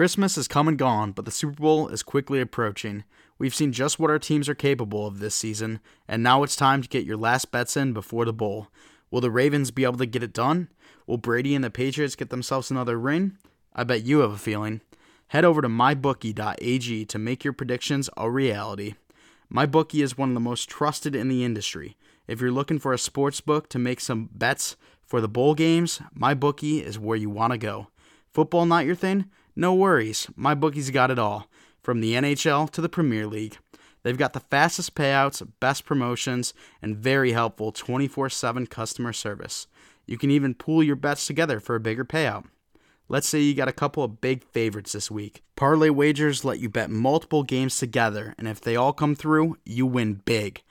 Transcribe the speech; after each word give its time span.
Christmas 0.00 0.38
is 0.38 0.48
come 0.48 0.66
and 0.66 0.78
gone, 0.78 1.12
but 1.12 1.26
the 1.26 1.30
Super 1.30 1.60
Bowl 1.60 1.88
is 1.88 2.02
quickly 2.02 2.40
approaching. 2.40 3.04
We've 3.38 3.54
seen 3.54 3.70
just 3.70 3.98
what 3.98 4.08
our 4.08 4.18
teams 4.18 4.48
are 4.48 4.54
capable 4.54 5.06
of 5.06 5.18
this 5.18 5.34
season, 5.34 5.78
and 6.08 6.22
now 6.22 6.42
it's 6.42 6.56
time 6.56 6.80
to 6.80 6.88
get 6.88 7.04
your 7.04 7.18
last 7.18 7.52
bets 7.52 7.76
in 7.76 7.92
before 7.92 8.24
the 8.24 8.32
bowl. 8.32 8.68
Will 9.10 9.20
the 9.20 9.30
Ravens 9.30 9.70
be 9.70 9.84
able 9.84 9.98
to 9.98 10.06
get 10.06 10.22
it 10.22 10.32
done? 10.32 10.70
Will 11.06 11.18
Brady 11.18 11.54
and 11.54 11.62
the 11.62 11.68
Patriots 11.68 12.16
get 12.16 12.30
themselves 12.30 12.70
another 12.70 12.98
ring? 12.98 13.36
I 13.74 13.84
bet 13.84 14.02
you 14.02 14.20
have 14.20 14.32
a 14.32 14.38
feeling. 14.38 14.80
Head 15.28 15.44
over 15.44 15.60
to 15.60 15.68
mybookie.ag 15.68 17.04
to 17.04 17.18
make 17.18 17.44
your 17.44 17.52
predictions 17.52 18.08
a 18.16 18.30
reality. 18.30 18.94
MyBookie 19.52 20.02
is 20.02 20.16
one 20.16 20.30
of 20.30 20.34
the 20.34 20.40
most 20.40 20.70
trusted 20.70 21.14
in 21.14 21.28
the 21.28 21.44
industry. 21.44 21.98
If 22.26 22.40
you're 22.40 22.50
looking 22.50 22.78
for 22.78 22.94
a 22.94 22.98
sports 22.98 23.42
book 23.42 23.68
to 23.68 23.78
make 23.78 24.00
some 24.00 24.30
bets 24.32 24.76
for 25.04 25.20
the 25.20 25.28
bowl 25.28 25.54
games, 25.54 26.00
MyBookie 26.18 26.82
is 26.82 26.98
where 26.98 27.18
you 27.18 27.28
want 27.28 27.52
to 27.52 27.58
go. 27.58 27.88
Football 28.32 28.64
not 28.64 28.86
your 28.86 28.94
thing? 28.94 29.26
No 29.60 29.74
worries. 29.74 30.26
MyBookie's 30.38 30.88
got 30.88 31.10
it 31.10 31.18
all, 31.18 31.46
from 31.82 32.00
the 32.00 32.14
NHL 32.14 32.70
to 32.70 32.80
the 32.80 32.88
Premier 32.88 33.26
League. 33.26 33.58
They've 34.02 34.16
got 34.16 34.32
the 34.32 34.40
fastest 34.40 34.94
payouts, 34.94 35.46
best 35.60 35.84
promotions, 35.84 36.54
and 36.80 36.96
very 36.96 37.32
helpful 37.32 37.70
24 37.70 38.30
7 38.30 38.66
customer 38.68 39.12
service. 39.12 39.66
You 40.06 40.16
can 40.16 40.30
even 40.30 40.54
pool 40.54 40.82
your 40.82 40.96
bets 40.96 41.26
together 41.26 41.60
for 41.60 41.74
a 41.74 41.80
bigger 41.80 42.06
payout. 42.06 42.46
Let's 43.06 43.28
say 43.28 43.40
you 43.40 43.52
got 43.52 43.68
a 43.68 43.72
couple 43.72 44.02
of 44.02 44.22
big 44.22 44.44
favorites 44.44 44.92
this 44.92 45.10
week. 45.10 45.42
Parlay 45.56 45.90
wagers 45.90 46.42
let 46.42 46.58
you 46.58 46.70
bet 46.70 46.88
multiple 46.88 47.42
games 47.42 47.76
together, 47.76 48.34
and 48.38 48.48
if 48.48 48.62
they 48.62 48.76
all 48.76 48.94
come 48.94 49.14
through, 49.14 49.58
you 49.66 49.84
win 49.84 50.22
big. 50.24 50.62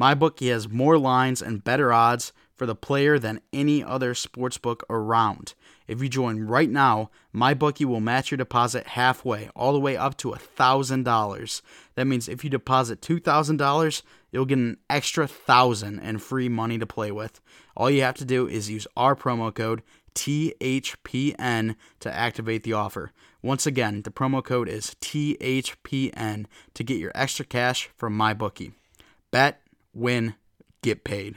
MyBookie 0.00 0.50
has 0.50 0.70
more 0.70 0.96
lines 0.96 1.42
and 1.42 1.62
better 1.62 1.92
odds 1.92 2.32
for 2.56 2.64
the 2.64 2.74
player 2.74 3.18
than 3.18 3.42
any 3.52 3.84
other 3.84 4.14
sportsbook 4.14 4.80
around. 4.88 5.52
If 5.88 6.02
you 6.02 6.10
join 6.10 6.44
right 6.44 6.68
now, 6.68 7.10
MyBookie 7.34 7.86
will 7.86 8.00
match 8.00 8.30
your 8.30 8.36
deposit 8.36 8.88
halfway, 8.88 9.48
all 9.56 9.72
the 9.72 9.80
way 9.80 9.96
up 9.96 10.18
to 10.18 10.32
$1,000. 10.32 11.62
That 11.94 12.06
means 12.06 12.28
if 12.28 12.44
you 12.44 12.50
deposit 12.50 13.00
$2,000, 13.00 14.02
you'll 14.30 14.44
get 14.44 14.58
an 14.58 14.76
extra 14.90 15.24
1000 15.24 15.98
and 15.98 16.22
free 16.22 16.50
money 16.50 16.78
to 16.78 16.86
play 16.86 17.10
with. 17.10 17.40
All 17.74 17.90
you 17.90 18.02
have 18.02 18.16
to 18.16 18.26
do 18.26 18.46
is 18.46 18.70
use 18.70 18.86
our 18.96 19.16
promo 19.16 19.52
code 19.52 19.82
THPN 20.14 21.76
to 22.00 22.14
activate 22.14 22.64
the 22.64 22.72
offer. 22.74 23.12
Once 23.40 23.66
again, 23.66 24.02
the 24.02 24.10
promo 24.10 24.44
code 24.44 24.68
is 24.68 24.96
THPN 25.00 26.46
to 26.74 26.84
get 26.84 26.98
your 26.98 27.12
extra 27.14 27.44
cash 27.44 27.88
from 27.96 28.18
MyBookie. 28.18 28.72
Bet, 29.30 29.62
win, 29.94 30.34
get 30.82 31.04
paid. 31.04 31.36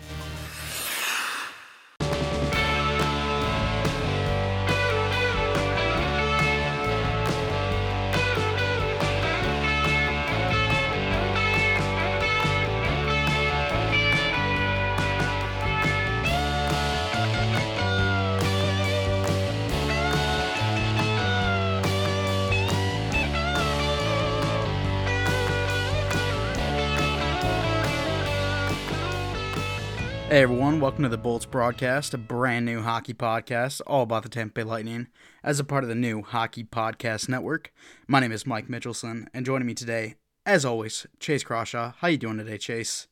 Welcome 30.81 31.03
to 31.03 31.09
the 31.09 31.15
Bolts 31.15 31.45
broadcast, 31.45 32.11
a 32.15 32.17
brand 32.17 32.65
new 32.65 32.81
hockey 32.81 33.13
podcast 33.13 33.81
all 33.85 34.01
about 34.01 34.23
the 34.23 34.29
Tampa 34.29 34.55
Bay 34.55 34.63
Lightning 34.63 35.09
as 35.43 35.59
a 35.59 35.63
part 35.63 35.83
of 35.83 35.89
the 35.89 35.95
new 35.95 36.23
Hockey 36.23 36.63
Podcast 36.63 37.29
Network. 37.29 37.71
My 38.07 38.19
name 38.19 38.31
is 38.31 38.47
Mike 38.47 38.67
Mitchelson, 38.67 39.27
and 39.31 39.45
joining 39.45 39.67
me 39.67 39.75
today, 39.75 40.15
as 40.43 40.65
always, 40.65 41.05
Chase 41.19 41.43
Crawshaw. 41.43 41.93
How 41.99 42.07
you 42.07 42.17
doing 42.17 42.39
today, 42.39 42.57
Chase? 42.57 43.07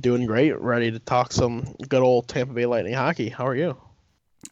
Doing 0.00 0.26
great. 0.26 0.60
Ready 0.60 0.90
to 0.90 0.98
talk 0.98 1.32
some 1.32 1.76
good 1.88 2.02
old 2.02 2.28
Tampa 2.28 2.52
Bay 2.52 2.66
Lightning 2.66 2.92
hockey. 2.92 3.30
How 3.30 3.46
are 3.46 3.56
you? 3.56 3.78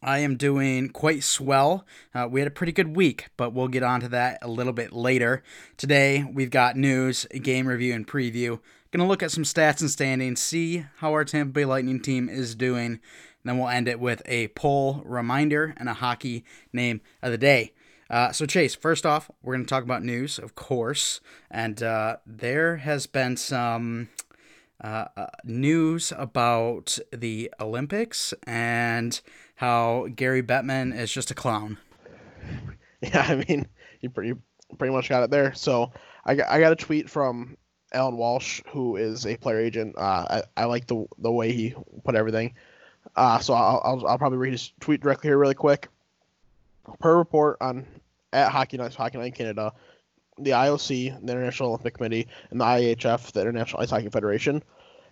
I 0.02 0.20
am 0.20 0.36
doing 0.36 0.88
quite 0.88 1.24
swell. 1.24 1.84
Uh, 2.14 2.26
we 2.30 2.40
had 2.40 2.46
a 2.46 2.50
pretty 2.50 2.72
good 2.72 2.96
week, 2.96 3.28
but 3.36 3.52
we'll 3.52 3.68
get 3.68 3.82
on 3.82 4.00
to 4.00 4.08
that 4.08 4.38
a 4.40 4.48
little 4.48 4.72
bit 4.72 4.94
later. 4.94 5.42
Today, 5.76 6.24
we've 6.24 6.50
got 6.50 6.74
news, 6.74 7.26
game 7.42 7.68
review, 7.68 7.92
and 7.92 8.06
preview 8.08 8.60
Going 8.96 9.06
to 9.06 9.10
look 9.10 9.22
at 9.22 9.30
some 9.30 9.44
stats 9.44 9.82
and 9.82 9.90
standings, 9.90 10.40
see 10.40 10.86
how 10.96 11.12
our 11.12 11.22
Tampa 11.22 11.52
Bay 11.52 11.66
Lightning 11.66 12.00
team 12.00 12.30
is 12.30 12.54
doing. 12.54 12.92
And 12.92 13.00
then 13.44 13.58
we'll 13.58 13.68
end 13.68 13.88
it 13.88 14.00
with 14.00 14.22
a 14.24 14.48
poll 14.48 15.02
reminder 15.04 15.74
and 15.76 15.90
a 15.90 15.92
hockey 15.92 16.46
name 16.72 17.02
of 17.20 17.30
the 17.30 17.36
day. 17.36 17.74
Uh, 18.08 18.32
so, 18.32 18.46
Chase, 18.46 18.74
first 18.74 19.04
off, 19.04 19.30
we're 19.42 19.52
going 19.52 19.66
to 19.66 19.68
talk 19.68 19.84
about 19.84 20.02
news, 20.02 20.38
of 20.38 20.54
course. 20.54 21.20
And 21.50 21.82
uh, 21.82 22.16
there 22.24 22.78
has 22.78 23.06
been 23.06 23.36
some 23.36 24.08
uh, 24.82 25.08
uh 25.14 25.26
news 25.44 26.10
about 26.16 26.98
the 27.12 27.52
Olympics 27.60 28.32
and 28.46 29.20
how 29.56 30.08
Gary 30.16 30.42
Bettman 30.42 30.98
is 30.98 31.12
just 31.12 31.30
a 31.30 31.34
clown. 31.34 31.76
Yeah, 33.02 33.26
I 33.28 33.44
mean, 33.46 33.68
you 34.00 34.08
pretty 34.08 34.32
pretty 34.78 34.94
much 34.94 35.10
got 35.10 35.22
it 35.22 35.30
there. 35.30 35.52
So, 35.52 35.92
I 36.24 36.34
got, 36.34 36.48
I 36.48 36.60
got 36.60 36.72
a 36.72 36.76
tweet 36.76 37.10
from 37.10 37.58
Alan 37.92 38.16
Walsh, 38.16 38.62
who 38.68 38.96
is 38.96 39.26
a 39.26 39.36
player 39.36 39.60
agent. 39.60 39.96
Uh, 39.96 40.26
I, 40.30 40.42
I 40.56 40.64
like 40.64 40.86
the 40.86 41.06
the 41.18 41.30
way 41.30 41.52
he 41.52 41.74
put 42.04 42.14
everything. 42.14 42.54
Uh, 43.14 43.38
so 43.38 43.54
I'll, 43.54 43.80
I'll, 43.84 44.06
I'll 44.06 44.18
probably 44.18 44.38
read 44.38 44.52
his 44.52 44.72
tweet 44.80 45.00
directly 45.00 45.28
here 45.28 45.38
really 45.38 45.54
quick. 45.54 45.88
Per 46.98 47.16
report 47.16 47.58
on 47.60 47.86
at 48.32 48.50
Hockey 48.50 48.76
Nights, 48.76 48.94
Hockey 48.94 49.18
Night 49.18 49.34
Canada, 49.34 49.72
the 50.38 50.50
IOC, 50.50 51.24
the 51.24 51.32
International 51.32 51.70
Olympic 51.70 51.94
Committee, 51.94 52.28
and 52.50 52.60
the 52.60 52.64
IHF, 52.64 53.32
the 53.32 53.40
International 53.40 53.82
Ice 53.82 53.90
Hockey 53.90 54.10
Federation, 54.10 54.62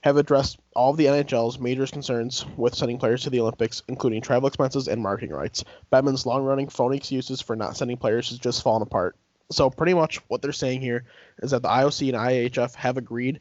have 0.02 0.18
addressed 0.18 0.58
all 0.76 0.90
of 0.90 0.98
the 0.98 1.06
NHL's 1.06 1.58
major 1.58 1.86
concerns 1.86 2.44
with 2.56 2.74
sending 2.74 2.98
players 2.98 3.22
to 3.22 3.30
the 3.30 3.40
Olympics, 3.40 3.82
including 3.88 4.20
travel 4.20 4.46
expenses 4.46 4.86
and 4.86 5.02
marketing 5.02 5.30
rights. 5.30 5.64
Bettman's 5.90 6.26
long-running 6.26 6.68
phony 6.68 6.98
excuses 6.98 7.40
for 7.40 7.56
not 7.56 7.76
sending 7.76 7.96
players 7.96 8.28
has 8.28 8.38
just 8.38 8.62
fallen 8.62 8.82
apart. 8.82 9.16
So 9.50 9.70
pretty 9.70 9.94
much 9.94 10.18
what 10.28 10.42
they're 10.42 10.52
saying 10.52 10.80
here 10.80 11.04
is 11.42 11.50
that 11.50 11.62
the 11.62 11.68
IOC 11.68 12.08
and 12.08 12.16
IHF 12.16 12.74
have 12.74 12.96
agreed 12.96 13.40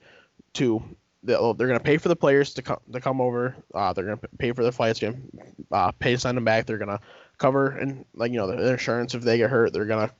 to 0.53 0.83
they're 1.23 1.37
going 1.37 1.73
to 1.73 1.79
pay 1.79 1.97
for 1.97 2.09
the 2.09 2.15
players 2.15 2.53
to 2.55 2.61
come 2.61 2.79
to 2.91 2.99
come 2.99 3.21
over. 3.21 3.55
Uh, 3.73 3.93
they're 3.93 4.05
going 4.05 4.17
to 4.17 4.27
pay 4.37 4.51
for 4.51 4.63
their 4.63 4.71
flights, 4.71 4.99
going 4.99 5.29
uh, 5.71 5.91
pay 5.91 6.11
to 6.11 6.19
send 6.19 6.37
them 6.37 6.43
back. 6.43 6.65
They're 6.65 6.77
going 6.77 6.89
to 6.89 6.99
cover 7.37 7.69
and 7.69 8.05
like 8.13 8.31
you 8.31 8.37
know 8.37 8.47
their 8.47 8.73
insurance 8.73 9.15
if 9.15 9.21
they 9.21 9.37
get 9.37 9.49
hurt. 9.49 9.73
They're 9.73 9.85
going 9.85 10.09
to 10.09 10.13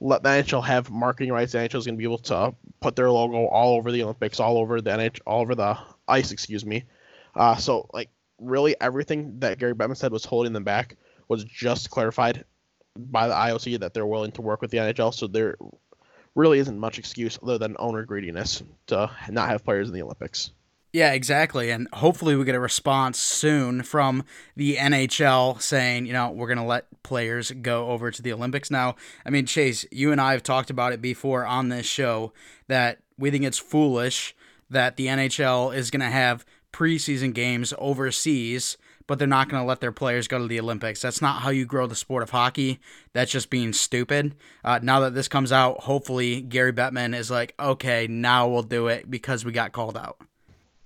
let 0.00 0.22
the 0.22 0.30
NHL 0.30 0.64
have 0.64 0.90
marketing 0.90 1.32
rights. 1.32 1.52
The 1.52 1.58
NHL 1.58 1.76
is 1.76 1.86
going 1.86 1.96
to 1.96 1.98
be 1.98 2.04
able 2.04 2.18
to 2.18 2.54
put 2.80 2.96
their 2.96 3.10
logo 3.10 3.46
all 3.46 3.76
over 3.76 3.92
the 3.92 4.02
Olympics, 4.02 4.40
all 4.40 4.58
over 4.58 4.80
the 4.80 4.90
NHL, 4.90 5.20
all 5.26 5.42
over 5.42 5.54
the 5.54 5.78
ice. 6.06 6.32
Excuse 6.32 6.64
me. 6.64 6.84
Uh, 7.34 7.56
so 7.56 7.88
like 7.92 8.10
really 8.40 8.74
everything 8.80 9.40
that 9.40 9.58
Gary 9.58 9.74
Bettman 9.74 9.96
said 9.96 10.12
was 10.12 10.24
holding 10.24 10.52
them 10.52 10.64
back 10.64 10.96
was 11.28 11.44
just 11.44 11.90
clarified 11.90 12.44
by 12.98 13.28
the 13.28 13.34
IOC 13.34 13.80
that 13.80 13.94
they're 13.94 14.06
willing 14.06 14.32
to 14.32 14.42
work 14.42 14.60
with 14.60 14.70
the 14.70 14.78
NHL. 14.78 15.14
So 15.14 15.26
there 15.26 15.56
really 16.34 16.58
isn't 16.58 16.78
much 16.78 16.98
excuse 16.98 17.38
other 17.42 17.58
than 17.58 17.76
owner 17.78 18.04
greediness 18.04 18.62
to 18.88 19.10
not 19.30 19.48
have 19.48 19.64
players 19.64 19.88
in 19.88 19.94
the 19.94 20.02
Olympics. 20.02 20.52
Yeah, 20.92 21.12
exactly. 21.12 21.70
And 21.70 21.86
hopefully 21.92 22.34
we 22.34 22.44
get 22.44 22.54
a 22.54 22.60
response 22.60 23.18
soon 23.18 23.82
from 23.82 24.24
the 24.56 24.76
NHL 24.76 25.60
saying, 25.60 26.06
you 26.06 26.14
know, 26.14 26.30
we're 26.30 26.46
going 26.46 26.58
to 26.58 26.64
let 26.64 27.02
players 27.02 27.50
go 27.50 27.90
over 27.90 28.10
to 28.10 28.22
the 28.22 28.32
Olympics. 28.32 28.70
Now, 28.70 28.96
I 29.26 29.30
mean, 29.30 29.44
Chase, 29.44 29.84
you 29.92 30.12
and 30.12 30.20
I 30.20 30.32
have 30.32 30.42
talked 30.42 30.70
about 30.70 30.94
it 30.94 31.02
before 31.02 31.44
on 31.44 31.68
this 31.68 31.84
show 31.84 32.32
that 32.68 33.00
we 33.18 33.30
think 33.30 33.44
it's 33.44 33.58
foolish 33.58 34.34
that 34.70 34.96
the 34.96 35.06
NHL 35.06 35.74
is 35.76 35.90
going 35.90 36.00
to 36.00 36.06
have 36.06 36.46
preseason 36.72 37.34
games 37.34 37.74
overseas 37.78 38.78
but 39.08 39.18
they're 39.18 39.26
not 39.26 39.48
going 39.48 39.60
to 39.60 39.66
let 39.66 39.80
their 39.80 39.90
players 39.90 40.28
go 40.28 40.38
to 40.38 40.46
the 40.46 40.60
Olympics. 40.60 41.02
That's 41.02 41.20
not 41.20 41.42
how 41.42 41.50
you 41.50 41.66
grow 41.66 41.88
the 41.88 41.96
sport 41.96 42.22
of 42.22 42.30
hockey. 42.30 42.78
That's 43.14 43.32
just 43.32 43.50
being 43.50 43.72
stupid. 43.72 44.36
Uh, 44.62 44.78
now 44.80 45.00
that 45.00 45.14
this 45.14 45.26
comes 45.26 45.50
out, 45.50 45.80
hopefully 45.80 46.42
Gary 46.42 46.72
Bettman 46.72 47.16
is 47.16 47.30
like, 47.30 47.54
okay, 47.58 48.06
now 48.06 48.46
we'll 48.48 48.62
do 48.62 48.86
it 48.86 49.10
because 49.10 49.44
we 49.44 49.50
got 49.50 49.72
called 49.72 49.96
out. 49.96 50.20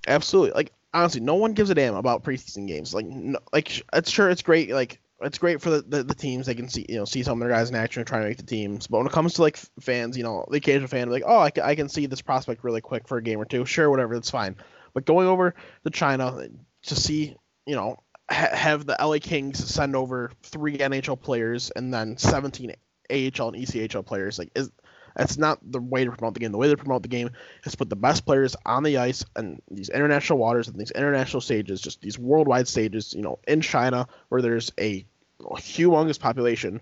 Absolutely. 0.06 0.52
Like 0.52 0.72
honestly, 0.94 1.20
no 1.20 1.34
one 1.34 1.52
gives 1.52 1.70
a 1.70 1.74
damn 1.74 1.96
about 1.96 2.22
preseason 2.22 2.66
games. 2.66 2.94
Like, 2.94 3.06
no, 3.06 3.40
like 3.52 3.82
it's 3.92 4.10
sure 4.10 4.30
it's 4.30 4.42
great. 4.42 4.70
Like 4.70 5.00
it's 5.20 5.38
great 5.38 5.60
for 5.60 5.70
the, 5.70 5.82
the, 5.82 6.02
the, 6.04 6.14
teams. 6.14 6.46
They 6.46 6.54
can 6.54 6.68
see 6.68 6.86
you 6.88 6.96
know 6.96 7.04
see 7.04 7.22
some 7.22 7.40
of 7.40 7.48
their 7.48 7.56
guys 7.56 7.70
in 7.70 7.76
action 7.76 8.00
and 8.00 8.06
try 8.06 8.20
to 8.20 8.28
make 8.28 8.36
the 8.36 8.42
teams. 8.44 8.86
But 8.86 8.98
when 8.98 9.06
it 9.06 9.12
comes 9.12 9.34
to 9.34 9.42
like 9.42 9.56
fans, 9.80 10.16
you 10.16 10.22
know, 10.22 10.44
the 10.50 10.58
occasional 10.58 10.88
fan, 10.88 11.10
like, 11.10 11.24
oh, 11.26 11.38
I 11.38 11.50
can, 11.50 11.64
I 11.64 11.74
can 11.74 11.88
see 11.88 12.06
this 12.06 12.22
prospect 12.22 12.64
really 12.64 12.80
quick 12.80 13.08
for 13.08 13.18
a 13.18 13.22
game 13.22 13.40
or 13.40 13.44
two. 13.44 13.64
Sure, 13.64 13.90
whatever, 13.90 14.14
that's 14.14 14.30
fine. 14.30 14.56
But 14.94 15.06
going 15.06 15.26
over 15.26 15.54
to 15.84 15.90
China 15.90 16.48
to 16.84 16.94
see, 16.94 17.36
you 17.66 17.74
know, 17.74 17.98
ha- 18.30 18.54
have 18.54 18.86
the 18.86 18.96
LA 19.00 19.18
Kings 19.20 19.64
send 19.64 19.96
over 19.96 20.30
three 20.42 20.78
NHL 20.78 21.20
players 21.20 21.70
and 21.70 21.92
then 21.92 22.16
17 22.16 22.70
AHL 23.10 23.48
and 23.48 23.56
ECHL 23.56 24.04
players. 24.04 24.38
Like, 24.38 24.50
is 24.54 24.70
That's 25.16 25.36
not 25.36 25.58
the 25.62 25.80
way 25.80 26.04
to 26.04 26.10
promote 26.10 26.34
the 26.34 26.40
game. 26.40 26.52
The 26.52 26.58
way 26.58 26.68
to 26.68 26.76
promote 26.76 27.02
the 27.02 27.08
game 27.08 27.30
is 27.64 27.74
put 27.74 27.90
the 27.90 27.96
best 27.96 28.24
players 28.24 28.56
on 28.64 28.82
the 28.82 28.98
ice 28.98 29.24
and 29.36 29.60
these 29.70 29.88
international 29.88 30.38
waters 30.38 30.68
and 30.68 30.78
these 30.78 30.90
international 30.92 31.40
stages, 31.40 31.80
just 31.80 32.00
these 32.00 32.18
worldwide 32.18 32.68
stages. 32.68 33.12
You 33.14 33.22
know, 33.22 33.38
in 33.46 33.60
China 33.60 34.06
where 34.28 34.42
there's 34.42 34.72
a 34.78 35.04
humongous 35.40 36.18
population 36.20 36.80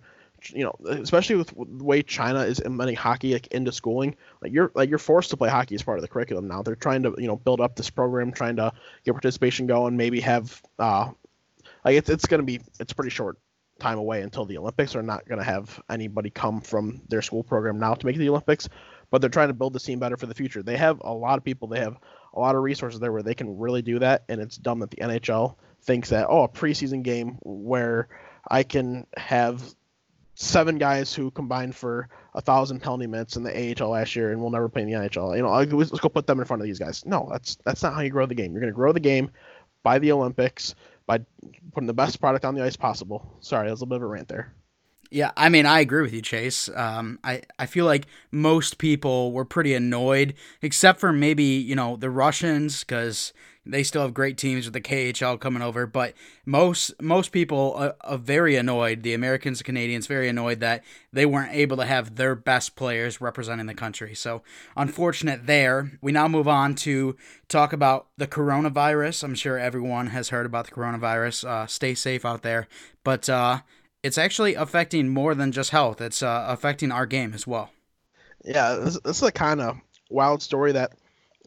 you 0.49 0.65
know, 0.65 0.75
especially 0.89 1.37
with 1.37 1.49
the 1.49 1.85
way 1.85 2.03
China 2.03 2.41
is 2.41 2.61
implementing 2.61 2.97
hockey 2.97 3.33
like 3.33 3.47
into 3.49 3.73
schooling, 3.73 4.17
like 4.41 4.53
you're 4.53 4.71
like 4.75 4.89
you're 4.89 4.99
forced 4.99 5.31
to 5.31 5.37
play 5.37 5.51
hockey 5.51 5.75
as 5.75 5.83
part 5.83 5.99
of 5.99 6.03
the 6.03 6.09
curriculum 6.09 6.49
now. 6.49 6.63
They're 6.63 6.77
trying 6.77 7.03
to 7.03 7.15
you 7.19 7.27
know 7.27 7.37
build 7.37 7.61
up 7.61 7.77
this 7.77 7.91
program, 7.91 8.33
trying 8.33 8.57
to 8.57 8.73
get 9.05 9.13
participation 9.13 9.67
going, 9.67 9.97
maybe 9.97 10.21
have 10.21 10.63
uh, 10.79 11.11
like 11.85 11.97
it's 11.97 12.09
it's 12.09 12.27
gonna 12.27 12.43
be 12.43 12.61
it's 12.79 12.93
pretty 12.93 13.11
short 13.11 13.39
time 13.79 13.99
away 13.99 14.23
until 14.23 14.45
the 14.45 14.59
Olympics. 14.59 14.93
They're 14.93 15.03
not 15.03 15.29
gonna 15.29 15.45
have 15.45 15.81
anybody 15.89 16.31
come 16.31 16.61
from 16.61 17.03
their 17.09 17.23
school 17.23 17.43
program 17.43 17.79
now 17.79 17.95
to 17.95 18.07
make 18.07 18.17
the 18.17 18.29
Olympics, 18.29 18.69
but 19.11 19.21
they're 19.21 19.31
trying 19.31 19.49
to 19.49 19.55
build 19.55 19.73
the 19.73 19.81
team 19.81 19.99
better 19.99 20.17
for 20.17 20.27
the 20.27 20.35
future. 20.35 20.63
They 20.63 20.77
have 20.77 21.01
a 21.01 21.13
lot 21.13 21.39
of 21.39 21.45
people, 21.45 21.69
they 21.69 21.81
have 21.81 21.97
a 22.35 22.41
lot 22.41 22.55
of 22.55 22.63
resources 22.63 23.01
there 23.01 23.13
where 23.13 23.23
they 23.23 23.35
can 23.35 23.59
really 23.59 23.83
do 23.83 23.99
that, 24.01 24.25
and 24.29 24.41
it's 24.41 24.57
dumb 24.57 24.81
that 24.81 24.91
the 24.91 24.99
NHL 24.99 25.57
thinks 25.83 26.11
that 26.11 26.27
oh 26.29 26.45
a 26.45 26.49
preseason 26.49 27.03
game 27.03 27.39
where 27.43 28.09
I 28.49 28.63
can 28.63 29.07
have 29.17 29.63
seven 30.41 30.79
guys 30.79 31.13
who 31.13 31.31
combined 31.31 31.77
for 31.77 32.09
a 32.35 32.41
thousand 32.41 32.81
penalty 32.81 33.07
minutes 33.07 33.37
in 33.37 33.43
the 33.43 33.75
AHL 33.83 33.91
last 33.91 34.17
year 34.17 34.33
and 34.33 34.41
will 34.41 34.51
never 34.51 34.69
play 34.69 34.83
in 34.83 34.91
the 34.91 34.97
NHL. 34.97 35.37
You 35.37 35.43
know, 35.43 35.77
let's 35.77 36.01
go 36.01 36.09
put 36.09 36.27
them 36.27 36.41
in 36.41 36.47
front 36.47 36.63
of 36.63 36.67
these 36.67 36.79
guys. 36.79 37.05
No, 37.05 37.29
that's 37.31 37.59
that's 37.65 37.83
not 37.83 37.95
how 37.95 38.01
you 38.01 38.11
grow 38.11 38.27
the 38.27 38.35
game. 38.35 38.53
You're 38.53 38.63
going 38.63 38.73
to 38.73 38.77
grow 38.77 38.93
the 38.93 39.01
game 39.01 39.31
by 39.83 39.99
the 39.99 40.13
Olympics 40.13 40.75
by 41.11 41.19
putting 41.73 41.89
the 41.89 41.93
best 41.93 42.21
product 42.21 42.45
on 42.45 42.55
the 42.55 42.63
ice 42.63 42.77
possible. 42.77 43.37
Sorry, 43.41 43.67
that 43.67 43.73
was 43.73 43.81
a 43.81 43.85
little 43.85 43.99
bit 43.99 44.05
of 44.05 44.09
a 44.09 44.13
rant 44.13 44.29
there. 44.29 44.55
Yeah, 45.11 45.33
I 45.37 45.49
mean, 45.49 45.67
I 45.67 45.81
agree 45.81 46.03
with 46.03 46.13
you, 46.13 46.23
Chase. 46.23 46.69
Um, 46.73 47.19
I, 47.25 47.43
I 47.59 47.67
feel 47.67 47.85
like 47.85 48.07
most 48.31 48.79
people 48.79 49.33
were 49.33 49.45
pretty 49.45 49.75
annoyed, 49.75 50.35
except 50.63 51.01
for 51.01 51.13
maybe, 51.13 51.43
you 51.43 51.75
know, 51.75 51.97
the 51.97 52.11
Russians, 52.11 52.85
because 52.85 53.33
they 53.67 53.83
still 53.83 54.03
have 54.03 54.15
great 54.15 54.39
teams 54.39 54.65
with 54.65 54.73
the 54.73 54.81
KHL 54.81 55.39
coming 55.39 55.63
over, 55.63 55.87
but 55.87 56.15
most 56.47 56.93
most 57.01 57.31
people 57.31 57.75
are, 57.77 57.95
are, 58.01 58.19
very 58.19 58.57
annoyed. 58.57 59.03
The 59.03 59.13
Americans, 59.13 59.63
Canadians, 59.63 60.07
very 60.07 60.29
annoyed 60.29 60.61
that 60.61 60.83
they 61.13 61.27
weren't 61.27 61.53
able 61.55 61.77
to 61.77 61.85
have 61.85 62.17
their 62.17 62.35
best 62.35 62.75
players 62.75 63.21
representing 63.21 63.67
the 63.67 63.75
country. 63.75 64.15
So 64.15 64.43
unfortunate 64.77 65.47
there. 65.47 65.93
We 66.01 66.11
now 66.11 66.27
move 66.27 66.49
on 66.49 66.75
to 66.77 67.17
talk 67.49 67.73
about 67.73 68.09
the 68.17 68.27
coronavirus. 68.27 69.25
I'm 69.25 69.35
sure 69.35 69.59
everyone 69.59 70.09
has 70.09 70.31
heard 70.31 70.47
about 70.47 70.67
the 70.67 70.73
coronavirus. 70.73 71.47
Uh, 71.47 71.67
stay 71.67 71.95
safe 71.95 72.25
out 72.25 72.43
there, 72.43 72.67
but 73.05 73.29
uh, 73.29 73.61
it's 74.03 74.19
actually 74.19 74.55
affecting 74.55 75.09
more 75.09 75.35
than 75.35 75.53
just 75.53 75.71
health. 75.71 76.01
It's 76.01 76.23
uh, 76.23 76.47
affecting 76.49 76.91
our 76.91 77.07
game 77.07 77.35
as 77.35 77.47
well. 77.47 77.71
Yeah, 78.45 78.77
this, 78.77 78.99
this 79.05 79.19
is 79.19 79.23
a 79.23 79.33
kind 79.33 79.61
of 79.61 79.77
wild 80.09 80.43
story 80.43 80.73
that 80.73 80.93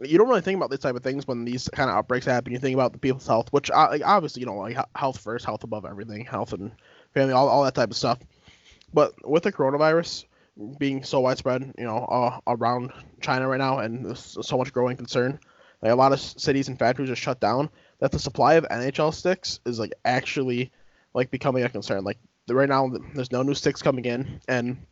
you 0.02 0.18
don't 0.18 0.28
really 0.28 0.42
think 0.42 0.58
about 0.58 0.70
these 0.70 0.80
type 0.80 0.96
of 0.96 1.04
things 1.04 1.28
when 1.28 1.46
these 1.46 1.70
kind 1.70 1.90
of 1.90 1.96
outbreaks 1.96 2.26
happen. 2.26 2.52
You 2.52 2.60
think 2.60 2.74
about 2.74 2.94
the 2.94 3.00
people's 3.00 3.28
health, 3.28 3.52
which 3.52 3.70
uh, 3.70 3.98
obviously 4.04 4.42
you 4.42 4.46
know 4.46 4.56
like 4.56 4.78
health 4.96 5.20
first, 5.20 5.46
health 5.46 5.64
above 5.64 5.86
everything, 5.86 6.26
health 6.26 6.54
and 6.54 6.72
family, 7.14 7.34
all, 7.34 7.48
all 7.48 7.64
that 7.64 7.76
type 7.76 7.92
of 7.92 7.98
stuff. 7.98 8.20
But 8.94 9.14
with 9.28 9.44
the 9.44 9.52
coronavirus 9.52 10.26
being 10.78 11.04
so 11.04 11.20
widespread, 11.20 11.74
you 11.78 11.84
know, 11.84 12.06
uh, 12.06 12.40
around 12.48 12.92
China 13.22 13.48
right 13.48 13.58
now, 13.58 13.80
and 13.80 14.18
so 14.18 14.58
much 14.58 14.74
growing 14.74 14.98
concern, 14.98 15.40
like 15.82 15.92
a 15.92 15.96
lot 15.96 16.14
of 16.14 16.20
cities 16.20 16.68
and 16.68 16.78
factories 16.78 17.10
are 17.10 17.16
shut 17.16 17.40
down. 17.40 17.70
That 18.00 18.12
the 18.12 18.20
supply 18.20 18.56
of 18.56 18.66
NHL 18.70 19.14
sticks 19.14 19.60
is 19.66 19.80
like 19.80 19.94
actually 20.06 20.72
like 21.14 21.32
becoming 21.32 21.64
a 21.64 21.70
concern. 21.70 22.04
Like 22.04 22.18
right 22.50 22.70
now, 22.70 22.92
there's 23.14 23.32
no 23.32 23.44
new 23.44 23.54
sticks 23.54 23.82
coming 23.82 24.06
in, 24.06 24.42
and 24.48 24.86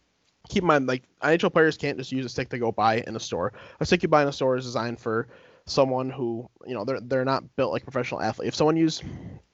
keep 0.50 0.64
in 0.64 0.68
mind, 0.68 0.88
like 0.88 1.04
NHL 1.22 1.54
players 1.54 1.78
can't 1.78 1.98
just 1.98 2.12
use 2.12 2.26
a 2.26 2.30
stick 2.30 2.50
to 2.50 2.60
go 2.60 2.72
buy 2.72 3.04
in 3.08 3.16
a 3.16 3.20
store. 3.20 3.54
A 3.80 3.86
stick 3.86 4.04
you 4.04 4.10
buy 4.10 4.24
in 4.24 4.28
a 4.28 4.34
store 4.34 4.58
is 4.58 4.66
designed 4.66 5.00
for 5.00 5.28
someone 5.66 6.10
who, 6.10 6.50
you 6.66 6.74
know, 6.74 6.84
they're 6.86 7.00
they're 7.02 7.26
not 7.26 7.56
built 7.56 7.72
like 7.72 7.84
professional 7.84 8.22
athlete. 8.22 8.48
If 8.48 8.56
someone 8.56 8.78
use 8.78 9.02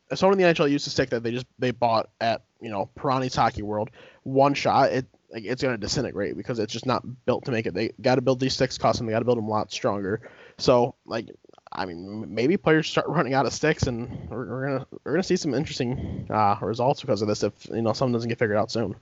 if 0.10 0.20
someone 0.20 0.40
in 0.40 0.46
the 0.46 0.54
NHL 0.54 0.70
used 0.72 0.88
a 0.88 0.90
stick 0.90 1.10
that 1.10 1.24
they 1.24 1.32
just 1.32 1.46
they 1.60 1.72
bought 1.72 2.10
at 2.22 2.44
you 2.62 2.70
know 2.70 2.90
Perani's 2.96 3.36
Hockey 3.36 3.62
World, 3.62 3.90
one 4.24 4.54
shot 4.54 4.92
it 4.92 5.06
like, 5.32 5.44
it's 5.44 5.62
gonna 5.62 5.78
disintegrate 5.78 6.38
because 6.38 6.60
it's 6.60 6.72
just 6.72 6.86
not 6.86 7.04
built 7.26 7.46
to 7.46 7.52
make 7.52 7.66
it. 7.66 7.74
They 7.74 7.92
got 8.02 8.16
to 8.16 8.22
build 8.22 8.40
these 8.40 8.54
sticks 8.54 8.78
custom. 8.78 9.06
They 9.06 9.12
got 9.12 9.20
to 9.20 9.26
build 9.26 9.38
them 9.38 9.48
a 9.48 9.52
lot 9.52 9.72
stronger. 9.72 10.22
So 10.58 10.96
like 11.06 11.30
I 11.72 11.86
mean, 11.86 12.34
maybe 12.34 12.58
players 12.58 12.90
start 12.90 13.08
running 13.10 13.34
out 13.34 13.46
of 13.46 13.54
sticks, 13.54 13.84
and 13.84 14.30
we're, 14.30 14.48
we're 14.48 14.68
gonna 14.68 14.88
we're 15.04 15.12
gonna 15.14 15.24
see 15.24 15.36
some 15.36 15.54
interesting 15.54 16.28
uh, 16.30 16.58
results 16.62 17.02
because 17.02 17.22
of 17.22 17.28
this 17.28 17.44
if 17.44 17.54
you 17.68 17.82
know 17.82 17.94
something 17.94 18.14
doesn't 18.14 18.30
get 18.30 18.40
figured 18.40 18.58
out 18.58 18.72
soon. 18.72 18.96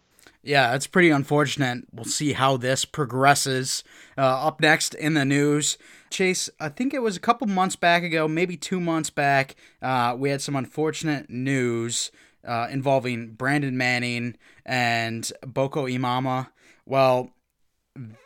Yeah, 0.46 0.76
it's 0.76 0.86
pretty 0.86 1.10
unfortunate. 1.10 1.86
We'll 1.92 2.06
see 2.06 2.34
how 2.34 2.56
this 2.56 2.86
progresses. 2.86 3.84
Uh, 4.16 4.46
up 4.48 4.62
next 4.62 4.94
in 4.94 5.16
the 5.16 5.26
news, 5.26 5.80
Chase, 6.12 6.52
I 6.60 6.70
think 6.70 6.94
it 6.94 7.02
was 7.02 7.18
a 7.18 7.20
couple 7.20 7.48
months 7.48 7.76
back 7.76 8.04
ago, 8.04 8.28
maybe 8.28 8.56
two 8.56 8.80
months 8.80 9.10
back, 9.10 9.56
uh, 9.82 10.16
we 10.18 10.30
had 10.30 10.42
some 10.42 10.56
unfortunate 10.56 11.32
news 11.32 12.12
uh, 12.48 12.68
involving 12.70 13.32
Brandon 13.32 13.76
Manning 13.76 14.38
and 14.66 15.30
Boko 15.42 15.88
Imama. 15.88 16.50
Well, 16.86 17.32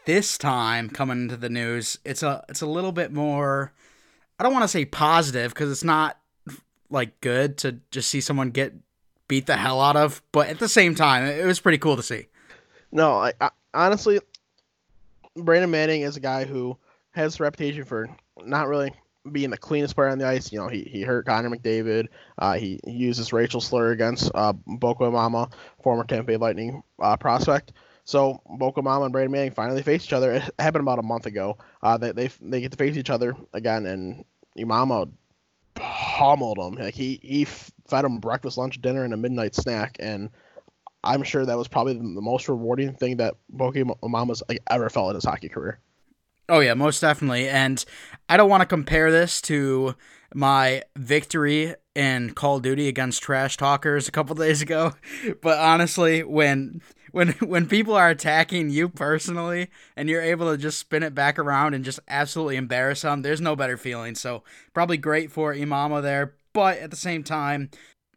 this 0.05 0.37
time 0.37 0.89
coming 0.89 1.21
into 1.21 1.37
the 1.37 1.49
news, 1.49 1.99
it's 2.03 2.21
a 2.21 2.43
it's 2.49 2.61
a 2.61 2.67
little 2.67 2.91
bit 2.91 3.13
more. 3.13 3.71
I 4.37 4.43
don't 4.43 4.51
want 4.51 4.63
to 4.63 4.67
say 4.67 4.83
positive 4.83 5.53
because 5.53 5.71
it's 5.71 5.85
not 5.85 6.19
like 6.89 7.21
good 7.21 7.57
to 7.59 7.79
just 7.91 8.09
see 8.09 8.19
someone 8.19 8.49
get 8.49 8.73
beat 9.29 9.45
the 9.45 9.55
hell 9.55 9.79
out 9.79 9.95
of. 9.95 10.21
But 10.33 10.49
at 10.49 10.59
the 10.59 10.67
same 10.67 10.93
time, 10.93 11.23
it 11.23 11.45
was 11.45 11.61
pretty 11.61 11.77
cool 11.77 11.95
to 11.95 12.03
see. 12.03 12.27
No, 12.91 13.13
I, 13.13 13.31
I 13.39 13.51
honestly, 13.73 14.19
Brandon 15.37 15.71
Manning 15.71 16.01
is 16.01 16.17
a 16.17 16.19
guy 16.19 16.43
who 16.43 16.77
has 17.11 17.39
a 17.39 17.43
reputation 17.43 17.85
for 17.85 18.09
not 18.43 18.67
really 18.67 18.91
being 19.31 19.51
the 19.51 19.57
cleanest 19.57 19.95
player 19.95 20.09
on 20.09 20.17
the 20.17 20.27
ice. 20.27 20.51
You 20.51 20.59
know, 20.59 20.67
he, 20.67 20.83
he 20.83 21.01
hurt 21.01 21.25
Connor 21.25 21.49
McDavid. 21.49 22.07
Uh, 22.37 22.53
he, 22.53 22.79
he 22.83 22.91
uses 22.91 23.31
racial 23.31 23.61
slur 23.61 23.91
against 23.91 24.31
uh, 24.33 24.53
Boko 24.65 25.09
Imama, 25.09 25.51
former 25.83 26.03
Tampa 26.03 26.25
Bay 26.25 26.37
Lightning 26.37 26.83
uh, 26.99 27.15
prospect. 27.15 27.73
So 28.05 28.41
Boko 28.57 28.81
Imama 28.81 29.03
and 29.03 29.11
Brandon 29.11 29.31
Manning 29.31 29.51
finally 29.51 29.83
face 29.83 30.03
each 30.03 30.13
other. 30.13 30.33
It 30.33 30.49
happened 30.57 30.81
about 30.81 30.99
a 30.99 31.03
month 31.03 31.27
ago. 31.27 31.57
Uh, 31.83 31.97
they, 31.97 32.11
they 32.11 32.29
they 32.41 32.61
get 32.61 32.71
to 32.71 32.77
face 32.77 32.97
each 32.97 33.11
other 33.11 33.35
again, 33.53 33.85
and 33.85 34.25
Imama 34.57 35.11
pummeled 35.79 36.57
him. 36.57 36.75
Like 36.75 36.93
he 36.93 37.19
he 37.23 37.45
fed 37.45 38.05
him 38.05 38.19
breakfast, 38.19 38.57
lunch, 38.57 38.81
dinner, 38.81 39.03
and 39.03 39.13
a 39.13 39.17
midnight 39.17 39.55
snack, 39.55 39.97
and 39.99 40.29
I'm 41.03 41.23
sure 41.23 41.45
that 41.45 41.57
was 41.57 41.67
probably 41.67 41.93
the 41.93 42.03
most 42.03 42.47
rewarding 42.49 42.93
thing 42.93 43.17
that 43.17 43.35
Imama's 44.03 44.43
like 44.47 44.59
ever 44.69 44.89
felt 44.89 45.09
in 45.09 45.15
his 45.15 45.25
hockey 45.25 45.49
career. 45.49 45.79
Oh 46.49 46.59
yeah, 46.59 46.73
most 46.73 46.99
definitely. 46.99 47.47
And 47.47 47.83
I 48.27 48.37
don't 48.37 48.49
want 48.49 48.61
to 48.61 48.67
compare 48.67 49.11
this 49.11 49.41
to 49.43 49.95
my 50.33 50.83
victory 50.97 51.75
in 51.95 52.33
Call 52.33 52.57
of 52.57 52.63
Duty 52.63 52.87
against 52.87 53.21
trash 53.21 53.55
talkers 53.55 54.07
a 54.07 54.11
couple 54.11 54.35
days 54.35 54.61
ago, 54.61 54.93
but 55.41 55.57
honestly, 55.57 56.23
when 56.23 56.81
when 57.11 57.29
when 57.39 57.67
people 57.67 57.95
are 57.95 58.09
attacking 58.09 58.69
you 58.69 58.89
personally 58.89 59.69
and 59.95 60.09
you're 60.09 60.21
able 60.21 60.51
to 60.51 60.57
just 60.57 60.79
spin 60.79 61.03
it 61.03 61.15
back 61.15 61.39
around 61.39 61.73
and 61.73 61.85
just 61.85 61.99
absolutely 62.07 62.55
embarrass 62.55 63.01
them, 63.01 63.21
there's 63.21 63.41
no 63.41 63.55
better 63.55 63.77
feeling. 63.77 64.15
So 64.15 64.43
probably 64.73 64.97
great 64.97 65.31
for 65.31 65.53
Imama 65.53 66.01
there, 66.01 66.35
but 66.53 66.77
at 66.79 66.91
the 66.91 66.97
same 66.97 67.23
time, 67.23 67.69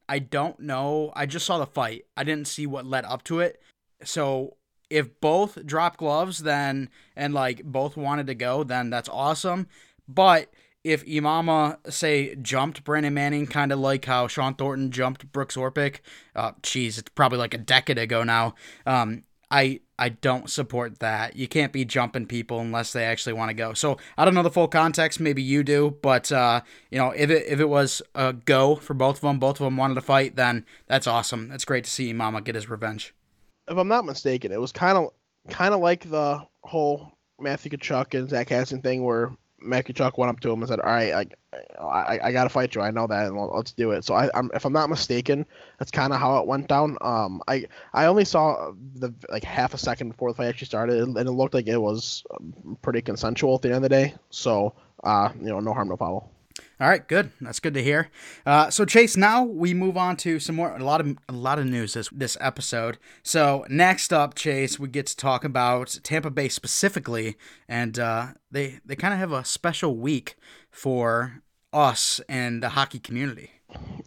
I 0.08 0.18
don't 0.18 0.60
know. 0.60 1.12
I 1.14 1.26
just 1.26 1.46
saw 1.46 1.58
the 1.58 1.66
fight. 1.66 2.04
I 2.16 2.24
didn't 2.24 2.48
see 2.48 2.66
what 2.66 2.86
led 2.86 3.04
up 3.04 3.24
to 3.24 3.40
it. 3.40 3.60
So 4.04 4.56
if 4.90 5.20
both 5.20 5.64
drop 5.64 5.96
gloves 5.96 6.40
then 6.40 6.90
and 7.16 7.32
like 7.32 7.64
both 7.64 7.96
wanted 7.96 8.26
to 8.26 8.34
go, 8.34 8.62
then 8.62 8.90
that's 8.90 9.08
awesome. 9.08 9.68
But 10.06 10.52
if 10.84 11.04
Imama 11.06 11.78
say 11.92 12.34
jumped 12.36 12.84
Brandon 12.84 13.14
Manning, 13.14 13.46
kind 13.46 13.72
of 13.72 13.78
like 13.78 14.04
how 14.04 14.26
Shawn 14.26 14.54
Thornton 14.54 14.90
jumped 14.90 15.30
Brooks 15.32 15.56
Orpik, 15.56 16.00
uh, 16.34 16.52
geez, 16.62 16.98
it's 16.98 17.10
probably 17.10 17.38
like 17.38 17.54
a 17.54 17.58
decade 17.58 17.98
ago 17.98 18.24
now. 18.24 18.54
Um, 18.86 19.24
I 19.50 19.80
I 19.98 20.08
don't 20.08 20.50
support 20.50 20.98
that. 21.00 21.36
You 21.36 21.46
can't 21.46 21.72
be 21.72 21.84
jumping 21.84 22.26
people 22.26 22.58
unless 22.58 22.92
they 22.92 23.04
actually 23.04 23.34
want 23.34 23.50
to 23.50 23.54
go. 23.54 23.74
So 23.74 23.98
I 24.16 24.24
don't 24.24 24.34
know 24.34 24.42
the 24.42 24.50
full 24.50 24.66
context. 24.66 25.20
Maybe 25.20 25.42
you 25.42 25.62
do, 25.62 25.96
but 26.02 26.32
uh, 26.32 26.62
you 26.90 26.98
know, 26.98 27.10
if 27.10 27.30
it 27.30 27.44
if 27.46 27.60
it 27.60 27.68
was 27.68 28.02
a 28.14 28.32
go 28.32 28.76
for 28.76 28.94
both 28.94 29.16
of 29.16 29.20
them, 29.20 29.38
both 29.38 29.60
of 29.60 29.64
them 29.64 29.76
wanted 29.76 29.94
to 29.94 30.00
fight, 30.00 30.36
then 30.36 30.64
that's 30.86 31.06
awesome. 31.06 31.48
That's 31.48 31.66
great 31.66 31.84
to 31.84 31.90
see 31.90 32.12
Imama 32.12 32.42
get 32.42 32.54
his 32.54 32.68
revenge. 32.68 33.14
If 33.68 33.76
I'm 33.76 33.88
not 33.88 34.06
mistaken, 34.06 34.50
it 34.50 34.60
was 34.60 34.72
kind 34.72 34.96
of 34.96 35.10
kind 35.50 35.74
of 35.74 35.80
like 35.80 36.08
the 36.08 36.44
whole 36.62 37.12
Matthew 37.38 37.70
Tkachuk 37.70 38.18
and 38.18 38.30
Zack 38.30 38.48
Kassian 38.48 38.82
thing, 38.82 39.04
where 39.04 39.36
Chuck 39.94 40.18
went 40.18 40.30
up 40.30 40.40
to 40.40 40.50
him 40.50 40.60
and 40.60 40.68
said, 40.68 40.80
"All 40.80 40.90
right, 40.90 41.12
like, 41.12 41.34
I, 41.80 42.18
I 42.22 42.32
got 42.32 42.44
to 42.44 42.48
fight 42.48 42.74
you. 42.74 42.80
I 42.80 42.90
know 42.90 43.06
that, 43.06 43.26
and 43.26 43.36
let's 43.36 43.72
do 43.72 43.90
it." 43.92 44.04
So, 44.04 44.14
I, 44.14 44.30
I'm, 44.34 44.50
if 44.54 44.64
I'm 44.64 44.72
not 44.72 44.90
mistaken, 44.90 45.46
that's 45.78 45.90
kind 45.90 46.12
of 46.12 46.20
how 46.20 46.38
it 46.38 46.46
went 46.46 46.68
down. 46.68 46.96
Um, 47.00 47.42
I, 47.48 47.66
I 47.92 48.06
only 48.06 48.24
saw 48.24 48.72
the 48.94 49.12
like 49.28 49.44
half 49.44 49.74
a 49.74 49.78
second 49.78 50.10
before 50.10 50.30
the 50.30 50.36
fight 50.36 50.48
actually 50.48 50.66
started, 50.66 51.02
and 51.02 51.16
it 51.16 51.30
looked 51.32 51.54
like 51.54 51.66
it 51.66 51.78
was 51.78 52.24
um, 52.34 52.78
pretty 52.82 53.02
consensual 53.02 53.56
at 53.56 53.62
the 53.62 53.68
end 53.68 53.76
of 53.76 53.82
the 53.82 53.88
day. 53.88 54.14
So, 54.30 54.74
uh, 55.04 55.30
you 55.40 55.48
know, 55.48 55.60
no 55.60 55.72
harm, 55.72 55.88
no 55.88 55.96
foul. 55.96 56.30
All 56.80 56.88
right, 56.88 57.06
good. 57.06 57.30
That's 57.40 57.60
good 57.60 57.74
to 57.74 57.82
hear. 57.82 58.10
Uh, 58.44 58.70
so 58.70 58.84
Chase, 58.84 59.16
now 59.16 59.44
we 59.44 59.74
move 59.74 59.96
on 59.96 60.16
to 60.18 60.40
some 60.40 60.56
more 60.56 60.74
a 60.76 60.84
lot 60.84 61.00
of 61.00 61.16
a 61.28 61.32
lot 61.32 61.58
of 61.58 61.66
news 61.66 61.94
this 61.94 62.08
this 62.10 62.36
episode. 62.40 62.98
So 63.22 63.64
next 63.68 64.12
up, 64.12 64.34
Chase, 64.34 64.78
we 64.78 64.88
get 64.88 65.06
to 65.06 65.16
talk 65.16 65.44
about 65.44 65.98
Tampa 66.02 66.30
Bay 66.30 66.48
specifically, 66.48 67.36
and 67.68 67.98
uh, 67.98 68.28
they 68.50 68.80
they 68.84 68.96
kind 68.96 69.14
of 69.14 69.20
have 69.20 69.32
a 69.32 69.44
special 69.44 69.96
week 69.96 70.36
for 70.70 71.42
us 71.72 72.20
and 72.28 72.62
the 72.62 72.70
hockey 72.70 72.98
community. 72.98 73.50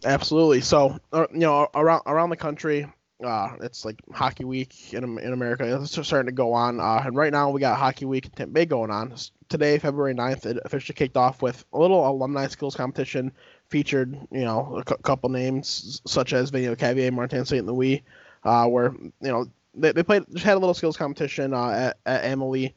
Absolutely. 0.04 0.60
So 0.60 0.98
uh, 1.12 1.26
you 1.32 1.40
know 1.40 1.68
around 1.74 2.02
around 2.06 2.30
the 2.30 2.36
country, 2.36 2.86
uh, 3.24 3.50
it's 3.60 3.84
like 3.84 4.00
Hockey 4.12 4.44
Week 4.44 4.92
in, 4.92 5.18
in 5.18 5.32
America. 5.32 5.80
It's 5.82 5.92
starting 6.06 6.26
to 6.26 6.32
go 6.32 6.52
on. 6.52 6.80
Uh, 6.80 7.02
and 7.04 7.16
right 7.16 7.32
now 7.32 7.50
we 7.50 7.60
got 7.60 7.78
Hockey 7.78 8.04
Week 8.04 8.26
in 8.26 8.30
Tampa 8.32 8.52
Bay 8.52 8.66
going 8.66 8.90
on. 8.90 9.14
Today, 9.48 9.78
February 9.78 10.14
9th, 10.14 10.44
it 10.46 10.58
officially 10.64 10.94
kicked 10.94 11.16
off 11.16 11.40
with 11.40 11.64
a 11.72 11.78
little 11.78 12.06
alumni 12.06 12.46
skills 12.48 12.74
competition. 12.74 13.32
Featured, 13.68 14.16
you 14.30 14.44
know, 14.44 14.80
a 14.86 14.96
couple 14.98 15.28
names 15.28 16.00
such 16.06 16.32
as 16.32 16.50
Vinny 16.50 16.66
Lecavalier, 16.66 17.12
Martin 17.12 17.44
St. 17.44 17.66
Louis, 17.66 18.04
uh, 18.44 18.66
where, 18.66 18.92
you 18.92 19.12
know, 19.20 19.46
they, 19.74 19.90
they 19.90 20.04
played, 20.04 20.24
just 20.32 20.44
had 20.44 20.54
a 20.54 20.60
little 20.60 20.74
skills 20.74 20.96
competition 20.96 21.52
uh, 21.52 21.70
at, 21.70 21.96
at 22.06 22.24
Amalie, 22.24 22.74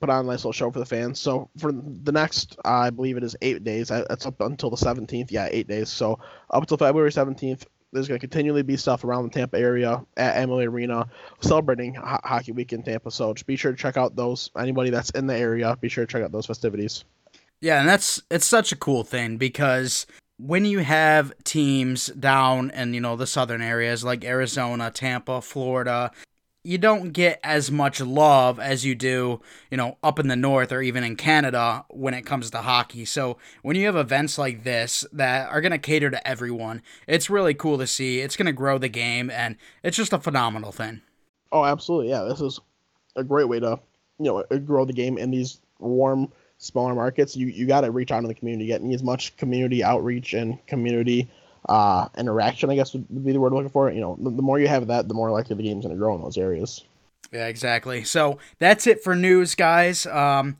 put 0.00 0.10
on 0.10 0.24
a 0.24 0.28
nice 0.28 0.38
little 0.38 0.52
show 0.52 0.72
for 0.72 0.80
the 0.80 0.86
fans. 0.86 1.20
So 1.20 1.50
for 1.58 1.70
the 1.72 2.10
next, 2.10 2.56
uh, 2.64 2.68
I 2.68 2.90
believe 2.90 3.16
it 3.16 3.22
is 3.22 3.36
eight 3.42 3.62
days. 3.62 3.88
That's 3.88 4.26
up 4.26 4.40
until 4.40 4.70
the 4.70 4.76
17th. 4.76 5.30
Yeah, 5.30 5.48
eight 5.50 5.68
days. 5.68 5.88
So 5.88 6.18
up 6.50 6.62
until 6.62 6.78
February 6.78 7.10
17th, 7.10 7.64
there's 7.94 8.08
going 8.08 8.18
to 8.18 8.26
continually 8.26 8.62
be 8.62 8.76
stuff 8.76 9.04
around 9.04 9.22
the 9.24 9.30
Tampa 9.30 9.58
area 9.58 10.04
at 10.16 10.36
Amalie 10.42 10.66
Arena 10.66 11.08
celebrating 11.40 11.94
Ho- 11.94 12.18
Hockey 12.24 12.52
Week 12.52 12.72
in 12.72 12.82
Tampa. 12.82 13.10
So 13.10 13.32
just 13.32 13.46
be 13.46 13.56
sure 13.56 13.70
to 13.70 13.78
check 13.78 13.96
out 13.96 14.16
those. 14.16 14.50
Anybody 14.58 14.90
that's 14.90 15.10
in 15.10 15.26
the 15.26 15.36
area, 15.36 15.76
be 15.80 15.88
sure 15.88 16.04
to 16.04 16.12
check 16.12 16.22
out 16.22 16.32
those 16.32 16.46
festivities. 16.46 17.04
Yeah, 17.60 17.80
and 17.80 17.88
that's 17.88 18.20
it's 18.30 18.46
such 18.46 18.72
a 18.72 18.76
cool 18.76 19.04
thing 19.04 19.38
because 19.38 20.06
when 20.38 20.64
you 20.64 20.80
have 20.80 21.32
teams 21.44 22.08
down 22.08 22.70
in 22.70 22.92
you 22.92 23.00
know 23.00 23.16
the 23.16 23.26
southern 23.26 23.62
areas 23.62 24.04
like 24.04 24.24
Arizona, 24.24 24.90
Tampa, 24.90 25.40
Florida, 25.40 26.10
you 26.64 26.78
don't 26.78 27.12
get 27.12 27.38
as 27.44 27.70
much 27.70 28.00
love 28.00 28.58
as 28.58 28.86
you 28.86 28.94
do, 28.94 29.40
you 29.70 29.76
know, 29.76 29.98
up 30.02 30.18
in 30.18 30.28
the 30.28 30.36
north 30.36 30.72
or 30.72 30.80
even 30.80 31.04
in 31.04 31.14
Canada 31.14 31.84
when 31.90 32.14
it 32.14 32.22
comes 32.22 32.50
to 32.50 32.58
hockey. 32.58 33.04
So 33.04 33.36
when 33.62 33.76
you 33.76 33.84
have 33.84 33.96
events 33.96 34.38
like 34.38 34.64
this 34.64 35.04
that 35.12 35.50
are 35.50 35.60
going 35.60 35.72
to 35.72 35.78
cater 35.78 36.10
to 36.10 36.26
everyone, 36.26 36.82
it's 37.06 37.28
really 37.28 37.52
cool 37.52 37.76
to 37.78 37.86
see. 37.86 38.20
It's 38.20 38.36
going 38.36 38.46
to 38.46 38.52
grow 38.52 38.78
the 38.78 38.88
game, 38.88 39.30
and 39.30 39.56
it's 39.82 39.96
just 39.96 40.14
a 40.14 40.18
phenomenal 40.18 40.72
thing. 40.72 41.02
Oh, 41.52 41.64
absolutely. 41.64 42.08
Yeah, 42.08 42.22
this 42.22 42.40
is 42.40 42.58
a 43.14 43.22
great 43.22 43.48
way 43.48 43.60
to, 43.60 43.78
you 44.18 44.24
know, 44.24 44.44
uh, 44.50 44.56
grow 44.56 44.86
the 44.86 44.94
game 44.94 45.18
in 45.18 45.30
these 45.30 45.60
warm, 45.78 46.32
smaller 46.56 46.94
markets. 46.94 47.36
You 47.36 47.48
you 47.48 47.66
got 47.66 47.82
to 47.82 47.90
reach 47.90 48.10
out 48.10 48.22
to 48.22 48.26
the 48.26 48.34
community, 48.34 48.66
getting 48.66 48.92
as 48.94 49.02
much 49.02 49.36
community 49.36 49.84
outreach 49.84 50.32
and 50.32 50.64
community 50.66 51.28
uh, 51.68 52.08
interaction, 52.18 52.70
I 52.70 52.74
guess 52.74 52.92
would 52.92 53.24
be 53.24 53.32
the 53.32 53.40
word 53.40 53.48
I'm 53.48 53.56
looking 53.56 53.70
for. 53.70 53.90
You 53.90 54.00
know, 54.00 54.16
the, 54.20 54.30
the 54.30 54.42
more 54.42 54.58
you 54.58 54.68
have 54.68 54.86
that, 54.88 55.08
the 55.08 55.14
more 55.14 55.30
likely 55.30 55.56
the 55.56 55.62
game's 55.62 55.84
going 55.84 55.94
to 55.94 55.98
grow 55.98 56.14
in 56.14 56.22
those 56.22 56.38
areas. 56.38 56.84
Yeah, 57.32 57.46
exactly. 57.46 58.04
So 58.04 58.38
that's 58.58 58.86
it 58.86 59.02
for 59.02 59.16
news, 59.16 59.54
guys. 59.54 60.06
Um, 60.06 60.56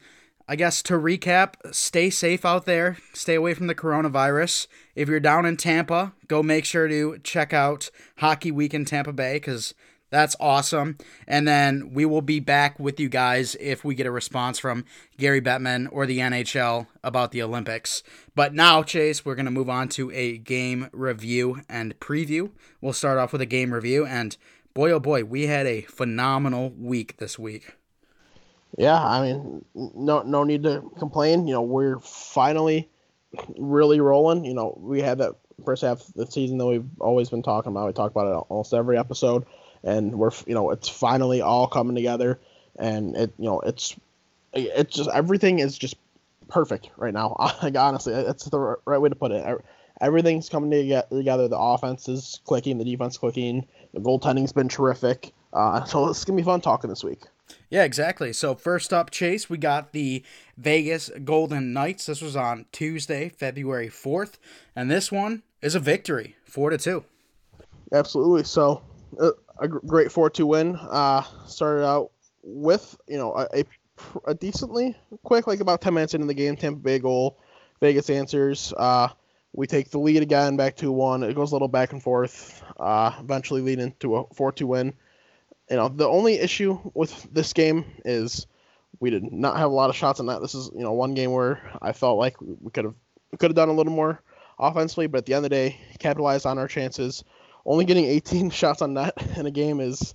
I 0.46 0.56
guess 0.56 0.82
to 0.84 0.94
recap, 0.94 1.54
stay 1.74 2.10
safe 2.10 2.44
out 2.44 2.66
there. 2.66 2.98
Stay 3.14 3.34
away 3.34 3.54
from 3.54 3.66
the 3.66 3.74
coronavirus. 3.74 4.66
If 4.94 5.08
you're 5.08 5.20
down 5.20 5.46
in 5.46 5.56
Tampa, 5.56 6.12
go 6.28 6.42
make 6.42 6.64
sure 6.64 6.86
to 6.86 7.18
check 7.22 7.52
out 7.52 7.90
Hockey 8.18 8.50
Week 8.50 8.74
in 8.74 8.84
Tampa 8.84 9.12
Bay 9.12 9.34
because 9.34 9.72
that's 10.14 10.36
awesome. 10.38 10.96
And 11.26 11.46
then 11.46 11.92
we 11.92 12.04
will 12.04 12.22
be 12.22 12.40
back 12.40 12.78
with 12.78 13.00
you 13.00 13.08
guys 13.08 13.56
if 13.60 13.84
we 13.84 13.94
get 13.94 14.06
a 14.06 14.10
response 14.10 14.58
from 14.58 14.84
Gary 15.18 15.40
Bettman 15.40 15.88
or 15.90 16.06
the 16.06 16.18
NHL 16.18 16.86
about 17.02 17.32
the 17.32 17.42
Olympics. 17.42 18.02
But 18.34 18.54
now, 18.54 18.82
Chase, 18.82 19.24
we're 19.24 19.34
going 19.34 19.44
to 19.46 19.50
move 19.50 19.68
on 19.68 19.88
to 19.90 20.10
a 20.12 20.38
game 20.38 20.88
review 20.92 21.62
and 21.68 21.98
preview. 21.98 22.50
We'll 22.80 22.92
start 22.92 23.18
off 23.18 23.32
with 23.32 23.40
a 23.40 23.46
game 23.46 23.74
review. 23.74 24.06
And 24.06 24.36
boy, 24.72 24.92
oh 24.92 25.00
boy, 25.00 25.24
we 25.24 25.46
had 25.46 25.66
a 25.66 25.82
phenomenal 25.82 26.70
week 26.70 27.16
this 27.16 27.38
week. 27.38 27.76
Yeah, 28.76 29.00
I 29.00 29.22
mean, 29.22 29.64
no 29.74 30.22
no 30.22 30.42
need 30.42 30.64
to 30.64 30.82
complain. 30.98 31.46
You 31.46 31.54
know, 31.54 31.62
we're 31.62 32.00
finally 32.00 32.88
really 33.56 34.00
rolling. 34.00 34.44
You 34.44 34.54
know, 34.54 34.76
we 34.80 35.00
had 35.00 35.18
that 35.18 35.34
first 35.64 35.82
half 35.82 36.00
of 36.00 36.14
the 36.14 36.26
season 36.26 36.58
that 36.58 36.66
we've 36.66 36.88
always 37.00 37.30
been 37.30 37.42
talking 37.42 37.70
about. 37.70 37.86
We 37.86 37.92
talk 37.92 38.10
about 38.10 38.26
it 38.26 38.46
almost 38.48 38.74
every 38.74 38.98
episode, 38.98 39.44
and 39.84 40.18
we're 40.18 40.30
you 40.46 40.54
know 40.54 40.70
it's 40.70 40.88
finally 40.88 41.40
all 41.40 41.68
coming 41.68 41.94
together, 41.94 42.40
and 42.78 43.14
it 43.16 43.32
you 43.38 43.44
know 43.44 43.60
it's 43.60 43.94
it's 44.52 44.96
just 44.96 45.10
everything 45.10 45.58
is 45.60 45.78
just 45.78 45.96
perfect 46.48 46.90
right 46.96 47.14
now. 47.14 47.36
Like 47.62 47.76
honestly, 47.76 48.12
that's 48.12 48.44
the 48.44 48.76
right 48.84 48.98
way 48.98 49.08
to 49.08 49.14
put 49.14 49.30
it. 49.30 49.64
Everything's 50.00 50.48
coming 50.48 50.70
together. 50.70 51.48
The 51.48 51.58
offense 51.58 52.08
is 52.08 52.40
clicking, 52.44 52.78
the 52.78 52.84
defense 52.84 53.16
clicking. 53.16 53.66
The 53.92 54.00
goaltending's 54.00 54.52
been 54.52 54.68
terrific. 54.68 55.32
Uh, 55.52 55.84
so 55.84 56.08
it's 56.08 56.24
gonna 56.24 56.36
be 56.36 56.42
fun 56.42 56.60
talking 56.60 56.90
this 56.90 57.04
week. 57.04 57.20
Yeah, 57.70 57.84
exactly. 57.84 58.32
So 58.32 58.54
first 58.54 58.92
up, 58.92 59.10
Chase, 59.10 59.48
we 59.48 59.58
got 59.58 59.92
the 59.92 60.24
Vegas 60.56 61.10
Golden 61.24 61.72
Knights. 61.72 62.06
This 62.06 62.22
was 62.22 62.34
on 62.36 62.66
Tuesday, 62.72 63.28
February 63.28 63.88
fourth, 63.88 64.38
and 64.74 64.90
this 64.90 65.12
one 65.12 65.42
is 65.62 65.74
a 65.74 65.80
victory, 65.80 66.36
four 66.44 66.70
to 66.70 66.78
two. 66.78 67.04
Absolutely. 67.92 68.44
So 68.44 68.82
a 69.58 69.68
great 69.68 70.12
four-two 70.12 70.46
win. 70.46 70.76
Uh, 70.76 71.22
started 71.46 71.86
out 71.86 72.10
with 72.42 72.96
you 73.06 73.16
know 73.16 73.34
a, 73.34 73.60
a, 73.60 73.64
a 74.26 74.34
decently 74.34 74.96
quick, 75.22 75.46
like 75.46 75.60
about 75.60 75.80
ten 75.80 75.94
minutes 75.94 76.14
into 76.14 76.26
the 76.26 76.34
game, 76.34 76.56
Tampa 76.56 76.80
Bay 76.80 76.98
goal. 76.98 77.38
Vegas 77.80 78.08
answers. 78.10 78.72
Uh, 78.76 79.08
we 79.52 79.66
take 79.66 79.90
the 79.90 79.98
lead 79.98 80.22
again, 80.22 80.56
back 80.56 80.76
to 80.76 80.90
one. 80.90 81.22
It 81.22 81.34
goes 81.34 81.52
a 81.52 81.54
little 81.54 81.68
back 81.68 81.92
and 81.92 82.02
forth. 82.02 82.62
Uh, 82.78 83.12
eventually 83.20 83.60
leading 83.60 83.92
to 84.00 84.16
a 84.16 84.24
four-two 84.34 84.66
win 84.66 84.94
you 85.70 85.76
know, 85.76 85.88
the 85.88 86.08
only 86.08 86.38
issue 86.38 86.78
with 86.94 87.26
this 87.32 87.52
game 87.52 87.84
is 88.04 88.46
we 89.00 89.10
did 89.10 89.32
not 89.32 89.56
have 89.56 89.70
a 89.70 89.74
lot 89.74 89.90
of 89.90 89.96
shots 89.96 90.20
on 90.20 90.26
that. 90.26 90.40
This 90.40 90.54
is, 90.54 90.70
you 90.74 90.82
know, 90.82 90.92
one 90.92 91.14
game 91.14 91.32
where 91.32 91.60
I 91.80 91.92
felt 91.92 92.18
like 92.18 92.40
we 92.40 92.70
could 92.70 92.84
have 92.84 92.94
could 93.38 93.50
have 93.50 93.56
done 93.56 93.68
a 93.68 93.72
little 93.72 93.92
more 93.92 94.22
offensively, 94.58 95.06
but 95.06 95.18
at 95.18 95.26
the 95.26 95.34
end 95.34 95.44
of 95.44 95.50
the 95.50 95.56
day, 95.56 95.80
capitalized 95.98 96.46
on 96.46 96.58
our 96.58 96.68
chances. 96.68 97.24
Only 97.66 97.84
getting 97.84 98.04
18 98.04 98.50
shots 98.50 98.82
on 98.82 98.94
net 98.94 99.14
in 99.36 99.46
a 99.46 99.50
game 99.50 99.80
is 99.80 100.14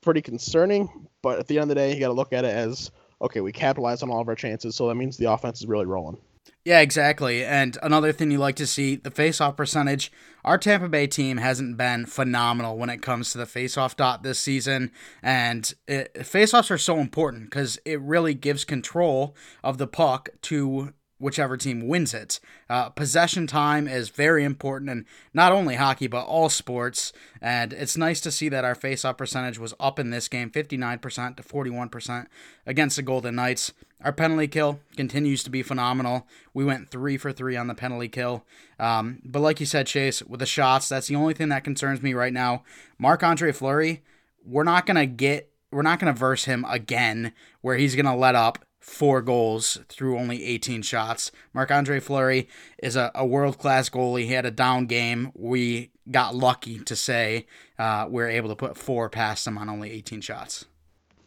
pretty 0.00 0.22
concerning, 0.22 1.08
but 1.22 1.38
at 1.38 1.46
the 1.46 1.58
end 1.58 1.64
of 1.64 1.68
the 1.70 1.74
day, 1.74 1.94
you 1.94 2.00
got 2.00 2.08
to 2.08 2.14
look 2.14 2.32
at 2.32 2.44
it 2.44 2.54
as 2.54 2.90
okay, 3.20 3.40
we 3.40 3.52
capitalized 3.52 4.02
on 4.02 4.10
all 4.10 4.20
of 4.20 4.28
our 4.28 4.34
chances, 4.34 4.76
so 4.76 4.88
that 4.88 4.94
means 4.94 5.16
the 5.16 5.30
offense 5.30 5.60
is 5.60 5.66
really 5.66 5.86
rolling. 5.86 6.16
Yeah, 6.64 6.80
exactly. 6.80 7.44
And 7.44 7.78
another 7.82 8.12
thing 8.12 8.30
you 8.30 8.38
like 8.38 8.56
to 8.56 8.66
see 8.66 8.96
the 8.96 9.10
face-off 9.10 9.56
percentage. 9.56 10.12
Our 10.44 10.58
Tampa 10.58 10.88
Bay 10.88 11.06
team 11.06 11.38
hasn't 11.38 11.76
been 11.76 12.06
phenomenal 12.06 12.76
when 12.76 12.90
it 12.90 13.02
comes 13.02 13.32
to 13.32 13.38
the 13.38 13.46
face-off 13.46 13.96
dot 13.96 14.22
this 14.22 14.38
season, 14.38 14.92
and 15.22 15.72
it, 15.86 16.26
face-offs 16.26 16.70
are 16.70 16.78
so 16.78 16.98
important 16.98 17.44
because 17.44 17.78
it 17.84 18.00
really 18.00 18.34
gives 18.34 18.64
control 18.64 19.34
of 19.64 19.78
the 19.78 19.86
puck 19.86 20.28
to 20.42 20.92
whichever 21.18 21.56
team 21.56 21.86
wins 21.86 22.14
it. 22.14 22.40
Uh, 22.70 22.88
possession 22.90 23.46
time 23.46 23.88
is 23.88 24.08
very 24.08 24.44
important 24.44 24.90
in 24.90 25.06
not 25.34 25.52
only 25.52 25.74
hockey 25.74 26.06
but 26.06 26.24
all 26.24 26.48
sports, 26.48 27.12
and 27.40 27.72
it's 27.72 27.96
nice 27.96 28.20
to 28.20 28.30
see 28.30 28.48
that 28.48 28.64
our 28.64 28.74
face-off 28.74 29.16
percentage 29.16 29.58
was 29.58 29.74
up 29.80 29.98
in 29.98 30.10
this 30.10 30.28
game, 30.28 30.50
59% 30.50 31.36
to 31.36 31.42
41% 31.42 32.26
against 32.66 32.96
the 32.96 33.02
Golden 33.02 33.34
Knights. 33.34 33.72
Our 34.02 34.12
penalty 34.12 34.46
kill 34.46 34.78
continues 34.96 35.42
to 35.42 35.50
be 35.50 35.62
phenomenal. 35.62 36.26
We 36.54 36.64
went 36.64 36.90
three 36.90 37.16
for 37.16 37.32
three 37.32 37.56
on 37.56 37.66
the 37.66 37.74
penalty 37.74 38.08
kill. 38.08 38.44
Um, 38.78 39.20
but 39.24 39.40
like 39.40 39.58
you 39.58 39.66
said, 39.66 39.88
Chase, 39.88 40.22
with 40.22 40.38
the 40.38 40.46
shots, 40.46 40.88
that's 40.88 41.08
the 41.08 41.16
only 41.16 41.34
thing 41.34 41.48
that 41.48 41.64
concerns 41.64 42.00
me 42.00 42.14
right 42.14 42.32
now. 42.32 42.62
Marc 42.96 43.24
Andre 43.24 43.50
Fleury, 43.50 44.02
we're 44.44 44.62
not 44.62 44.86
gonna 44.86 45.06
get, 45.06 45.50
we're 45.72 45.82
not 45.82 45.98
gonna 45.98 46.12
verse 46.12 46.44
him 46.44 46.64
again 46.68 47.32
where 47.60 47.76
he's 47.76 47.96
gonna 47.96 48.16
let 48.16 48.36
up 48.36 48.64
four 48.88 49.20
goals 49.20 49.78
through 49.88 50.18
only 50.18 50.44
18 50.44 50.82
shots. 50.82 51.30
Marc 51.52 51.70
Andre 51.70 52.00
Fleury 52.00 52.48
is 52.82 52.96
a, 52.96 53.10
a 53.14 53.24
world 53.24 53.58
class 53.58 53.88
goalie. 53.88 54.24
He 54.24 54.32
had 54.32 54.46
a 54.46 54.50
down 54.50 54.86
game. 54.86 55.30
We 55.34 55.90
got 56.10 56.34
lucky 56.34 56.78
to 56.80 56.96
say 56.96 57.46
uh, 57.78 58.06
we 58.08 58.22
are 58.22 58.28
able 58.28 58.48
to 58.48 58.56
put 58.56 58.76
four 58.76 59.10
past 59.10 59.46
him 59.46 59.58
on 59.58 59.68
only 59.68 59.90
18 59.90 60.22
shots. 60.22 60.64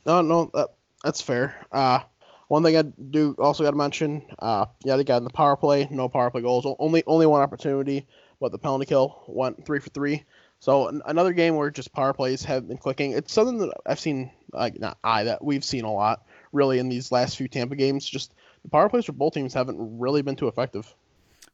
No, 0.05 0.21
no, 0.21 0.49
that, 0.53 0.69
that's 1.03 1.21
fair. 1.21 1.55
Uh, 1.71 1.99
one 2.47 2.63
thing 2.63 2.75
I 2.75 2.81
do 2.81 3.35
also 3.37 3.63
got 3.63 3.71
to 3.71 3.77
mention, 3.77 4.23
uh, 4.39 4.65
yeah, 4.83 4.97
they 4.97 5.03
got 5.03 5.17
in 5.17 5.23
the 5.23 5.29
power 5.29 5.55
play, 5.55 5.87
no 5.89 6.09
power 6.09 6.31
play 6.31 6.41
goals, 6.41 6.65
only 6.79 7.03
only 7.05 7.25
one 7.25 7.41
opportunity, 7.41 8.07
but 8.41 8.51
the 8.51 8.57
penalty 8.57 8.85
kill 8.87 9.23
went 9.27 9.65
three 9.65 9.79
for 9.79 9.89
three. 9.91 10.25
So 10.59 11.01
another 11.05 11.33
game 11.33 11.55
where 11.55 11.71
just 11.71 11.93
power 11.93 12.13
plays 12.13 12.43
have 12.43 12.67
been 12.67 12.77
clicking. 12.77 13.13
It's 13.13 13.31
something 13.31 13.59
that 13.59 13.73
I've 13.85 13.99
seen, 13.99 14.31
like 14.51 14.79
not 14.79 14.97
I, 15.03 15.25
that 15.25 15.43
we've 15.43 15.63
seen 15.63 15.85
a 15.85 15.93
lot 15.93 16.23
really 16.51 16.79
in 16.79 16.89
these 16.89 17.11
last 17.11 17.37
few 17.37 17.47
Tampa 17.47 17.75
games. 17.75 18.07
Just 18.07 18.33
the 18.63 18.69
power 18.69 18.89
plays 18.89 19.05
for 19.05 19.13
both 19.13 19.33
teams 19.33 19.53
haven't 19.53 19.77
really 19.99 20.21
been 20.21 20.35
too 20.35 20.47
effective. 20.47 20.93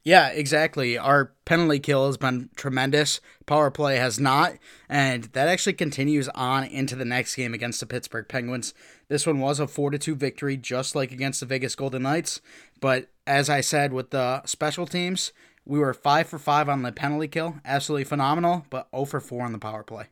Yeah, 0.04 0.28
exactly. 0.28 0.96
Our 0.96 1.32
penalty 1.44 1.80
kill 1.80 2.06
has 2.06 2.16
been 2.16 2.50
tremendous. 2.56 3.20
Power 3.46 3.70
play 3.70 3.96
has 3.96 4.18
not, 4.18 4.54
and 4.88 5.24
that 5.24 5.48
actually 5.48 5.72
continues 5.74 6.28
on 6.30 6.64
into 6.64 6.96
the 6.96 7.04
next 7.04 7.34
game 7.34 7.52
against 7.52 7.80
the 7.80 7.86
Pittsburgh 7.86 8.26
Penguins. 8.28 8.74
This 9.08 9.26
one 9.26 9.40
was 9.40 9.60
a 9.60 9.66
4 9.66 9.90
2 9.90 10.14
victory, 10.14 10.56
just 10.56 10.94
like 10.94 11.12
against 11.12 11.40
the 11.40 11.46
Vegas 11.46 11.74
Golden 11.74 12.04
Knights. 12.04 12.40
But 12.80 13.08
as 13.26 13.50
I 13.50 13.60
said 13.60 13.92
with 13.92 14.10
the 14.10 14.44
special 14.46 14.86
teams, 14.86 15.32
we 15.66 15.78
were 15.78 15.92
5 15.92 16.28
for 16.28 16.38
5 16.38 16.68
on 16.68 16.82
the 16.82 16.92
penalty 16.92 17.28
kill. 17.28 17.56
Absolutely 17.64 18.04
phenomenal, 18.04 18.64
but 18.70 18.88
0 18.94 19.04
for 19.04 19.20
4 19.20 19.44
on 19.44 19.52
the 19.52 19.58
power 19.58 19.82
play. 19.82 20.06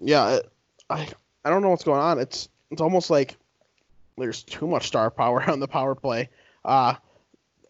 Yeah, 0.00 0.40
I 0.90 1.08
I 1.44 1.50
don't 1.50 1.62
know 1.62 1.70
what's 1.70 1.84
going 1.84 2.00
on. 2.00 2.18
It's 2.18 2.48
it's 2.70 2.80
almost 2.80 3.10
like 3.10 3.36
there's 4.16 4.42
too 4.42 4.66
much 4.66 4.86
star 4.86 5.10
power 5.10 5.42
on 5.50 5.60
the 5.60 5.68
power 5.68 5.94
play. 5.94 6.30
Uh, 6.64 6.94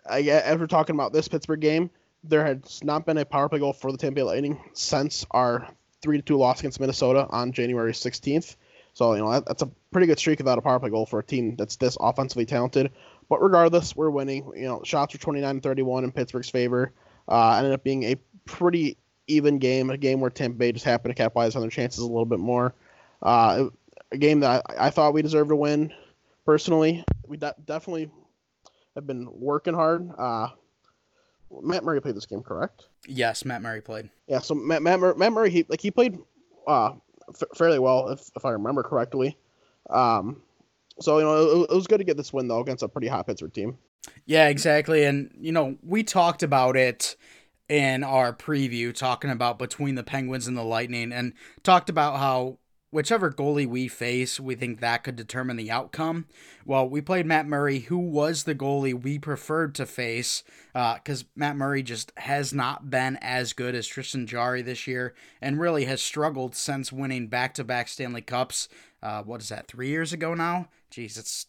I, 0.09 0.21
as 0.21 0.59
we're 0.59 0.67
talking 0.67 0.95
about 0.95 1.13
this 1.13 1.29
Pittsburgh 1.29 1.61
game, 1.61 1.91
there 2.23 2.45
has 2.45 2.83
not 2.83 3.07
been 3.07 3.19
a 3.19 3.25
power 3.25 3.49
play 3.49 3.59
goal 3.59 3.73
for 3.73 3.93
the 3.93 3.99
Tampa 3.99 4.17
Bay 4.17 4.23
Lightning 4.23 4.63
since 4.73 5.27
our 5.31 5.69
three 6.03 6.19
to 6.19 6.23
two 6.23 6.37
loss 6.37 6.61
against 6.61 6.81
Minnesota 6.81 7.27
on 7.29 7.53
January 7.53 7.93
16th. 7.93 8.57
So 8.93 9.15
you 9.15 9.21
know 9.21 9.33
that, 9.33 9.47
that's 9.47 9.63
a 9.63 9.71
pretty 9.91 10.07
good 10.07 10.19
streak 10.19 10.39
without 10.39 10.59
a 10.59 10.63
power 10.63 10.79
play 10.79 10.91
goal 10.91 11.07
for 11.07 11.19
a 11.19 11.25
team 11.25 11.57
that's 11.57 11.77
this 11.77 11.97
offensively 12.01 12.47
talented. 12.47 12.93
But 13.29 13.43
regardless, 13.43 13.97
we're 13.97 14.11
winning. 14.11 14.53
You 14.55 14.67
know, 14.67 14.83
shots 14.85 15.15
were 15.15 15.19
29-31 15.19 16.05
in 16.05 16.13
Pittsburgh's 16.13 16.51
favor. 16.51 16.93
Uh, 17.27 17.57
ended 17.57 17.73
up 17.73 17.83
being 17.83 18.05
a 18.05 18.17
pretty 18.45 18.99
even 19.27 19.59
game, 19.59 19.91
a 19.91 19.97
game 19.97 20.21
where 20.21 20.31
Tampa 20.31 20.59
Bay 20.59 20.73
just 20.73 20.85
happened 20.85 21.17
to 21.17 21.21
capitalize 21.21 21.57
on 21.57 21.63
their 21.63 21.71
chances 21.71 22.01
a 22.01 22.07
little 22.07 22.27
bit 22.27 22.39
more. 22.39 22.75
Uh, 23.23 23.69
a 24.13 24.19
game 24.19 24.41
that 24.41 24.63
I, 24.69 24.87
I, 24.87 24.91
thought 24.91 25.15
we 25.15 25.23
deserved 25.23 25.49
to 25.49 25.57
win. 25.57 25.93
Personally, 26.45 27.05
we 27.27 27.37
de- 27.37 27.55
definitely 27.65 28.11
have 28.95 29.07
been 29.07 29.29
working 29.33 29.75
hard. 29.75 30.11
Uh, 30.17 30.49
Matt 31.63 31.85
Murray 31.85 32.01
played 32.01 32.17
this 32.17 32.27
game, 32.27 32.43
correct? 32.43 32.89
Yes, 33.07 33.45
Matt 33.45 33.63
Murray 33.63 33.81
played. 33.81 34.11
Yeah, 34.27 34.41
so 34.41 34.55
Matt, 34.55 34.83
Matt, 34.83 35.01
Matt 35.17 35.33
Murray, 35.33 35.51
he 35.51 35.65
like 35.69 35.81
he 35.81 35.91
played 35.91 36.19
uh, 36.67 36.93
f- 37.29 37.49
fairly 37.57 37.79
well, 37.79 38.09
if, 38.09 38.31
if 38.37 38.45
I 38.45 38.51
remember 38.51 38.83
correctly. 38.83 39.37
Um, 39.91 40.43
so 41.01 41.19
you 41.19 41.25
know 41.25 41.63
it, 41.63 41.71
it 41.71 41.75
was 41.75 41.87
good 41.87 41.99
to 41.99 42.05
get 42.05 42.17
this 42.17 42.33
win 42.33 42.49
though 42.49 42.61
against 42.61 42.83
a 42.83 42.89
pretty 42.89 43.09
hot 43.09 43.27
Pittsburgh 43.27 43.53
team. 43.53 43.79
Yeah, 44.27 44.49
exactly, 44.49 45.05
and 45.05 45.31
you 45.39 45.53
know 45.53 45.77
we 45.83 46.03
talked 46.03 46.43
about 46.43 46.77
it 46.77 47.17
in 47.69 48.05
our 48.05 48.35
preview, 48.35 48.95
talking 48.95 49.31
about 49.31 49.59
between 49.59 49.95
the 49.95 50.03
Penguins 50.03 50.47
and 50.47 50.57
the 50.57 50.65
Lightning, 50.65 51.13
and 51.13 51.33
talked 51.63 51.89
about 51.91 52.19
how 52.19 52.59
whichever 52.95 53.29
goalie 53.29 53.67
we 53.67 53.89
face, 53.89 54.39
we 54.39 54.55
think 54.55 54.79
that 54.79 55.03
could 55.03 55.17
determine 55.17 55.57
the 55.57 55.71
outcome. 55.71 56.27
Well, 56.65 56.89
we 56.89 57.01
played 57.01 57.27
Matt 57.27 57.45
Murray, 57.45 57.81
who 57.81 57.99
was 57.99 58.45
the 58.45 58.55
goalie 58.55 58.95
we 58.95 59.19
preferred 59.19 59.75
to 59.75 59.85
face, 59.85 60.45
because 60.73 61.23
uh, 61.23 61.27
Matt 61.35 61.57
Murray 61.57 61.83
just 61.83 62.13
has 62.19 62.55
not 62.55 62.91
been 62.91 63.17
as 63.17 63.53
good 63.53 63.75
as 63.75 63.89
Tristan 63.89 64.29
Jarry 64.29 64.63
this 64.63 64.87
year, 64.87 65.13
and 65.43 65.59
really 65.59 65.87
has 65.87 66.01
struggled 66.01 66.55
since 66.55 66.93
winning 66.93 67.27
back-to-back 67.27 67.89
Stanley 67.89 68.23
Cups. 68.23 68.69
Uh, 69.03 69.23
what 69.25 69.43
is 69.43 69.49
that? 69.49 69.67
Three 69.67 69.89
years 69.89 70.13
ago 70.13 70.33
now? 70.35 70.69
Jeez, 70.93 71.19
it's 71.19 71.47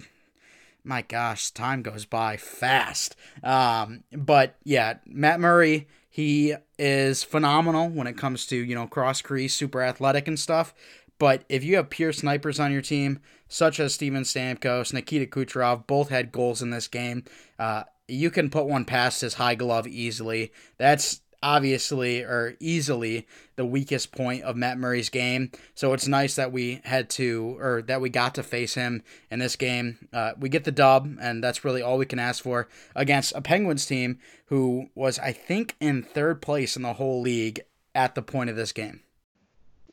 my 0.83 1.03
gosh, 1.03 1.51
time 1.51 1.83
goes 1.83 2.05
by 2.05 2.37
fast. 2.37 3.15
Um, 3.43 4.03
but 4.11 4.55
yeah, 4.63 4.95
Matt 5.05 5.39
Murray, 5.39 5.87
he 6.09 6.55
is 6.79 7.23
phenomenal 7.23 7.89
when 7.89 8.07
it 8.07 8.17
comes 8.17 8.47
to 8.47 8.55
you 8.55 8.73
know 8.73 8.87
cross 8.87 9.21
crease, 9.21 9.53
super 9.53 9.81
athletic 9.81 10.27
and 10.27 10.39
stuff. 10.39 10.73
But 11.17 11.45
if 11.47 11.63
you 11.63 11.77
have 11.77 11.89
pure 11.89 12.11
snipers 12.11 12.59
on 12.59 12.71
your 12.71 12.81
team, 12.81 13.19
such 13.47 13.79
as 13.79 13.93
Steven 13.93 14.23
Stamkos, 14.23 14.93
Nikita 14.93 15.25
Kucherov, 15.25 15.87
both 15.87 16.09
had 16.09 16.31
goals 16.31 16.61
in 16.61 16.71
this 16.71 16.87
game, 16.87 17.23
uh, 17.57 17.83
you 18.07 18.29
can 18.29 18.49
put 18.49 18.65
one 18.65 18.85
past 18.85 19.21
his 19.21 19.35
high 19.35 19.55
glove 19.55 19.87
easily. 19.87 20.51
That's 20.77 21.21
obviously 21.41 22.23
or 22.23 22.57
easily 22.59 23.27
the 23.55 23.65
weakest 23.65 24.11
point 24.11 24.43
of 24.43 24.55
Matt 24.55 24.79
Murray's 24.79 25.09
game. 25.09 25.51
So 25.75 25.93
it's 25.93 26.07
nice 26.07 26.35
that 26.35 26.51
we 26.51 26.81
had 26.83 27.09
to 27.11 27.55
or 27.59 27.83
that 27.83 28.01
we 28.01 28.09
got 28.09 28.35
to 28.35 28.43
face 28.43 28.73
him 28.73 29.03
in 29.29 29.39
this 29.39 29.55
game. 29.55 30.07
Uh, 30.11 30.33
we 30.39 30.49
get 30.49 30.63
the 30.63 30.71
dub, 30.71 31.17
and 31.21 31.43
that's 31.43 31.63
really 31.63 31.83
all 31.83 31.97
we 31.97 32.05
can 32.07 32.19
ask 32.19 32.43
for 32.43 32.67
against 32.95 33.35
a 33.35 33.41
Penguins 33.41 33.85
team 33.85 34.19
who 34.47 34.89
was, 34.95 35.19
I 35.19 35.31
think, 35.31 35.75
in 35.79 36.03
third 36.03 36.41
place 36.41 36.75
in 36.75 36.81
the 36.81 36.93
whole 36.93 37.21
league 37.21 37.61
at 37.93 38.15
the 38.15 38.21
point 38.21 38.49
of 38.49 38.55
this 38.55 38.71
game. 38.71 39.01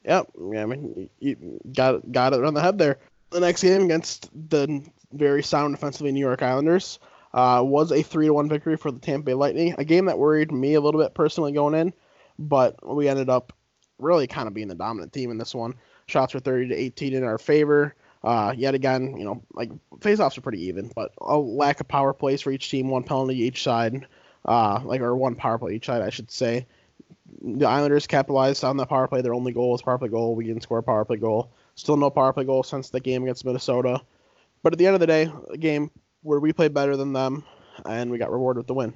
Yep. 0.05 0.31
Yeah, 0.53 0.63
I 0.63 0.67
mean, 0.67 1.11
you 1.21 1.61
got 1.73 2.11
got 2.11 2.33
it 2.33 2.45
on 2.45 2.55
the 2.55 2.61
head 2.61 2.79
there. 2.79 2.99
The 3.31 3.41
next 3.41 3.63
game 3.63 3.83
against 3.83 4.31
the 4.51 4.85
very 5.13 5.43
sound 5.43 5.75
defensively 5.75 6.13
New 6.13 6.21
York 6.21 6.43
Islanders 6.43 6.99
uh, 7.35 7.63
was 7.65 7.93
a 7.93 8.03
three 8.03 8.27
to 8.27 8.35
one 8.35 8.49
victory 8.49 8.77
for 8.77 8.91
the 8.91 8.99
Tampa 8.99 9.27
Bay 9.27 9.35
Lightning. 9.35 9.75
A 9.79 9.85
game 9.85 10.07
that 10.07 10.19
worried 10.19 10.53
me 10.53 10.75
a 10.75 10.81
little 10.81 11.01
bit 11.01 11.15
personally 11.15 11.53
going 11.53 11.75
in, 11.75 11.93
but 12.39 12.77
we 12.87 13.09
ended 13.09 13.31
up 13.31 13.53
really 13.99 14.27
kind 14.27 14.49
of 14.49 14.55
being 14.55 14.69
the 14.69 14.75
dominant 14.75 15.13
team 15.13 15.31
in 15.31 15.39
this 15.39 15.55
one. 15.55 15.75
Shots 16.07 16.35
were 16.35 16.41
30 16.41 16.69
to 16.69 16.75
18 16.75 17.15
in 17.15 17.25
our 17.25 17.39
favor. 17.39 17.95
Uh, 18.25 18.55
yet 18.57 18.75
again, 18.75 19.17
you 19.17 19.25
know, 19.25 19.43
like 19.55 19.71
faceoffs 19.99 20.39
are 20.39 20.43
pretty 20.43 20.63
even, 20.63 20.91
but 20.95 21.13
a 21.21 21.37
lack 21.37 21.81
of 21.81 21.89
power 21.89 22.13
plays 22.13 22.41
for 22.41 22.53
each 22.53 22.71
team, 22.71 22.89
one 22.89 23.03
penalty 23.03 23.37
each 23.37 23.63
side, 23.63 24.07
uh, 24.45 24.81
like 24.85 25.01
or 25.01 25.17
one 25.17 25.35
power 25.35 25.59
play 25.59 25.75
each 25.75 25.87
side, 25.87 26.03
I 26.03 26.11
should 26.11 26.31
say 26.31 26.67
the 27.43 27.67
Islanders 27.67 28.07
capitalized 28.07 28.65
on 28.65 28.77
the 28.77 28.87
power 28.87 29.09
play. 29.09 29.23
Their 29.23 29.35
only 29.35 29.53
goal 29.53 29.73
was 29.73 29.83
power 29.83 29.99
play 29.99 30.09
goal. 30.09 30.35
We 30.35 30.47
didn't 30.47 30.63
score 30.63 30.79
a 30.79 30.83
power 30.83 31.05
play 31.05 31.17
goal. 31.17 31.53
Still 31.75 31.97
no 31.97 32.11
power 32.11 32.33
play 32.33 32.45
goal 32.45 32.63
since 32.63 32.91
the 32.91 33.01
game 33.01 33.23
against 33.23 33.45
Minnesota. 33.45 34.01
But 34.63 34.73
at 34.73 34.79
the 34.79 34.87
end 34.87 34.95
of 34.95 35.01
the 35.01 35.07
day, 35.07 35.31
a 35.51 35.57
game 35.57 35.91
where 36.23 36.41
we 36.41 36.53
played 36.53 36.75
better 36.75 36.97
than 36.97 37.13
them, 37.13 37.45
and 37.85 38.11
we 38.11 38.19
got 38.19 38.31
rewarded 38.31 38.59
with 38.59 38.67
the 38.69 38.75
win. 38.75 38.95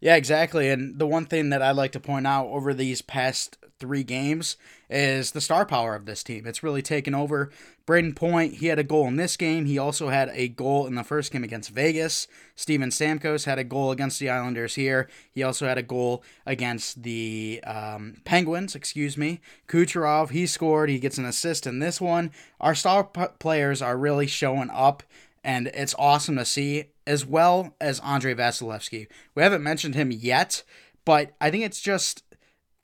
Yeah, 0.00 0.16
exactly. 0.16 0.68
And 0.70 0.98
the 0.98 1.06
one 1.06 1.26
thing 1.26 1.50
that 1.50 1.62
I'd 1.62 1.76
like 1.76 1.92
to 1.92 2.00
point 2.00 2.26
out 2.26 2.46
over 2.48 2.74
these 2.74 3.00
past 3.00 3.56
three 3.84 4.02
games 4.02 4.56
is 4.88 5.32
the 5.32 5.40
star 5.40 5.66
power 5.66 5.94
of 5.94 6.06
this 6.06 6.22
team. 6.22 6.46
It's 6.46 6.62
really 6.62 6.80
taken 6.80 7.14
over. 7.14 7.50
Brayden 7.86 8.16
Point, 8.16 8.54
he 8.54 8.68
had 8.68 8.78
a 8.78 8.82
goal 8.82 9.06
in 9.08 9.16
this 9.16 9.36
game. 9.36 9.66
He 9.66 9.76
also 9.76 10.08
had 10.08 10.30
a 10.32 10.48
goal 10.48 10.86
in 10.86 10.94
the 10.94 11.04
first 11.04 11.30
game 11.30 11.44
against 11.44 11.68
Vegas. 11.68 12.26
Steven 12.56 12.88
Stamkos 12.88 13.44
had 13.44 13.58
a 13.58 13.64
goal 13.64 13.90
against 13.90 14.18
the 14.18 14.30
Islanders 14.30 14.74
here. 14.76 15.06
He 15.30 15.42
also 15.42 15.66
had 15.66 15.76
a 15.76 15.82
goal 15.82 16.24
against 16.46 17.02
the 17.02 17.60
um, 17.66 18.22
Penguins, 18.24 18.74
excuse 18.74 19.18
me. 19.18 19.42
Kucherov, 19.68 20.30
he 20.30 20.46
scored. 20.46 20.88
He 20.88 20.98
gets 20.98 21.18
an 21.18 21.26
assist 21.26 21.66
in 21.66 21.80
this 21.80 22.00
one. 22.00 22.30
Our 22.58 22.74
star 22.74 23.04
p- 23.04 23.26
players 23.38 23.82
are 23.82 23.98
really 23.98 24.26
showing 24.26 24.70
up 24.70 25.02
and 25.44 25.66
it's 25.74 25.94
awesome 25.98 26.36
to 26.36 26.44
see, 26.46 26.86
as 27.06 27.26
well 27.26 27.74
as 27.78 28.00
Andrei 28.00 28.34
Vasilevskiy. 28.34 29.06
We 29.34 29.42
haven't 29.42 29.62
mentioned 29.62 29.94
him 29.94 30.10
yet, 30.10 30.62
but 31.04 31.32
I 31.38 31.50
think 31.50 31.64
it's 31.64 31.82
just 31.82 32.24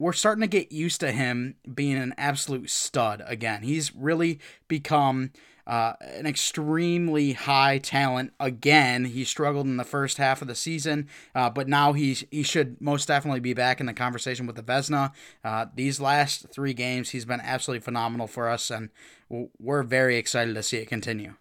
we're 0.00 0.14
starting 0.14 0.40
to 0.40 0.48
get 0.48 0.72
used 0.72 0.98
to 1.00 1.12
him 1.12 1.56
being 1.72 1.96
an 1.96 2.14
absolute 2.16 2.70
stud 2.70 3.22
again. 3.26 3.62
He's 3.62 3.94
really 3.94 4.40
become 4.66 5.30
uh, 5.66 5.92
an 6.00 6.26
extremely 6.26 7.34
high 7.34 7.76
talent 7.78 8.32
again. 8.40 9.04
He 9.04 9.24
struggled 9.24 9.66
in 9.66 9.76
the 9.76 9.84
first 9.84 10.16
half 10.16 10.40
of 10.40 10.48
the 10.48 10.54
season, 10.54 11.06
uh, 11.34 11.50
but 11.50 11.68
now 11.68 11.92
he's 11.92 12.24
he 12.30 12.42
should 12.42 12.80
most 12.80 13.08
definitely 13.08 13.40
be 13.40 13.52
back 13.52 13.78
in 13.78 13.84
the 13.86 13.92
conversation 13.92 14.46
with 14.46 14.56
the 14.56 14.62
Vezina. 14.62 15.12
Uh, 15.44 15.66
these 15.74 16.00
last 16.00 16.46
three 16.50 16.72
games, 16.72 17.10
he's 17.10 17.26
been 17.26 17.40
absolutely 17.40 17.84
phenomenal 17.84 18.26
for 18.26 18.48
us, 18.48 18.70
and 18.70 18.88
we're 19.28 19.82
very 19.82 20.16
excited 20.16 20.54
to 20.54 20.62
see 20.62 20.78
it 20.78 20.88
continue. 20.88 21.34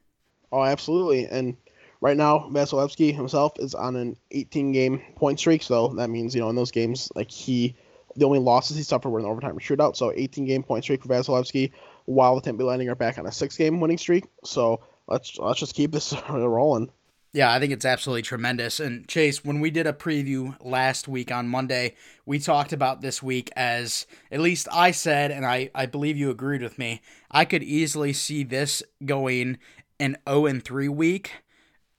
Oh, 0.51 0.63
absolutely. 0.63 1.25
And 1.27 1.55
right 2.01 2.17
now, 2.17 2.49
Vasilevskiy 2.51 3.15
himself 3.15 3.53
is 3.57 3.73
on 3.73 3.95
an 3.95 4.17
18 4.31 4.73
game 4.73 5.01
point 5.15 5.39
streak. 5.39 5.63
So 5.63 5.87
that 5.95 6.09
means, 6.09 6.35
you 6.35 6.41
know, 6.41 6.49
in 6.49 6.55
those 6.55 6.71
games, 6.71 7.09
like 7.15 7.31
he, 7.31 7.75
the 8.19 8.25
only 8.25 8.39
losses 8.39 8.77
he 8.77 8.83
suffered 8.83 9.09
were 9.09 9.19
in 9.19 9.25
overtime 9.25 9.57
shootout. 9.57 9.95
So 9.95 10.11
18 10.15 10.45
game 10.45 10.63
point 10.63 10.83
streak 10.83 11.01
for 11.01 11.09
Vasilevskiy, 11.09 11.71
while 12.05 12.39
the 12.39 12.53
Bay 12.53 12.63
Lightning 12.63 12.89
are 12.89 12.95
back 12.95 13.17
on 13.17 13.25
a 13.25 13.31
six 13.31 13.57
game 13.57 13.79
winning 13.79 13.97
streak. 13.97 14.25
So 14.43 14.81
let's 15.07 15.37
let's 15.37 15.59
just 15.59 15.75
keep 15.75 15.91
this 15.91 16.13
rolling. 16.29 16.91
Yeah, 17.31 17.53
I 17.53 17.59
think 17.59 17.71
it's 17.71 17.85
absolutely 17.85 18.23
tremendous. 18.23 18.79
And 18.79 19.07
Chase, 19.07 19.45
when 19.45 19.59
we 19.59 19.69
did 19.69 19.85
a 19.85 19.93
preview 19.93 20.55
last 20.61 21.07
week 21.07 21.31
on 21.31 21.47
Monday, 21.47 21.95
we 22.25 22.39
talked 22.39 22.73
about 22.73 23.01
this 23.01 23.21
week 23.21 23.51
as 23.55 24.07
at 24.31 24.39
least 24.39 24.67
I 24.71 24.89
said, 24.89 25.29
and 25.29 25.45
I, 25.45 25.69
I 25.75 25.85
believe 25.85 26.17
you 26.17 26.31
agreed 26.31 26.63
with 26.63 26.79
me, 26.79 27.01
I 27.29 27.45
could 27.45 27.61
easily 27.61 28.13
see 28.13 28.43
this 28.43 28.81
going 29.05 29.59
an 29.99 30.17
0 30.27 30.47
and 30.47 30.63
3 30.63 30.89
week. 30.89 31.31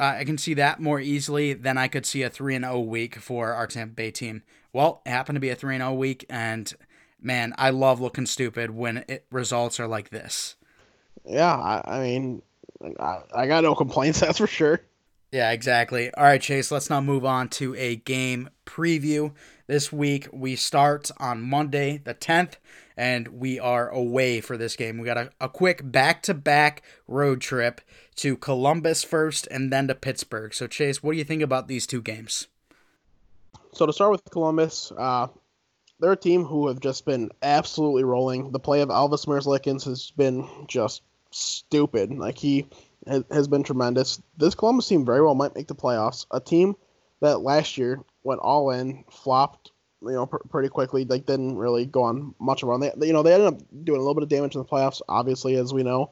Uh, 0.01 0.17
I 0.19 0.25
can 0.25 0.37
see 0.37 0.55
that 0.55 0.81
more 0.81 0.99
easily 0.99 1.53
than 1.53 1.79
I 1.79 1.87
could 1.87 2.07
see 2.07 2.23
a 2.23 2.31
3 2.31 2.57
and 2.57 2.65
0 2.65 2.81
week 2.81 3.17
for 3.17 3.53
our 3.53 3.69
Tampa 3.69 3.95
Bay 3.95 4.11
team. 4.11 4.43
Well, 4.73 5.03
it 5.05 5.11
happened 5.11 5.37
to 5.37 5.41
be 5.41 5.51
a 5.51 5.55
3 5.55 5.77
and 5.77 5.83
0 5.83 5.95
week, 5.95 6.25
and 6.31 6.73
man, 7.21 7.55
I 7.59 7.71
love 7.71 8.01
looking 8.01 8.27
stupid 8.27 8.71
when 8.71 9.05
it 9.09 9.27
results 9.31 9.81
are 9.81 9.89
like 9.89 10.11
this. 10.11 10.57
Yeah, 11.25 11.55
I, 11.55 11.83
I 11.85 12.01
mean, 12.01 12.43
I, 12.99 13.19
I 13.35 13.47
got 13.47 13.65
no 13.65 13.75
complaints, 13.75 14.21
that's 14.21 14.39
for 14.39 14.47
sure. 14.47 14.81
Yeah, 15.33 15.53
exactly. 15.53 16.13
All 16.15 16.25
right, 16.25 16.41
Chase, 16.41 16.73
let's 16.73 16.91
now 16.91 17.01
move 17.01 17.25
on 17.25 17.49
to 17.51 17.75
a 17.77 17.97
game 17.97 18.51
preview. 18.67 19.33
This 19.69 19.93
week 19.93 20.29
we 20.33 20.57
start 20.57 21.11
on 21.19 21.41
Monday, 21.41 21.99
the 21.99 22.15
10th, 22.15 22.55
and 22.97 23.29
we 23.29 23.61
are 23.61 23.89
away 23.89 24.41
for 24.41 24.57
this 24.57 24.75
game. 24.75 24.99
We 24.99 25.07
got 25.07 25.17
a, 25.17 25.31
a 25.41 25.49
quick 25.49 25.93
back 25.93 26.23
to 26.25 26.35
back 26.35 26.83
road 27.07 27.41
trip 27.41 27.81
to 28.17 28.37
Columbus 28.37 29.05
first 29.05 29.47
and 29.53 29.73
then 29.73 29.87
to 29.87 29.95
Pittsburgh. 29.95 30.53
So, 30.53 30.67
Chase, 30.67 31.01
what 31.01 31.13
do 31.13 31.19
you 31.19 31.25
think 31.25 31.43
about 31.43 31.69
these 31.69 31.87
two 31.87 32.03
games? 32.03 32.49
So 33.73 33.87
to 33.87 33.93
start 33.93 34.11
with 34.11 34.25
Columbus, 34.31 34.93
uh, 34.97 35.29
they're 36.01 36.13
a 36.13 36.17
team 36.17 36.45
who 36.45 36.69
have 36.69 36.81
just 36.81 37.05
been 37.05 37.31
absolutely 37.43 38.05
rolling. 38.05 38.51
The 38.53 38.59
play 38.59 38.81
of 38.81 38.89
Elvis 38.89 39.27
Merzlikins 39.27 39.85
has 39.85 40.11
been 40.11 40.49
just 40.67 41.03
stupid. 41.31 42.11
Like 42.11 42.39
he 42.39 42.67
has, 43.07 43.25
has 43.31 43.49
been 43.49 43.63
tremendous. 43.63 44.21
This 44.37 44.55
Columbus 44.55 44.89
team 44.89 45.05
very 45.05 45.23
well 45.23 45.35
might 45.35 45.55
make 45.55 45.69
the 45.69 45.75
playoffs. 45.75 46.27
A 46.31 46.41
team 46.41 46.75
that 47.21 47.41
last 47.41 47.79
year 47.79 48.01
went 48.25 48.41
all 48.41 48.71
in, 48.71 49.05
flopped, 49.11 49.73
you 50.03 50.13
know, 50.13 50.27
pr- 50.27 50.49
pretty 50.49 50.69
quickly. 50.69 51.05
Like 51.05 51.27
didn't 51.27 51.57
really 51.57 51.87
go 51.87 52.03
on 52.03 52.35
much 52.41 52.63
of 52.63 52.69
a 52.69 52.73
run. 52.73 52.81
They, 52.81 53.07
you 53.07 53.13
know, 53.13 53.23
they 53.23 53.35
ended 53.35 53.49
up 53.49 53.61
doing 53.85 53.99
a 53.99 54.03
little 54.03 54.15
bit 54.15 54.23
of 54.23 54.29
damage 54.29 54.55
in 54.55 54.61
the 54.63 54.69
playoffs, 54.69 55.03
obviously, 55.09 55.57
as 55.57 55.73
we 55.73 55.83
know, 55.83 56.11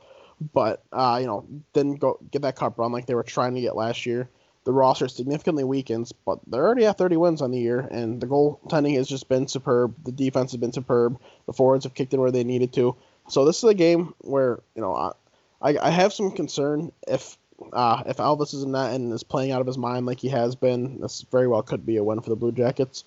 but 0.53 0.85
uh, 0.93 1.19
you 1.21 1.27
know, 1.27 1.47
didn't 1.73 1.97
go 1.97 2.19
get 2.31 2.43
that 2.43 2.57
cup 2.57 2.79
run 2.79 2.93
like 2.93 3.07
they 3.07 3.15
were 3.15 3.23
trying 3.23 3.55
to 3.55 3.61
get 3.61 3.75
last 3.75 4.07
year. 4.07 4.29
The 4.69 4.75
roster 4.75 5.09
significantly 5.09 5.65
weakens, 5.65 6.13
but 6.13 6.41
they're 6.47 6.63
already 6.63 6.85
at 6.85 6.99
30 6.99 7.17
wins 7.17 7.41
on 7.41 7.53
the 7.53 7.59
year, 7.59 7.89
and 7.91 8.21
the 8.21 8.27
goaltending 8.27 8.97
has 8.97 9.09
just 9.09 9.27
been 9.27 9.49
superb. 9.49 9.95
The 10.05 10.13
defense 10.13 10.53
has 10.53 10.61
been 10.61 10.75
superb. 10.75 11.19
The 11.47 11.55
forwards 11.55 11.85
have 11.85 11.95
kicked 11.95 12.13
in 12.13 12.21
where 12.21 12.31
they 12.31 12.45
needed 12.45 12.75
to. 12.75 12.95
So 13.31 13.47
this 13.47 13.57
is 13.57 13.65
a 13.65 13.73
game 13.73 14.13
where 14.19 14.61
you 14.75 14.83
know 14.83 15.15
I, 15.63 15.79
I 15.79 15.89
have 15.89 16.13
some 16.13 16.31
concern 16.31 16.93
if 17.07 17.39
uh, 17.73 18.03
if 18.05 18.19
Elvis 18.19 18.53
is 18.53 18.63
in 18.63 18.73
that 18.73 18.93
and 18.93 19.11
is 19.11 19.23
playing 19.23 19.53
out 19.53 19.63
of 19.63 19.67
his 19.67 19.79
mind 19.79 20.05
like 20.05 20.21
he 20.21 20.29
has 20.29 20.55
been. 20.55 21.01
This 21.01 21.25
very 21.33 21.49
well 21.49 21.63
could 21.63 21.87
be 21.87 21.97
a 21.97 22.05
win 22.05 22.21
for 22.21 22.29
the 22.29 22.37
Blue 22.37 22.53
Jackets. 22.53 23.05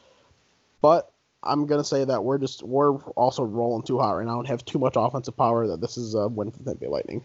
But 0.81 1.11
I'm 1.43 1.67
gonna 1.67 1.83
say 1.83 2.03
that 2.05 2.23
we're 2.23 2.39
just 2.39 2.63
we're 2.63 2.97
also 3.11 3.43
rolling 3.43 3.83
too 3.83 3.99
hot 3.99 4.13
right 4.13 4.25
now 4.25 4.39
and 4.39 4.47
have 4.47 4.65
too 4.65 4.79
much 4.79 4.93
offensive 4.95 5.37
power 5.37 5.67
that 5.67 5.79
this 5.79 5.95
is 5.95 6.15
a 6.15 6.27
win 6.27 6.49
for 6.49 6.57
the 6.63 6.71
Tampa 6.71 6.89
Lightning. 6.89 7.23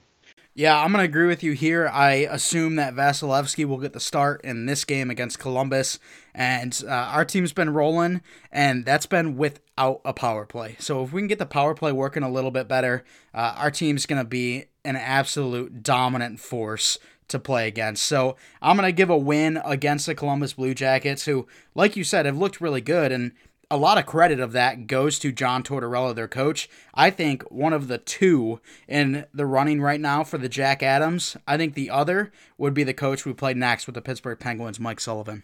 Yeah, 0.59 0.83
I'm 0.83 0.91
going 0.91 1.03
to 1.03 1.09
agree 1.09 1.27
with 1.27 1.43
you 1.43 1.53
here. 1.53 1.87
I 1.87 2.27
assume 2.31 2.77
that 2.77 2.95
Vasilevskiy 2.95 3.67
will 3.67 3.77
get 3.77 3.93
the 3.93 4.01
start 4.01 4.41
in 4.43 4.65
this 4.65 4.87
game 4.87 5.11
against 5.11 5.39
Columbus. 5.39 5.99
And 6.35 6.83
uh, 6.89 6.93
our 6.93 7.27
team's 7.27 7.53
been 7.53 7.75
rolling, 7.75 8.23
and 8.51 8.83
that's 8.83 9.05
been 9.05 9.37
without 9.37 10.01
a 10.03 10.15
power 10.15 10.47
play. 10.47 10.77
So 10.79 11.05
if 11.05 11.13
we 11.13 11.21
can 11.21 11.29
get 11.29 11.39
the 11.39 11.45
power 11.45 11.75
play 11.75 11.93
working 11.93 12.23
a 12.23 12.31
little 12.31 12.51
bit 12.51 12.69
better, 12.69 13.05
uh, 13.35 13.55
our 13.59 13.71
team's 13.71 14.07
going 14.07 14.23
to 14.23 14.27
be 14.27 14.65
an 14.83 14.97
absolute 14.97 15.83
dominant 15.83 16.41
force 16.41 16.99
to 17.29 17.39
play 17.39 17.69
against. 17.69 18.07
So 18.07 18.37
I'm 18.63 18.79
going 18.79 18.89
to 18.89 18.93
give 18.93 19.11
a 19.11 19.19
win 19.19 19.61
against 19.63 20.07
the 20.07 20.15
Columbus 20.15 20.55
Blue 20.55 20.73
Jackets, 20.73 21.27
who, 21.27 21.47
like 21.75 21.97
you 21.97 22.05
said, 22.05 22.25
have 22.25 22.39
looked 22.39 22.63
really 22.63 22.81
good. 22.81 23.13
And 23.13 23.33
a 23.71 23.77
lot 23.77 23.99
of 23.99 24.07
credit 24.07 24.39
of 24.39 24.53
that 24.53 24.87
goes 24.87 25.19
to 25.19 25.33
John 25.33 25.63
Tortorella, 25.63 26.15
their 26.15 26.29
coach. 26.29 26.69
I 26.95 27.11
think 27.11 27.43
one 27.51 27.73
of 27.73 27.89
the 27.89 27.99
two 27.99 28.61
in 28.87 29.27
the 29.35 29.47
running 29.47 29.81
right 29.81 30.01
now 30.01 30.23
for 30.23 30.39
the 30.39 30.49
Jack 30.49 30.83
Adams. 30.83 31.37
I 31.47 31.57
think 31.57 31.75
the 31.75 31.91
other 31.91 32.33
would 32.59 32.75
be 32.75 32.85
the 32.85 32.95
coach 32.95 33.25
we 33.25 33.33
played 33.33 33.57
next 33.57 33.87
with 33.87 33.95
the 33.95 34.03
Pittsburgh 34.03 34.39
Penguins, 34.39 34.79
Mike 34.79 35.01
Sullivan. 35.01 35.43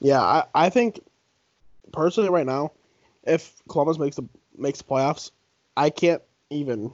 Yeah, 0.00 0.20
I, 0.20 0.44
I 0.54 0.70
think 0.70 1.00
personally 1.92 2.30
right 2.30 2.46
now, 2.46 2.72
if 3.24 3.52
Columbus 3.68 3.98
makes 3.98 4.16
the 4.16 4.26
makes 4.56 4.78
the 4.78 4.84
playoffs, 4.84 5.30
I 5.76 5.90
can't 5.90 6.22
even 6.48 6.90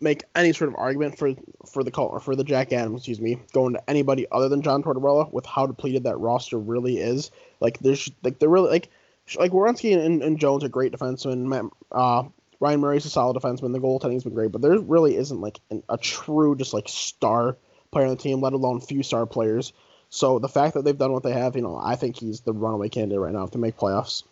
make 0.00 0.24
any 0.34 0.52
sort 0.52 0.68
of 0.68 0.76
argument 0.76 1.18
for 1.18 1.34
for 1.70 1.84
the 1.84 1.92
call 1.92 2.08
or 2.08 2.18
for 2.18 2.34
the 2.34 2.42
Jack 2.42 2.72
Adams, 2.72 3.02
excuse 3.02 3.20
me, 3.20 3.40
going 3.52 3.74
to 3.74 3.90
anybody 3.90 4.26
other 4.32 4.48
than 4.48 4.62
John 4.62 4.82
Tortorella 4.82 5.32
with 5.32 5.46
how 5.46 5.66
depleted 5.66 6.02
that 6.04 6.18
roster 6.18 6.58
really 6.58 6.98
is. 6.98 7.30
Like 7.60 7.78
there's 7.78 8.10
like 8.24 8.40
they're 8.40 8.48
really 8.48 8.70
like 8.70 8.90
like 9.34 9.50
Werenski 9.50 9.96
and, 9.96 10.22
and 10.22 10.38
Jones 10.38 10.62
are 10.62 10.68
great 10.68 10.92
defensemen. 10.92 11.70
Uh, 11.90 12.24
Ryan 12.60 12.80
Murray's 12.80 13.04
a 13.04 13.10
solid 13.10 13.36
defenseman. 13.36 13.72
The 13.72 13.80
goaltending's 13.80 14.24
been 14.24 14.34
great, 14.34 14.52
but 14.52 14.62
there 14.62 14.78
really 14.78 15.16
isn't 15.16 15.40
like 15.40 15.60
an, 15.70 15.82
a 15.88 15.98
true 15.98 16.56
just 16.56 16.72
like 16.72 16.88
star 16.88 17.56
player 17.92 18.06
on 18.06 18.10
the 18.10 18.16
team, 18.16 18.40
let 18.40 18.52
alone 18.52 18.80
few 18.80 19.02
star 19.02 19.26
players. 19.26 19.72
So 20.08 20.38
the 20.38 20.48
fact 20.48 20.74
that 20.74 20.84
they've 20.84 20.96
done 20.96 21.12
what 21.12 21.22
they 21.22 21.32
have, 21.32 21.56
you 21.56 21.62
know, 21.62 21.76
I 21.76 21.96
think 21.96 22.16
he's 22.16 22.40
the 22.40 22.52
runaway 22.52 22.88
candidate 22.88 23.20
right 23.20 23.32
now 23.32 23.46
to 23.46 23.58
make 23.58 23.76
playoffs. 23.76 24.22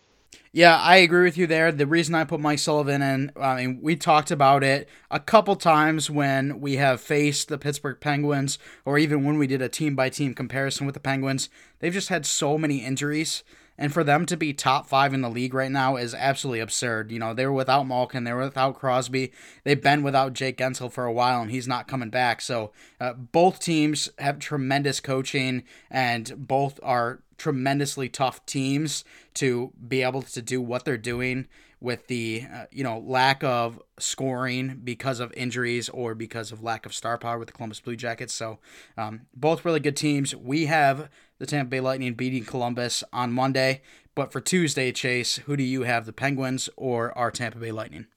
Yeah, 0.51 0.77
I 0.77 0.97
agree 0.97 1.23
with 1.23 1.37
you 1.37 1.47
there. 1.47 1.71
The 1.71 1.85
reason 1.85 2.15
I 2.15 2.23
put 2.23 2.39
Mike 2.39 2.59
Sullivan 2.59 3.01
in, 3.01 3.31
I 3.39 3.55
mean, 3.55 3.79
we 3.81 3.95
talked 3.95 4.31
about 4.31 4.63
it 4.63 4.87
a 5.11 5.19
couple 5.19 5.55
times 5.55 6.09
when 6.09 6.61
we 6.61 6.77
have 6.77 7.01
faced 7.01 7.49
the 7.49 7.57
Pittsburgh 7.57 7.99
Penguins, 7.99 8.57
or 8.85 8.97
even 8.97 9.25
when 9.25 9.37
we 9.37 9.47
did 9.47 9.61
a 9.61 9.69
team 9.69 9.95
by 9.95 10.09
team 10.09 10.33
comparison 10.33 10.85
with 10.85 10.93
the 10.93 11.01
Penguins. 11.01 11.49
They've 11.79 11.93
just 11.93 12.09
had 12.09 12.25
so 12.25 12.57
many 12.57 12.77
injuries 12.77 13.43
and 13.77 13.93
for 13.93 14.03
them 14.03 14.25
to 14.25 14.37
be 14.37 14.53
top 14.53 14.87
five 14.87 15.13
in 15.13 15.21
the 15.21 15.29
league 15.29 15.53
right 15.53 15.71
now 15.71 15.95
is 15.95 16.13
absolutely 16.13 16.59
absurd. 16.59 17.11
You 17.11 17.19
know, 17.19 17.33
they 17.33 17.45
were 17.45 17.53
without 17.53 17.87
Malkin, 17.87 18.23
they 18.23 18.33
were 18.33 18.45
without 18.45 18.75
Crosby, 18.75 19.31
they've 19.63 19.81
been 19.81 20.03
without 20.03 20.33
Jake 20.33 20.57
Guentzel 20.57 20.91
for 20.91 21.05
a 21.05 21.13
while, 21.13 21.41
and 21.41 21.51
he's 21.51 21.67
not 21.67 21.87
coming 21.87 22.09
back. 22.09 22.41
So 22.41 22.71
uh, 22.99 23.13
both 23.13 23.59
teams 23.59 24.09
have 24.19 24.39
tremendous 24.39 24.99
coaching, 24.99 25.63
and 25.89 26.47
both 26.47 26.79
are 26.83 27.21
tremendously 27.37 28.07
tough 28.07 28.45
teams 28.45 29.03
to 29.33 29.73
be 29.87 30.01
able 30.01 30.21
to 30.21 30.41
do 30.41 30.61
what 30.61 30.85
they're 30.85 30.97
doing 30.97 31.47
with 31.79 32.07
the 32.07 32.43
uh, 32.53 32.65
you 32.71 32.83
know 32.83 32.99
lack 32.99 33.43
of 33.43 33.81
scoring 33.99 34.81
because 34.83 35.19
of 35.19 35.33
injuries 35.33 35.89
or 35.89 36.15
because 36.15 36.51
of 36.51 36.63
lack 36.63 36.85
of 36.85 36.93
star 36.93 37.17
power 37.17 37.37
with 37.37 37.47
the 37.47 37.53
Columbus 37.53 37.79
Blue 37.79 37.95
Jackets. 37.95 38.33
So 38.33 38.59
um, 38.97 39.21
both 39.35 39.65
really 39.65 39.79
good 39.79 39.95
teams. 39.95 40.35
We 40.35 40.65
have 40.65 41.09
the 41.39 41.45
Tampa 41.45 41.69
Bay 41.69 41.79
Lightning 41.79 42.13
beating 42.13 42.45
Columbus 42.45 43.03
on 43.11 43.31
Monday. 43.31 43.81
But 44.15 44.31
for 44.31 44.39
Tuesday, 44.39 44.93
Chase, 44.93 45.35
who 45.37 45.57
do 45.57 45.63
you 45.63 45.83
have, 45.83 46.05
the 46.05 46.13
Penguins 46.13 46.69
or 46.77 47.15
our 47.17 47.31
Tampa 47.31 47.59
Bay 47.59 47.73
Lightning? 47.73 48.07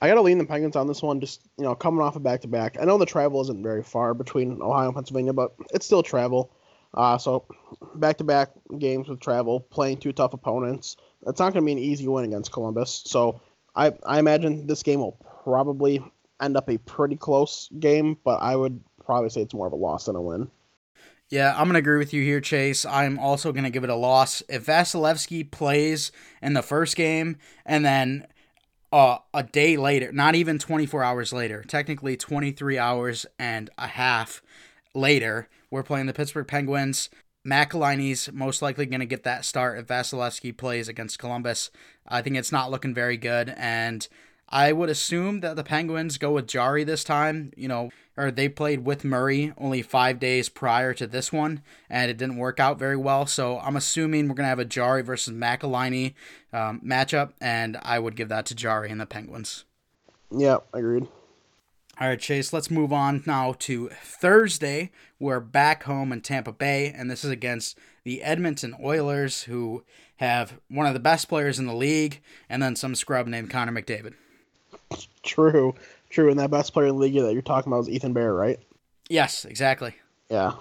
I 0.00 0.08
got 0.08 0.14
to 0.14 0.22
lean 0.22 0.38
the 0.38 0.46
Penguins 0.46 0.76
on 0.76 0.86
this 0.86 1.02
one, 1.02 1.20
just 1.20 1.42
you 1.58 1.64
know, 1.64 1.74
coming 1.74 2.00
off 2.00 2.14
a 2.14 2.16
of 2.16 2.22
back 2.22 2.40
to 2.40 2.48
back. 2.48 2.78
I 2.80 2.86
know 2.86 2.96
the 2.96 3.04
travel 3.04 3.40
isn't 3.42 3.62
very 3.62 3.82
far 3.82 4.14
between 4.14 4.62
Ohio 4.62 4.86
and 4.86 4.94
Pennsylvania, 4.94 5.34
but 5.34 5.52
it's 5.74 5.84
still 5.84 6.02
travel. 6.02 6.50
Uh, 6.94 7.18
so 7.18 7.44
back 7.96 8.16
to 8.16 8.24
back 8.24 8.50
games 8.78 9.08
with 9.08 9.20
travel, 9.20 9.60
playing 9.60 9.98
two 9.98 10.12
tough 10.12 10.32
opponents. 10.32 10.96
It's 11.26 11.38
not 11.38 11.52
going 11.52 11.64
to 11.64 11.66
be 11.66 11.72
an 11.72 11.78
easy 11.78 12.08
win 12.08 12.24
against 12.24 12.52
Columbus. 12.52 13.02
So 13.06 13.40
I 13.74 13.92
I 14.06 14.18
imagine 14.18 14.66
this 14.66 14.82
game 14.82 15.00
will 15.00 15.18
probably 15.44 16.02
end 16.40 16.56
up 16.56 16.68
a 16.68 16.78
pretty 16.78 17.16
close 17.16 17.68
game, 17.78 18.16
but 18.24 18.40
I 18.42 18.56
would 18.56 18.80
probably 19.04 19.30
say 19.30 19.42
it's 19.42 19.54
more 19.54 19.66
of 19.66 19.72
a 19.72 19.76
loss 19.76 20.06
than 20.06 20.16
a 20.16 20.22
win. 20.22 20.50
Yeah, 21.28 21.52
I'm 21.52 21.64
going 21.64 21.74
to 21.74 21.78
agree 21.78 21.98
with 21.98 22.12
you 22.12 22.22
here, 22.22 22.40
Chase. 22.40 22.84
I'm 22.84 23.16
also 23.18 23.52
going 23.52 23.64
to 23.64 23.70
give 23.70 23.84
it 23.84 23.90
a 23.90 23.94
loss. 23.94 24.42
If 24.48 24.66
Vasilevskiy 24.66 25.52
plays 25.52 26.10
in 26.42 26.54
the 26.54 26.62
first 26.62 26.96
game 26.96 27.36
and 27.64 27.84
then 27.84 28.26
uh, 28.92 29.18
a 29.32 29.44
day 29.44 29.76
later, 29.76 30.10
not 30.10 30.34
even 30.34 30.58
24 30.58 31.04
hours 31.04 31.32
later, 31.32 31.62
technically 31.62 32.16
23 32.16 32.78
hours 32.78 33.26
and 33.38 33.70
a 33.78 33.86
half 33.86 34.42
later, 34.92 35.48
we're 35.70 35.84
playing 35.84 36.06
the 36.06 36.12
Pittsburgh 36.12 36.48
Penguins. 36.48 37.10
McElhinney's 37.46 38.30
most 38.32 38.60
likely 38.60 38.86
going 38.86 39.00
to 39.00 39.06
get 39.06 39.24
that 39.24 39.44
start 39.44 39.78
if 39.78 39.86
Vasilevskiy 39.86 40.56
plays 40.56 40.88
against 40.88 41.18
Columbus. 41.18 41.70
I 42.06 42.22
think 42.22 42.36
it's 42.36 42.52
not 42.52 42.70
looking 42.70 42.94
very 42.94 43.16
good, 43.16 43.54
and 43.56 44.06
I 44.48 44.72
would 44.72 44.90
assume 44.90 45.40
that 45.40 45.56
the 45.56 45.64
Penguins 45.64 46.18
go 46.18 46.32
with 46.32 46.46
Jarry 46.46 46.84
this 46.84 47.04
time. 47.04 47.52
You 47.56 47.68
know, 47.68 47.90
or 48.16 48.30
they 48.30 48.48
played 48.48 48.84
with 48.84 49.04
Murray 49.04 49.52
only 49.56 49.80
five 49.80 50.18
days 50.18 50.48
prior 50.48 50.92
to 50.94 51.06
this 51.06 51.32
one, 51.32 51.62
and 51.88 52.10
it 52.10 52.18
didn't 52.18 52.36
work 52.36 52.60
out 52.60 52.78
very 52.78 52.96
well. 52.96 53.26
So 53.26 53.58
I'm 53.60 53.76
assuming 53.76 54.28
we're 54.28 54.34
gonna 54.34 54.48
have 54.48 54.58
a 54.58 54.64
Jarry 54.64 55.02
versus 55.02 55.34
McElhinney 55.34 56.14
um, 56.52 56.80
matchup, 56.84 57.32
and 57.40 57.78
I 57.82 57.98
would 57.98 58.16
give 58.16 58.28
that 58.28 58.44
to 58.46 58.54
Jarry 58.54 58.90
and 58.90 59.00
the 59.00 59.06
Penguins. 59.06 59.64
Yeah, 60.30 60.58
agreed. 60.74 61.08
All 62.00 62.08
right, 62.08 62.18
Chase, 62.18 62.54
let's 62.54 62.70
move 62.70 62.94
on 62.94 63.22
now 63.26 63.54
to 63.58 63.90
Thursday. 64.02 64.90
We're 65.18 65.38
back 65.38 65.82
home 65.82 66.12
in 66.12 66.22
Tampa 66.22 66.50
Bay, 66.50 66.90
and 66.96 67.10
this 67.10 67.26
is 67.26 67.30
against 67.30 67.78
the 68.04 68.22
Edmonton 68.22 68.74
Oilers, 68.82 69.42
who 69.42 69.84
have 70.16 70.58
one 70.70 70.86
of 70.86 70.94
the 70.94 70.98
best 70.98 71.28
players 71.28 71.58
in 71.58 71.66
the 71.66 71.74
league, 71.74 72.22
and 72.48 72.62
then 72.62 72.74
some 72.74 72.94
scrub 72.94 73.26
named 73.26 73.50
Connor 73.50 73.72
McDavid. 73.72 74.14
True, 75.22 75.74
true. 76.08 76.30
And 76.30 76.40
that 76.40 76.50
best 76.50 76.72
player 76.72 76.86
in 76.86 76.94
the 76.94 77.02
league 77.02 77.12
that 77.16 77.34
you're 77.34 77.42
talking 77.42 77.70
about 77.70 77.80
is 77.80 77.90
Ethan 77.90 78.14
Bear, 78.14 78.32
right? 78.32 78.58
Yes, 79.10 79.44
exactly. 79.44 79.94
Yeah. 80.30 80.54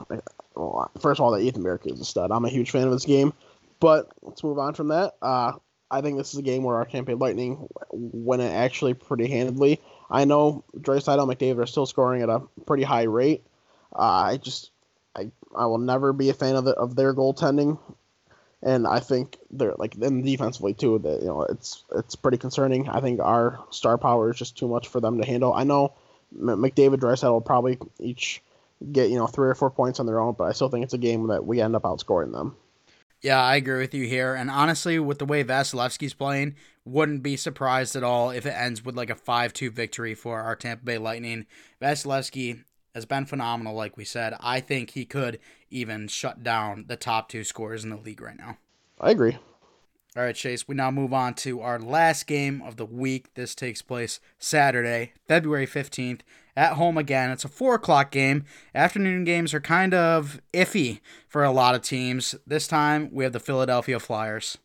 Well, 0.56 0.92
first 1.00 1.22
of 1.22 1.24
all, 1.24 1.32
that 1.32 1.42
Ethan 1.42 1.64
Bear 1.64 1.80
is 1.86 2.02
a 2.02 2.06
stud. 2.06 2.32
I'm 2.32 2.44
a 2.44 2.50
huge 2.50 2.72
fan 2.72 2.84
of 2.84 2.92
this 2.92 3.06
game. 3.06 3.32
But 3.80 4.12
let's 4.24 4.44
move 4.44 4.60
on 4.60 4.74
from 4.74 4.90
that. 4.90 5.14
Uh, 5.22 5.54
I 5.90 6.02
think 6.02 6.18
this 6.18 6.34
is 6.34 6.40
a 6.40 6.44
game 6.44 6.64
where 6.64 6.76
our 6.76 6.86
Tampa 6.86 7.14
Lightning 7.14 7.66
win 7.94 8.42
it 8.42 8.52
actually 8.52 8.94
pretty 8.94 9.28
handedly. 9.28 9.80
I 10.10 10.26
know 10.26 10.64
Draisaitl 10.78 11.30
and 11.30 11.32
McDavid 11.32 11.64
are 11.64 11.68
still 11.68 11.86
scoring 11.86 12.22
at 12.22 12.30
a 12.30 12.42
pretty 12.66 12.84
high 12.84 13.04
rate. 13.04 13.44
Uh, 13.94 14.24
I 14.32 14.38
just 14.38 14.72
I 15.16 15.32
I 15.56 15.66
will 15.66 15.78
never 15.78 16.14
be 16.14 16.30
a 16.30 16.34
fan 16.34 16.56
of 16.56 16.66
the, 16.66 16.72
of 16.72 16.96
their 16.96 17.14
goaltending 17.14 17.78
and 18.62 18.86
I 18.86 19.00
think 19.00 19.38
they're 19.52 19.76
like 19.78 19.96
then 19.96 20.22
defensively 20.22 20.74
too. 20.74 21.00
That 21.00 21.22
you 21.22 21.28
know 21.28 21.44
it's 21.44 21.84
it's 21.96 22.16
pretty 22.16 22.38
concerning. 22.38 22.90
I 22.90 23.00
think 23.00 23.20
our 23.20 23.60
star 23.70 23.98
power 23.98 24.32
is 24.32 24.38
just 24.38 24.58
too 24.58 24.68
much 24.68 24.88
for 24.88 25.00
them 25.00 25.20
to 25.20 25.26
handle. 25.26 25.54
I 25.54 25.64
know 25.64 25.94
McDavid, 26.36 26.98
Draisaitl 26.98 27.32
will 27.32 27.42
probably 27.42 27.78
each 28.00 28.42
get 28.92 29.10
you 29.10 29.18
know 29.18 29.28
three 29.28 29.48
or 29.48 29.56
four 29.56 29.70
points 29.70 30.00
on 30.00 30.06
their 30.06 30.20
own, 30.20 30.36
but 30.38 30.46
I 30.46 30.52
still 30.54 30.70
think 30.70 30.84
it's 30.84 30.94
a 30.94 31.00
game 31.00 31.28
that 31.28 31.46
we 31.46 31.62
end 31.62 31.76
up 31.76 31.84
outscoring 31.84 32.32
them. 32.32 32.56
Yeah, 33.22 33.42
I 33.42 33.58
agree 33.58 33.80
with 33.80 33.94
you 33.94 34.08
here. 34.08 34.34
And 34.34 34.50
honestly, 34.50 34.98
with 34.98 35.20
the 35.20 35.26
way 35.26 35.44
Vasilevskiy's 35.44 36.14
playing, 36.14 36.56
wouldn't 36.86 37.22
be 37.22 37.36
surprised 37.36 37.96
at 37.96 38.04
all 38.04 38.30
if 38.30 38.46
it 38.46 38.56
ends 38.56 38.84
with 38.84 38.96
like 38.96 39.10
a 39.10 39.16
5 39.16 39.54
2 39.54 39.72
victory 39.72 40.16
for 40.16 40.42
our 40.42 40.56
Tampa 40.56 40.86
Bay 40.86 40.98
Lightning. 40.98 41.46
Vasilevskiy 41.82 42.64
has 42.96 43.06
been 43.06 43.26
phenomenal, 43.26 43.76
like 43.76 43.98
we 43.98 44.06
said. 44.06 44.36
I 44.40 44.60
think 44.60 44.92
he 44.92 45.06
could 45.06 45.40
even 45.70 46.08
shut 46.08 46.44
down 46.44 46.86
the 46.88 46.96
top 46.96 47.30
two 47.30 47.44
scorers 47.44 47.84
in 47.84 47.90
the 47.90 47.98
league 47.98 48.22
right 48.22 48.38
now. 48.38 48.58
I 49.00 49.12
agree. 49.12 49.38
All 50.18 50.24
right, 50.24 50.36
Chase, 50.36 50.68
we 50.68 50.74
now 50.74 50.90
move 50.90 51.14
on 51.14 51.36
to 51.36 51.62
our 51.62 51.80
last 51.80 52.26
game 52.26 52.64
of 52.64 52.78
the 52.78 52.86
week. 52.86 53.36
This 53.36 53.54
takes 53.54 53.84
place 53.84 54.20
Saturday, 54.40 55.14
February 55.28 55.68
15th, 55.68 56.22
at 56.60 56.74
home 56.74 56.98
again. 56.98 57.32
It's 57.32 57.46
a 57.46 57.48
4 57.48 57.76
o'clock 57.76 58.12
game. 58.12 58.44
Afternoon 58.76 59.24
games 59.24 59.54
are 59.54 59.62
kind 59.62 59.94
of 59.94 60.42
iffy 60.54 61.00
for 61.30 61.42
a 61.42 61.52
lot 61.52 61.74
of 61.74 61.82
teams. 61.82 62.36
This 62.46 62.68
time, 62.68 63.10
we 63.14 63.24
have 63.24 63.32
the 63.32 63.40
Philadelphia 63.40 63.98
Flyers. 63.98 64.58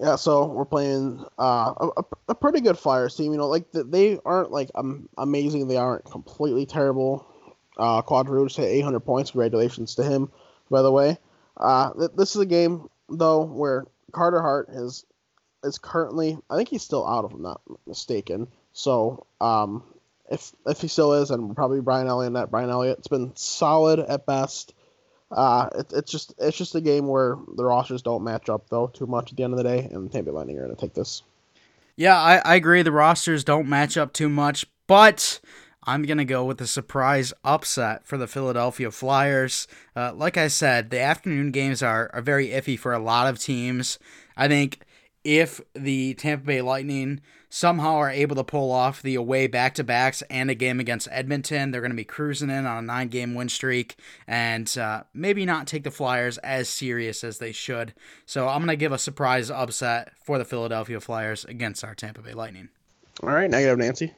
Yeah, 0.00 0.16
so 0.16 0.46
we're 0.46 0.64
playing 0.64 1.24
uh, 1.38 1.72
a, 1.96 2.02
a 2.30 2.34
pretty 2.34 2.60
good 2.60 2.76
Flyers 2.76 3.14
team. 3.14 3.30
You 3.30 3.38
know, 3.38 3.46
like 3.46 3.70
they 3.70 4.18
aren't 4.24 4.50
like 4.50 4.72
um, 4.74 5.08
amazing. 5.16 5.68
They 5.68 5.76
aren't 5.76 6.04
completely 6.04 6.66
terrible. 6.66 7.24
Uh, 7.76 8.02
Claude 8.02 8.26
Giroux 8.26 8.48
hit 8.48 8.64
800 8.64 9.00
points. 9.00 9.30
Congratulations 9.30 9.94
to 9.94 10.02
him, 10.02 10.32
by 10.68 10.82
the 10.82 10.90
way. 10.90 11.16
Uh, 11.56 11.92
th- 11.92 12.10
this 12.16 12.34
is 12.34 12.42
a 12.42 12.46
game 12.46 12.88
though 13.08 13.44
where 13.44 13.84
Carter 14.10 14.42
Hart 14.42 14.68
is 14.70 15.06
is 15.62 15.78
currently. 15.78 16.36
I 16.50 16.56
think 16.56 16.70
he's 16.70 16.82
still 16.82 17.06
out, 17.06 17.24
if 17.24 17.32
I'm 17.32 17.42
not 17.42 17.60
mistaken. 17.86 18.48
So 18.72 19.26
um, 19.40 19.84
if 20.32 20.52
if 20.66 20.80
he 20.80 20.88
still 20.88 21.12
is, 21.12 21.30
and 21.30 21.54
probably 21.54 21.80
Brian 21.80 22.08
Elliott. 22.08 22.32
That 22.32 22.50
Brian 22.50 22.70
Elliott. 22.70 22.98
It's 22.98 23.08
been 23.08 23.32
solid 23.36 24.00
at 24.00 24.26
best. 24.26 24.74
Uh, 25.30 25.68
it, 25.74 25.92
it's 25.92 26.10
just 26.10 26.34
it's 26.38 26.56
just 26.56 26.74
a 26.74 26.80
game 26.80 27.06
where 27.06 27.36
the 27.56 27.64
rosters 27.64 28.02
don't 28.02 28.24
match 28.24 28.48
up 28.48 28.68
though 28.68 28.86
too 28.86 29.06
much 29.06 29.30
at 29.30 29.36
the 29.36 29.44
end 29.44 29.52
of 29.52 29.58
the 29.58 29.64
day, 29.64 29.88
and 29.90 30.10
Tampa 30.10 30.30
Bay 30.30 30.36
Lightning 30.36 30.58
are 30.58 30.64
going 30.64 30.74
to 30.74 30.80
take 30.80 30.94
this. 30.94 31.22
Yeah, 31.96 32.18
I, 32.18 32.36
I 32.38 32.54
agree. 32.54 32.82
The 32.82 32.90
rosters 32.90 33.44
don't 33.44 33.68
match 33.68 33.96
up 33.96 34.14
too 34.14 34.30
much, 34.30 34.66
but 34.86 35.40
I'm 35.84 36.04
going 36.04 36.18
to 36.18 36.24
go 36.24 36.44
with 36.44 36.58
the 36.58 36.66
surprise 36.66 37.34
upset 37.44 38.06
for 38.06 38.16
the 38.16 38.26
Philadelphia 38.26 38.90
Flyers. 38.90 39.66
Uh, 39.94 40.12
like 40.14 40.38
I 40.38 40.48
said, 40.48 40.90
the 40.90 41.00
afternoon 41.00 41.50
games 41.50 41.82
are, 41.82 42.10
are 42.14 42.22
very 42.22 42.48
iffy 42.48 42.78
for 42.78 42.94
a 42.94 42.98
lot 42.98 43.26
of 43.26 43.38
teams. 43.38 43.98
I 44.36 44.48
think 44.48 44.80
if 45.24 45.60
the 45.74 46.14
Tampa 46.14 46.46
Bay 46.46 46.62
Lightning 46.62 47.20
somehow 47.48 47.96
are 47.96 48.10
able 48.10 48.34
to 48.34 48.44
pull 48.44 48.72
off 48.72 49.02
the 49.02 49.14
away 49.14 49.46
back 49.46 49.74
to 49.74 49.84
backs 49.84 50.22
and 50.30 50.50
a 50.50 50.54
game 50.54 50.80
against 50.80 51.06
Edmonton, 51.10 51.70
they're 51.70 51.82
going 51.82 51.90
to 51.90 51.96
be 51.96 52.04
cruising 52.04 52.48
in 52.48 52.64
on 52.64 52.78
a 52.78 52.86
nine 52.86 53.08
game 53.08 53.34
win 53.34 53.48
streak 53.48 53.96
and 54.26 54.76
uh, 54.78 55.02
maybe 55.12 55.44
not 55.44 55.66
take 55.66 55.84
the 55.84 55.90
Flyers 55.90 56.38
as 56.38 56.68
serious 56.68 57.22
as 57.22 57.38
they 57.38 57.52
should. 57.52 57.92
So 58.24 58.48
I'm 58.48 58.58
going 58.58 58.68
to 58.68 58.76
give 58.76 58.92
a 58.92 58.98
surprise 58.98 59.50
upset 59.50 60.12
for 60.24 60.38
the 60.38 60.44
Philadelphia 60.44 60.98
Flyers 60.98 61.44
against 61.44 61.84
our 61.84 61.94
Tampa 61.94 62.22
Bay 62.22 62.32
Lightning. 62.32 62.70
All 63.22 63.28
right, 63.28 63.50
negative 63.50 63.78
Nancy. 63.78 64.14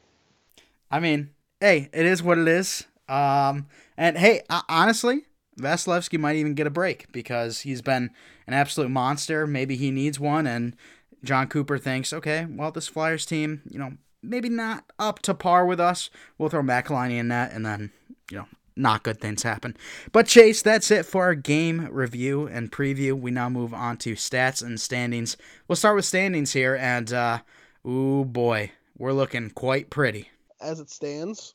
I 0.91 1.01
mean, 1.01 1.31
hey, 1.61 1.91
it 1.93 2.07
is 2.07 2.23
what 2.23 2.39
it 2.39 2.47
is. 2.47 2.85
Um, 3.09 3.67
and 3.97 4.17
hey, 4.17 4.43
honestly, 4.69 5.27
Vasilevskiy 5.59 6.19
might 6.19 6.37
even 6.37 6.55
get 6.55 6.67
a 6.67 6.71
break 6.71 7.11
because 7.13 7.61
he's 7.61 7.83
been 7.83 8.11
an 8.47 8.55
absolute 8.55 8.91
monster. 8.91 9.47
Maybe 9.47 9.77
he 9.77 9.91
needs 9.91 10.19
one, 10.19 10.47
and 10.47 10.77
Jon 11.23 11.49
Cooper 11.49 11.79
thinks, 11.79 12.13
okay, 12.13 12.47
well, 12.49 12.71
this 12.71 12.89
Flyers 12.89 13.25
team, 13.25 13.63
you 13.69 13.79
know, 13.79 13.93
maybe 14.23 14.49
not 14.49 14.85
up 14.99 15.21
to 15.21 15.35
par 15.35 15.67
with 15.67 15.81
us. 15.81 16.11
We'll 16.39 16.49
throw 16.49 16.63
McElhinney 16.63 17.19
in 17.19 17.29
that, 17.29 17.53
and 17.53 17.65
then, 17.65 17.93
you 18.31 18.39
know, 18.39 18.47
not 18.77 19.05
good 19.05 19.21
things 19.21 19.43
happen. 19.43 19.77
But 20.13 20.27
Chase, 20.27 20.63
that's 20.63 20.91
it 20.91 21.07
for 21.07 21.25
our 21.25 21.35
game 21.35 21.89
review 21.91 22.47
and 22.47 22.73
preview. 22.73 23.19
We 23.19 23.31
now 23.31 23.49
move 23.49 23.73
on 23.73 23.99
to 23.99 24.15
stats 24.15 24.63
and 24.63 24.81
standings. 24.81 25.37
We'll 25.69 25.77
start 25.77 25.97
with 25.97 26.05
standings 26.05 26.53
here, 26.53 26.77
and 26.77 27.13
uh, 27.13 27.39
ooh 27.87 28.25
boy, 28.25 28.73
we're 28.99 29.13
looking 29.13 29.51
quite 29.51 29.91
pretty. 29.91 30.31
As 30.61 30.81
it 30.81 30.91
stands, 30.91 31.55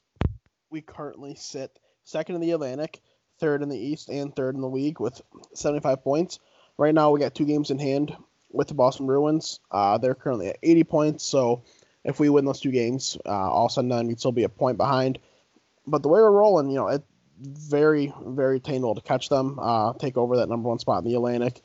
we 0.69 0.81
currently 0.81 1.35
sit 1.35 1.77
second 2.03 2.35
in 2.35 2.41
the 2.41 2.51
Atlantic, 2.51 3.01
third 3.39 3.61
in 3.61 3.69
the 3.69 3.77
East, 3.77 4.09
and 4.09 4.35
third 4.35 4.55
in 4.55 4.61
the 4.61 4.67
league 4.69 4.99
with 4.99 5.21
75 5.53 6.03
points. 6.03 6.39
Right 6.77 6.93
now, 6.93 7.11
we 7.11 7.19
got 7.19 7.35
two 7.35 7.45
games 7.45 7.71
in 7.71 7.79
hand 7.79 8.15
with 8.51 8.67
the 8.67 8.73
Boston 8.73 9.05
Bruins. 9.05 9.59
Uh, 9.71 9.97
they're 9.97 10.15
currently 10.15 10.47
at 10.47 10.57
80 10.63 10.83
points, 10.85 11.23
so 11.25 11.63
if 12.03 12.19
we 12.19 12.29
win 12.29 12.45
those 12.45 12.61
two 12.61 12.71
games, 12.71 13.17
uh, 13.25 13.29
all 13.29 13.65
of 13.65 13.71
a 13.71 13.73
sudden 13.73 14.07
we'd 14.07 14.19
still 14.19 14.31
be 14.31 14.43
a 14.43 14.49
point 14.49 14.77
behind. 14.77 15.19
But 15.85 16.03
the 16.03 16.09
way 16.09 16.21
we're 16.21 16.31
rolling, 16.31 16.69
you 16.69 16.77
know, 16.77 16.87
it's 16.87 17.05
very, 17.41 18.13
very 18.25 18.57
attainable 18.57 18.95
to 18.95 19.01
catch 19.01 19.29
them, 19.29 19.59
uh, 19.61 19.93
take 19.93 20.17
over 20.17 20.37
that 20.37 20.49
number 20.49 20.69
one 20.69 20.79
spot 20.79 21.03
in 21.03 21.09
the 21.09 21.15
Atlantic, 21.15 21.61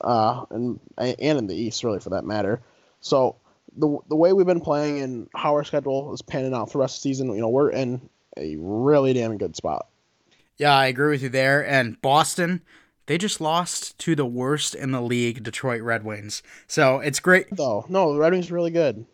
uh, 0.00 0.44
and 0.50 0.80
and 0.98 1.38
in 1.38 1.46
the 1.46 1.54
East, 1.54 1.84
really 1.84 2.00
for 2.00 2.10
that 2.10 2.24
matter. 2.24 2.62
So 3.00 3.36
the 3.76 3.98
the 4.08 4.16
way 4.16 4.32
we've 4.32 4.46
been 4.46 4.60
playing 4.60 5.00
and 5.00 5.28
how 5.34 5.54
our 5.54 5.64
schedule 5.64 6.12
is 6.14 6.22
panning 6.22 6.54
out 6.54 6.70
for 6.70 6.78
the 6.78 6.82
rest 6.82 6.98
of 6.98 7.02
the 7.02 7.08
season, 7.08 7.34
you 7.34 7.40
know, 7.40 7.48
we're 7.48 7.70
in 7.70 8.08
a 8.36 8.56
really 8.56 9.12
damn 9.12 9.38
good 9.38 9.56
spot. 9.56 9.88
Yeah, 10.58 10.74
I 10.74 10.86
agree 10.86 11.10
with 11.10 11.22
you 11.22 11.28
there. 11.28 11.66
And 11.66 12.00
Boston, 12.00 12.62
they 13.06 13.18
just 13.18 13.40
lost 13.40 13.98
to 14.00 14.14
the 14.14 14.26
worst 14.26 14.74
in 14.74 14.92
the 14.92 15.00
league, 15.00 15.42
Detroit 15.42 15.82
Red 15.82 16.04
Wings. 16.04 16.42
So 16.66 17.00
it's 17.00 17.20
great. 17.20 17.46
Though 17.50 17.84
no, 17.88 18.12
the 18.12 18.20
Red 18.20 18.32
Wings 18.32 18.50
are 18.50 18.54
really 18.54 18.70
good. 18.70 19.06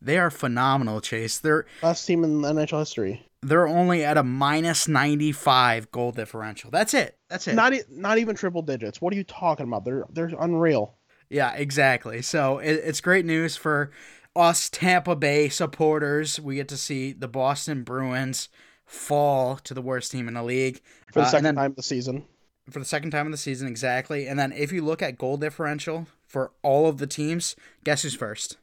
They 0.00 0.18
are 0.18 0.30
phenomenal, 0.30 1.00
Chase. 1.00 1.38
They're 1.38 1.66
best 1.80 2.06
team 2.06 2.24
in 2.24 2.42
NHL 2.42 2.80
history. 2.80 3.24
They're 3.40 3.68
only 3.68 4.04
at 4.04 4.18
a 4.18 4.22
minus 4.22 4.88
ninety 4.88 5.32
five 5.32 5.90
goal 5.92 6.10
differential. 6.10 6.70
That's 6.70 6.92
it. 6.92 7.16
That's 7.28 7.46
it. 7.46 7.54
Not 7.54 7.72
not 7.90 8.18
even 8.18 8.34
triple 8.34 8.62
digits. 8.62 9.00
What 9.00 9.12
are 9.12 9.16
you 9.16 9.24
talking 9.24 9.66
about? 9.66 9.84
They're 9.84 10.04
they're 10.10 10.32
unreal. 10.38 10.96
Yeah, 11.30 11.54
exactly. 11.54 12.20
So 12.20 12.58
it, 12.58 12.82
it's 12.84 13.00
great 13.00 13.24
news 13.24 13.56
for 13.56 13.90
us 14.34 14.68
Tampa 14.68 15.16
Bay 15.16 15.48
supporters. 15.48 16.40
We 16.40 16.56
get 16.56 16.68
to 16.68 16.76
see 16.76 17.12
the 17.12 17.28
Boston 17.28 17.84
Bruins 17.84 18.48
fall 18.92 19.56
to 19.56 19.74
the 19.74 19.82
worst 19.82 20.12
team 20.12 20.28
in 20.28 20.34
the 20.34 20.42
league 20.42 20.80
for 21.12 21.20
the 21.20 21.26
uh, 21.26 21.30
second 21.30 21.44
then, 21.44 21.54
time 21.54 21.70
of 21.70 21.76
the 21.76 21.82
season 21.82 22.24
for 22.70 22.78
the 22.78 22.84
second 22.84 23.10
time 23.10 23.26
in 23.26 23.32
the 23.32 23.38
season, 23.38 23.68
exactly. 23.68 24.26
And 24.26 24.38
then 24.38 24.52
if 24.52 24.72
you 24.72 24.82
look 24.82 25.02
at 25.02 25.18
goal 25.18 25.36
differential 25.36 26.06
for 26.26 26.52
all 26.62 26.86
of 26.86 26.98
the 26.98 27.06
teams, 27.06 27.56
guess 27.84 28.02
who's 28.02 28.14
first? 28.14 28.58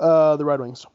Uh, 0.00 0.36
the 0.36 0.44
Red 0.44 0.60
Wings. 0.60 0.86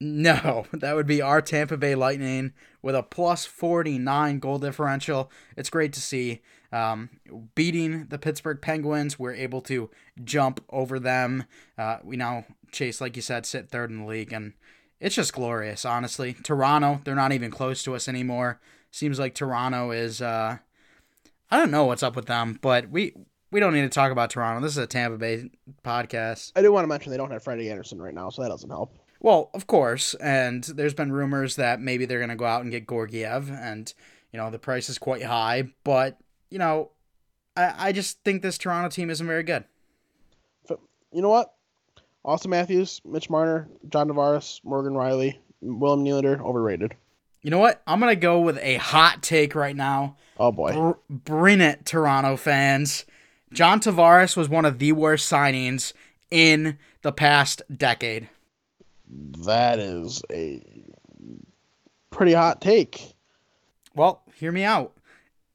No, 0.00 0.66
that 0.72 0.96
would 0.96 1.06
be 1.06 1.22
our 1.22 1.40
Tampa 1.40 1.76
Bay 1.76 1.94
Lightning 1.94 2.52
with 2.82 2.94
a 2.94 3.02
plus 3.02 3.46
49 3.46 4.38
goal 4.38 4.58
differential. 4.58 5.30
It's 5.56 5.70
great 5.70 5.92
to 5.94 6.00
see. 6.00 6.42
Um, 6.72 7.10
beating 7.54 8.06
the 8.06 8.18
Pittsburgh 8.18 8.60
Penguins, 8.60 9.16
we're 9.16 9.34
able 9.34 9.60
to 9.62 9.90
jump 10.24 10.62
over 10.70 10.98
them. 10.98 11.44
Uh, 11.78 11.98
we 12.02 12.16
now, 12.16 12.46
Chase, 12.72 13.00
like 13.00 13.14
you 13.14 13.22
said, 13.22 13.46
sit 13.46 13.70
third 13.70 13.90
in 13.90 14.00
the 14.00 14.06
league, 14.06 14.32
and 14.32 14.54
it's 15.04 15.14
just 15.14 15.34
glorious, 15.34 15.84
honestly. 15.84 16.32
Toronto, 16.32 17.02
they're 17.04 17.14
not 17.14 17.32
even 17.32 17.50
close 17.50 17.82
to 17.82 17.94
us 17.94 18.08
anymore. 18.08 18.58
Seems 18.90 19.18
like 19.18 19.34
Toronto 19.34 19.90
is 19.90 20.22
uh, 20.22 20.56
I 21.50 21.58
don't 21.58 21.70
know 21.70 21.84
what's 21.84 22.02
up 22.02 22.16
with 22.16 22.24
them, 22.24 22.58
but 22.62 22.88
we 22.88 23.12
we 23.50 23.60
don't 23.60 23.74
need 23.74 23.82
to 23.82 23.90
talk 23.90 24.10
about 24.10 24.30
Toronto. 24.30 24.62
This 24.62 24.72
is 24.72 24.78
a 24.78 24.86
Tampa 24.86 25.18
Bay 25.18 25.50
podcast. 25.84 26.52
I 26.56 26.62
do 26.62 26.72
want 26.72 26.84
to 26.84 26.88
mention 26.88 27.12
they 27.12 27.18
don't 27.18 27.30
have 27.30 27.44
Freddie 27.44 27.70
Andersen 27.70 28.00
right 28.00 28.14
now, 28.14 28.30
so 28.30 28.40
that 28.40 28.48
doesn't 28.48 28.70
help. 28.70 28.96
Well, 29.20 29.50
of 29.52 29.66
course, 29.66 30.14
and 30.14 30.64
there's 30.64 30.94
been 30.94 31.12
rumors 31.12 31.56
that 31.56 31.80
maybe 31.80 32.06
they're 32.06 32.18
going 32.18 32.30
to 32.30 32.36
go 32.36 32.46
out 32.46 32.62
and 32.62 32.70
get 32.70 32.88
Georgiev, 32.88 33.50
and 33.50 33.92
you 34.32 34.38
know 34.38 34.50
the 34.50 34.58
price 34.58 34.88
is 34.88 34.96
quite 34.96 35.22
high. 35.22 35.74
But 35.84 36.16
you 36.48 36.58
know, 36.58 36.92
I 37.58 37.88
I 37.88 37.92
just 37.92 38.24
think 38.24 38.40
this 38.40 38.56
Toronto 38.56 38.88
team 38.88 39.10
isn't 39.10 39.26
very 39.26 39.42
good. 39.42 39.64
You 41.12 41.20
know 41.20 41.28
what? 41.28 41.53
Auston 42.24 42.48
Matthews, 42.48 43.00
Mitch 43.04 43.28
Marner, 43.28 43.68
John 43.88 44.08
Tavares, 44.08 44.60
Morgan 44.64 44.94
Rielly, 44.94 45.36
William 45.60 46.04
Nylander, 46.04 46.40
overrated. 46.40 46.94
You 47.42 47.50
know 47.50 47.58
what? 47.58 47.82
I'm 47.86 48.00
gonna 48.00 48.16
go 48.16 48.40
with 48.40 48.58
a 48.58 48.76
hot 48.76 49.22
take 49.22 49.54
right 49.54 49.76
now. 49.76 50.16
Oh 50.38 50.50
boy, 50.50 50.72
Br- 50.72 51.14
bring 51.14 51.60
it, 51.60 51.84
Toronto 51.84 52.36
fans! 52.36 53.04
John 53.52 53.80
Tavares 53.80 54.36
was 54.36 54.48
one 54.48 54.64
of 54.64 54.78
the 54.78 54.92
worst 54.92 55.30
signings 55.30 55.92
in 56.30 56.78
the 57.02 57.12
past 57.12 57.62
decade. 57.74 58.28
That 59.44 59.78
is 59.78 60.22
a 60.32 60.62
pretty 62.10 62.32
hot 62.32 62.60
take. 62.60 63.14
Well, 63.94 64.22
hear 64.34 64.50
me 64.50 64.64
out. 64.64 64.96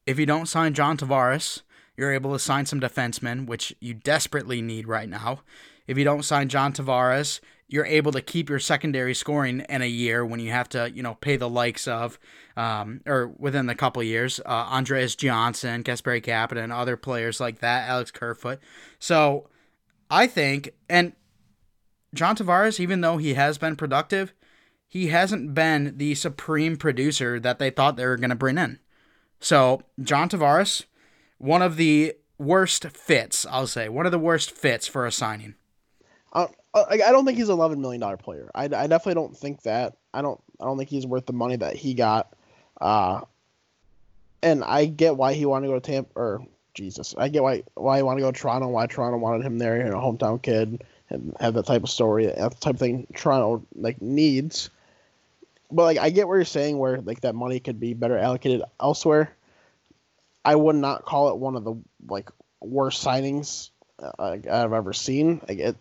If 0.05 0.19
you 0.19 0.25
don't 0.25 0.45
sign 0.47 0.73
John 0.73 0.97
Tavares, 0.97 1.61
you're 1.97 2.13
able 2.13 2.31
to 2.33 2.39
sign 2.39 2.65
some 2.65 2.79
defensemen, 2.79 3.47
which 3.47 3.75
you 3.79 3.93
desperately 3.93 4.61
need 4.61 4.87
right 4.87 5.09
now. 5.09 5.41
If 5.89 5.97
you 5.97 6.03
don't 6.03 6.23
sign 6.23 6.49
John 6.49 6.71
Tavares, 6.71 7.39
you're 7.67 7.85
able 7.85 8.11
to 8.11 8.21
keep 8.21 8.47
your 8.47 8.59
secondary 8.59 9.15
scoring 9.15 9.61
in 9.69 9.81
a 9.81 9.87
year 9.87 10.23
when 10.23 10.39
you 10.39 10.51
have 10.51 10.69
to, 10.69 10.91
you 10.93 11.01
know, 11.01 11.15
pay 11.15 11.35
the 11.35 11.49
likes 11.49 11.87
of, 11.87 12.19
um, 12.55 13.01
or 13.07 13.33
within 13.39 13.65
the 13.65 13.73
couple 13.73 14.03
years, 14.03 14.39
uh, 14.45 14.67
Andreas 14.69 15.15
Johnsson, 15.15 15.83
Kasperi 15.83 16.61
and 16.61 16.71
other 16.71 16.95
players 16.95 17.39
like 17.39 17.57
that, 17.61 17.89
Alex 17.89 18.11
Kerfoot. 18.11 18.59
So 18.99 19.49
I 20.11 20.27
think, 20.27 20.75
and 20.87 21.13
John 22.13 22.35
Tavares, 22.35 22.79
even 22.79 23.01
though 23.01 23.17
he 23.17 23.33
has 23.33 23.57
been 23.57 23.75
productive, 23.75 24.31
he 24.87 25.07
hasn't 25.07 25.55
been 25.55 25.97
the 25.97 26.13
supreme 26.13 26.77
producer 26.77 27.39
that 27.39 27.57
they 27.57 27.71
thought 27.71 27.95
they 27.95 28.05
were 28.05 28.17
going 28.17 28.29
to 28.29 28.35
bring 28.35 28.59
in. 28.59 28.77
So 29.39 29.81
John 29.99 30.29
Tavares, 30.29 30.85
one 31.39 31.63
of 31.63 31.77
the 31.77 32.13
worst 32.37 32.85
fits, 32.89 33.47
I'll 33.47 33.65
say, 33.65 33.89
one 33.89 34.05
of 34.05 34.11
the 34.11 34.19
worst 34.19 34.51
fits 34.51 34.85
for 34.85 35.07
a 35.07 35.11
signing. 35.11 35.55
Uh, 36.73 36.85
I 36.91 36.97
don't 36.97 37.25
think 37.25 37.37
he's 37.37 37.49
an 37.49 37.55
eleven 37.55 37.81
million 37.81 38.01
dollar 38.01 38.17
player. 38.17 38.49
I, 38.53 38.65
I 38.65 38.67
definitely 38.67 39.15
don't 39.15 39.35
think 39.35 39.63
that. 39.63 39.97
I 40.13 40.21
don't 40.21 40.39
I 40.59 40.65
don't 40.65 40.77
think 40.77 40.89
he's 40.89 41.05
worth 41.05 41.25
the 41.25 41.33
money 41.33 41.55
that 41.55 41.75
he 41.75 41.93
got. 41.93 42.33
Uh, 42.79 43.21
and 44.41 44.63
I 44.63 44.85
get 44.85 45.17
why 45.17 45.33
he 45.33 45.45
wanted 45.45 45.67
to 45.67 45.73
go 45.73 45.79
to 45.79 45.91
Tampa 45.91 46.11
or 46.15 46.47
Jesus, 46.73 47.13
I 47.17 47.27
get 47.27 47.43
why 47.43 47.63
why 47.75 47.97
he 47.97 48.03
wanted 48.03 48.21
to 48.21 48.27
go 48.27 48.31
to 48.31 48.39
Toronto, 48.39 48.67
why 48.69 48.87
Toronto 48.87 49.17
wanted 49.17 49.45
him 49.45 49.57
there, 49.57 49.77
you 49.77 49.91
know, 49.91 49.97
hometown 49.97 50.41
kid, 50.41 50.83
and 51.09 51.35
have 51.39 51.55
that 51.55 51.65
type 51.65 51.83
of 51.83 51.89
story, 51.89 52.27
that 52.27 52.61
type 52.61 52.75
of 52.75 52.79
thing 52.79 53.07
Toronto 53.15 53.65
like 53.75 54.01
needs. 54.01 54.69
But 55.71 55.83
like 55.83 55.97
I 55.97 56.09
get 56.09 56.27
what 56.27 56.35
you're 56.35 56.45
saying, 56.45 56.77
where 56.77 57.01
like 57.01 57.21
that 57.21 57.35
money 57.35 57.59
could 57.59 57.79
be 57.79 57.93
better 57.93 58.17
allocated 58.17 58.61
elsewhere. 58.79 59.35
I 60.45 60.55
would 60.55 60.75
not 60.75 61.05
call 61.05 61.29
it 61.29 61.37
one 61.37 61.55
of 61.55 61.63
the 61.63 61.75
like 62.07 62.31
worst 62.61 63.05
signings 63.05 63.71
uh, 64.01 64.11
I've 64.19 64.73
ever 64.73 64.93
seen. 64.93 65.41
Like 65.47 65.59
it, 65.59 65.75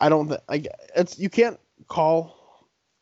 I 0.00 0.08
don't 0.08 0.28
think 0.28 0.68
it's 0.94 1.18
you 1.18 1.28
can't 1.28 1.58
call 1.88 2.36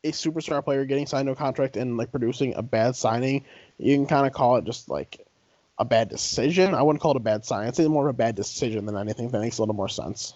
a 0.03 0.11
superstar 0.11 0.63
player 0.63 0.85
getting 0.85 1.05
signed 1.05 1.27
to 1.27 1.33
a 1.33 1.35
contract 1.35 1.77
and 1.77 1.97
like 1.97 2.11
producing 2.11 2.55
a 2.55 2.61
bad 2.61 2.95
signing. 2.95 3.45
You 3.77 3.95
can 3.95 4.07
kind 4.07 4.25
of 4.27 4.33
call 4.33 4.57
it 4.57 4.65
just 4.65 4.89
like 4.89 5.25
a 5.77 5.85
bad 5.85 6.09
decision. 6.09 6.73
I 6.73 6.81
wouldn't 6.81 7.01
call 7.01 7.11
it 7.11 7.17
a 7.17 7.21
bad 7.21 7.45
sign. 7.45 7.71
Say 7.73 7.87
more 7.87 8.07
of 8.07 8.15
a 8.15 8.17
bad 8.17 8.35
decision 8.35 8.85
than 8.85 8.97
anything. 8.97 9.29
That 9.29 9.41
makes 9.41 9.57
a 9.57 9.61
little 9.61 9.75
more 9.75 9.89
sense. 9.89 10.33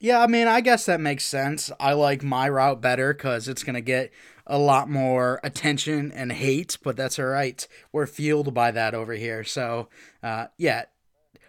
Yeah, 0.00 0.20
I 0.20 0.26
mean, 0.26 0.48
I 0.48 0.60
guess 0.60 0.86
that 0.86 1.00
makes 1.00 1.24
sense. 1.24 1.70
I 1.78 1.92
like 1.92 2.22
my 2.22 2.48
route 2.48 2.80
better 2.80 3.14
because 3.14 3.48
it's 3.48 3.62
going 3.62 3.74
to 3.74 3.80
get 3.80 4.12
a 4.46 4.58
lot 4.58 4.90
more 4.90 5.40
attention 5.42 6.12
and 6.12 6.32
hate, 6.32 6.76
but 6.82 6.96
that's 6.96 7.18
all 7.18 7.26
right. 7.26 7.66
We're 7.92 8.06
fueled 8.06 8.52
by 8.52 8.70
that 8.72 8.94
over 8.94 9.14
here. 9.14 9.44
So, 9.44 9.88
uh, 10.22 10.48
yeah, 10.58 10.84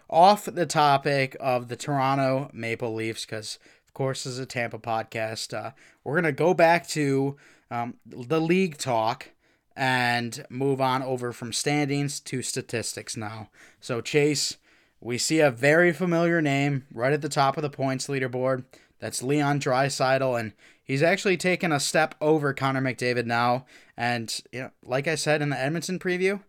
off 0.10 0.46
the 0.46 0.66
topic 0.66 1.36
of 1.40 1.68
the 1.68 1.76
Toronto 1.76 2.50
Maple 2.54 2.94
Leafs, 2.94 3.26
because, 3.26 3.60
course, 3.96 4.28
is 4.28 4.38
a 4.38 4.46
Tampa 4.46 4.78
podcast, 4.78 5.58
uh, 5.58 5.72
we're 6.04 6.22
to 6.22 6.32
go 6.32 6.54
back 6.54 6.88
to 6.90 7.36
um, 7.72 7.96
the 8.06 8.40
league 8.40 8.78
talk 8.78 9.32
and 9.76 10.46
move 10.50 10.80
on 10.80 11.02
over 11.02 11.34
from 11.34 11.52
standings 11.52 12.20
to 12.20 12.44
statistics 12.44 13.18
now. 13.18 13.50
So, 13.80 14.02
Chase, 14.02 14.58
we 15.02 15.18
see 15.18 15.40
a 15.40 15.52
very 15.52 15.92
familiar 15.92 16.42
name 16.42 16.86
right 16.94 17.12
at 17.12 17.22
the 17.22 17.30
top 17.30 17.58
of 17.58 17.64
the 17.64 17.70
points 17.70 18.08
leaderboard. 18.08 18.66
That's 19.00 19.24
Leon 19.24 19.60
Draisaitl, 19.60 20.40
and 20.40 20.54
he's 20.84 21.04
actually 21.04 21.38
taken 21.38 21.72
a 21.72 21.80
step 21.80 22.16
over 22.22 22.54
Connor 22.54 22.82
McDavid 22.82 23.26
now. 23.26 23.66
And 23.98 24.40
you 24.52 24.62
know, 24.62 24.72
like 24.84 25.08
I 25.08 25.16
said 25.16 25.42
in 25.42 25.50
the 25.50 25.60
Edmonton 25.60 26.00
preview, 26.00 26.42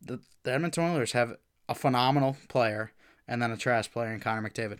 the, 0.00 0.20
the 0.42 0.52
Edmonton 0.52 0.84
Oilers 0.84 1.12
have 1.12 1.36
a 1.68 1.74
phenomenal 1.74 2.36
player 2.48 2.92
and 3.26 3.40
then 3.40 3.50
a 3.50 3.56
trash 3.56 3.90
player 3.90 4.12
in 4.12 4.20
Connor 4.20 4.48
McDavid. 4.48 4.78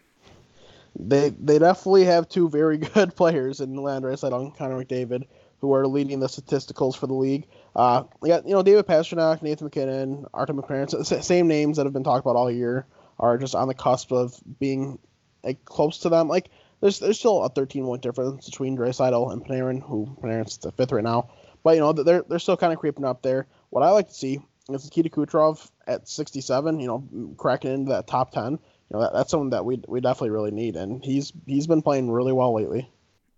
They 0.97 1.31
they 1.31 1.59
definitely 1.59 2.05
have 2.05 2.29
two 2.29 2.49
very 2.49 2.79
good 2.95 3.17
players 3.17 3.61
in 3.61 3.75
Landry 3.77 4.15
Draisaitl 4.15 4.41
and 4.41 4.57
Connor 4.57 4.85
McDavid, 4.85 5.25
who 5.61 5.73
are 5.75 5.87
leading 5.87 6.21
the 6.21 6.27
statisticals 6.27 6.97
for 6.97 7.07
the 7.07 7.15
league. 7.15 7.47
Uh, 7.75 8.05
got 8.25 8.47
you 8.47 8.55
know 8.55 8.63
David 8.63 8.87
Pastrnak, 8.87 9.43
Nathan 9.43 9.67
MacKinnon, 9.67 10.27
Artem 10.33 10.61
McLaren, 10.61 11.23
same 11.23 11.49
names 11.49 11.77
that 11.77 11.87
have 11.87 11.93
been 11.93 12.05
talked 12.05 12.25
about 12.25 12.37
all 12.37 12.51
year 12.51 12.87
are 13.19 13.39
just 13.39 13.55
on 13.55 13.69
the 13.69 13.75
cusp 13.75 14.13
of 14.13 14.39
being 14.59 14.99
like 15.43 15.65
close 15.65 15.99
to 15.99 16.09
them. 16.09 16.29
Like 16.29 16.51
there's 16.81 16.99
there's 16.99 17.19
still 17.19 17.43
a 17.43 17.49
13 17.49 17.85
point 17.85 18.03
difference 18.03 18.47
between 18.47 18.77
Draisaitl 18.77 19.33
and 19.33 19.45
Panarin, 19.45 19.83
who 19.83 20.17
Panarin's 20.23 20.59
the 20.59 20.73
fifth 20.73 20.93
right 20.93 21.05
now. 21.05 21.31
But 21.63 21.75
you 21.75 21.81
know 21.81 21.93
they're 21.93 22.25
they're 22.29 22.39
still 22.39 22.57
kind 22.57 22.73
of 22.73 22.79
creeping 22.79 23.05
up 23.05 23.23
there. 23.23 23.47
What 23.71 23.83
I 23.83 23.91
like 23.91 24.09
to 24.09 24.15
see 24.15 24.41
is 24.71 24.85
Nikita 24.85 25.11
Kucherov 25.11 25.71
at 25.87 26.09
67. 26.09 26.81
You 26.81 26.87
know, 26.87 27.35
cracking 27.37 27.73
into 27.73 27.93
that 27.93 28.07
top 28.07 28.33
10. 28.33 28.59
You 28.91 28.99
know 28.99 29.03
that, 29.03 29.13
that's 29.13 29.31
something 29.31 29.51
that 29.51 29.65
we 29.65 29.83
we 29.89 30.01
definitely 30.01 30.31
really 30.31 30.51
need, 30.51 30.77
and 30.77 31.05
he's 31.05 31.33
he's 31.47 31.67
been 31.67 31.83
playing 31.83 32.11
really 32.11 32.33
well 32.33 32.55
lately. 32.55 32.91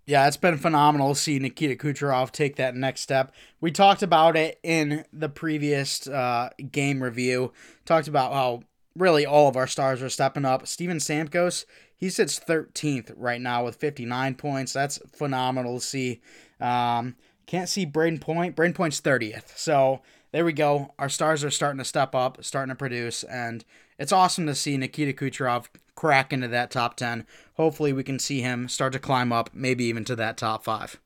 Yeah, 0.06 0.28
it's 0.28 0.36
been 0.36 0.56
phenomenal 0.56 1.14
to 1.14 1.20
see 1.20 1.40
Nikita 1.40 1.74
Kucherov 1.74 2.30
take 2.30 2.56
that 2.56 2.76
next 2.76 3.00
step. 3.00 3.32
We 3.60 3.72
talked 3.72 4.04
about 4.04 4.36
it 4.36 4.60
in 4.62 5.04
the 5.12 5.28
previous 5.28 6.06
uh, 6.06 6.50
game 6.70 7.02
review. 7.02 7.52
Talked 7.84 8.06
about 8.06 8.32
how 8.32 8.62
really 8.94 9.26
all 9.26 9.48
of 9.48 9.56
our 9.56 9.66
stars 9.66 10.02
are 10.02 10.08
stepping 10.08 10.44
up. 10.44 10.68
Steven 10.68 10.98
Stamkos, 10.98 11.64
he 11.96 12.08
sits 12.08 12.38
13th 12.38 13.12
right 13.16 13.40
now 13.40 13.64
with 13.64 13.76
59 13.76 14.36
points. 14.36 14.72
That's 14.72 14.98
phenomenal 15.12 15.80
to 15.80 15.84
see. 15.84 16.20
Um, 16.60 17.16
can't 17.46 17.68
see 17.68 17.84
Brayden 17.84 18.20
Point. 18.20 18.54
Brayden 18.54 18.76
Point's 18.76 19.00
30th. 19.00 19.56
So 19.56 20.02
there 20.32 20.44
we 20.44 20.52
go. 20.52 20.94
Our 20.98 21.08
stars 21.08 21.44
are 21.44 21.50
starting 21.50 21.78
to 21.78 21.84
step 21.84 22.14
up, 22.14 22.44
starting 22.44 22.70
to 22.70 22.76
produce, 22.76 23.22
and 23.24 23.64
it's 23.98 24.12
awesome 24.12 24.46
to 24.46 24.54
see 24.54 24.76
Nikita 24.76 25.12
Kucherov 25.12 25.66
crack 25.94 26.32
into 26.32 26.48
that 26.48 26.70
top 26.70 26.96
10. 26.96 27.26
Hopefully, 27.54 27.92
we 27.92 28.02
can 28.02 28.18
see 28.18 28.40
him 28.40 28.68
start 28.68 28.92
to 28.92 28.98
climb 28.98 29.32
up, 29.32 29.50
maybe 29.54 29.84
even 29.84 30.04
to 30.04 30.16
that 30.16 30.36
top 30.36 30.64
five. 30.64 31.00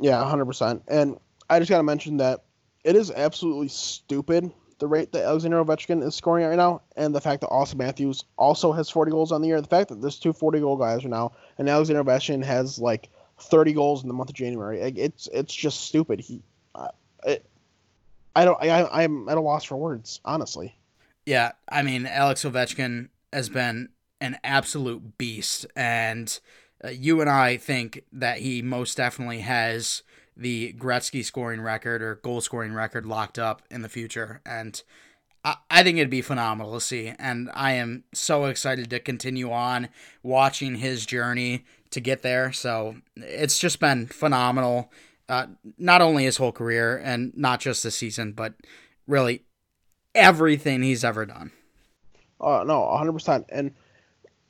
Yeah, 0.00 0.22
100%. 0.22 0.82
And 0.88 1.18
I 1.48 1.58
just 1.58 1.70
got 1.70 1.78
to 1.78 1.82
mention 1.82 2.18
that 2.18 2.44
it 2.84 2.96
is 2.96 3.10
absolutely 3.10 3.68
stupid 3.68 4.50
the 4.80 4.88
rate 4.88 5.12
that 5.12 5.24
Alexander 5.24 5.62
Ovechkin 5.62 6.02
is 6.02 6.14
scoring 6.14 6.46
right 6.46 6.56
now, 6.56 6.82
and 6.96 7.14
the 7.14 7.20
fact 7.20 7.42
that 7.42 7.50
Auston 7.50 7.76
Matthews 7.76 8.24
also 8.36 8.72
has 8.72 8.90
40 8.90 9.12
goals 9.12 9.30
on 9.30 9.42
the 9.42 9.48
year. 9.48 9.60
The 9.60 9.68
fact 9.68 9.90
that 9.90 10.00
there's 10.00 10.18
two 10.18 10.32
40 10.32 10.58
goal 10.60 10.76
guys 10.76 11.04
right 11.04 11.10
now, 11.10 11.32
and 11.58 11.68
Alexander 11.68 12.02
Ovechkin 12.02 12.42
has 12.42 12.78
like 12.78 13.10
30 13.38 13.74
goals 13.74 14.02
in 14.02 14.08
the 14.08 14.14
month 14.14 14.30
of 14.30 14.34
January. 14.34 14.80
It's 14.80 15.28
it's 15.32 15.54
just 15.54 15.82
stupid. 15.82 16.20
He, 16.20 16.42
uh, 16.74 16.88
it, 17.24 17.46
I 18.34 18.44
don't. 18.44 18.62
I 18.62 18.88
I'm 18.90 19.28
at 19.28 19.38
a 19.38 19.40
loss 19.40 19.64
for 19.64 19.76
words, 19.76 20.20
honestly. 20.24 20.76
Yeah, 21.26 21.52
I 21.68 21.82
mean 21.82 22.06
Alex 22.06 22.44
Ovechkin 22.44 23.08
has 23.32 23.48
been 23.48 23.90
an 24.20 24.38
absolute 24.44 25.18
beast, 25.18 25.66
and 25.74 26.38
uh, 26.84 26.88
you 26.88 27.20
and 27.20 27.30
I 27.30 27.56
think 27.56 28.04
that 28.12 28.38
he 28.38 28.62
most 28.62 28.96
definitely 28.96 29.40
has 29.40 30.02
the 30.36 30.72
Gretzky 30.72 31.24
scoring 31.24 31.60
record 31.60 32.02
or 32.02 32.16
goal 32.16 32.40
scoring 32.40 32.72
record 32.72 33.04
locked 33.04 33.38
up 33.38 33.62
in 33.70 33.82
the 33.82 33.88
future. 33.88 34.40
And 34.46 34.82
I, 35.44 35.56
I 35.70 35.82
think 35.82 35.98
it'd 35.98 36.10
be 36.10 36.22
phenomenal 36.22 36.72
to 36.74 36.80
see. 36.80 37.12
And 37.18 37.50
I 37.52 37.72
am 37.72 38.04
so 38.14 38.46
excited 38.46 38.88
to 38.90 39.00
continue 39.00 39.52
on 39.52 39.88
watching 40.22 40.76
his 40.76 41.04
journey 41.04 41.64
to 41.90 42.00
get 42.00 42.22
there. 42.22 42.52
So 42.52 42.96
it's 43.16 43.58
just 43.58 43.80
been 43.80 44.06
phenomenal. 44.06 44.90
Uh, 45.30 45.46
not 45.78 46.02
only 46.02 46.24
his 46.24 46.36
whole 46.36 46.50
career 46.50 47.00
and 47.04 47.32
not 47.36 47.60
just 47.60 47.84
this 47.84 47.94
season, 47.94 48.32
but 48.32 48.54
really 49.06 49.44
everything 50.14 50.82
he's 50.82 51.04
ever 51.04 51.24
done. 51.24 51.52
Uh, 52.40 52.64
no, 52.66 52.80
100%. 52.80 53.44
And 53.48 53.72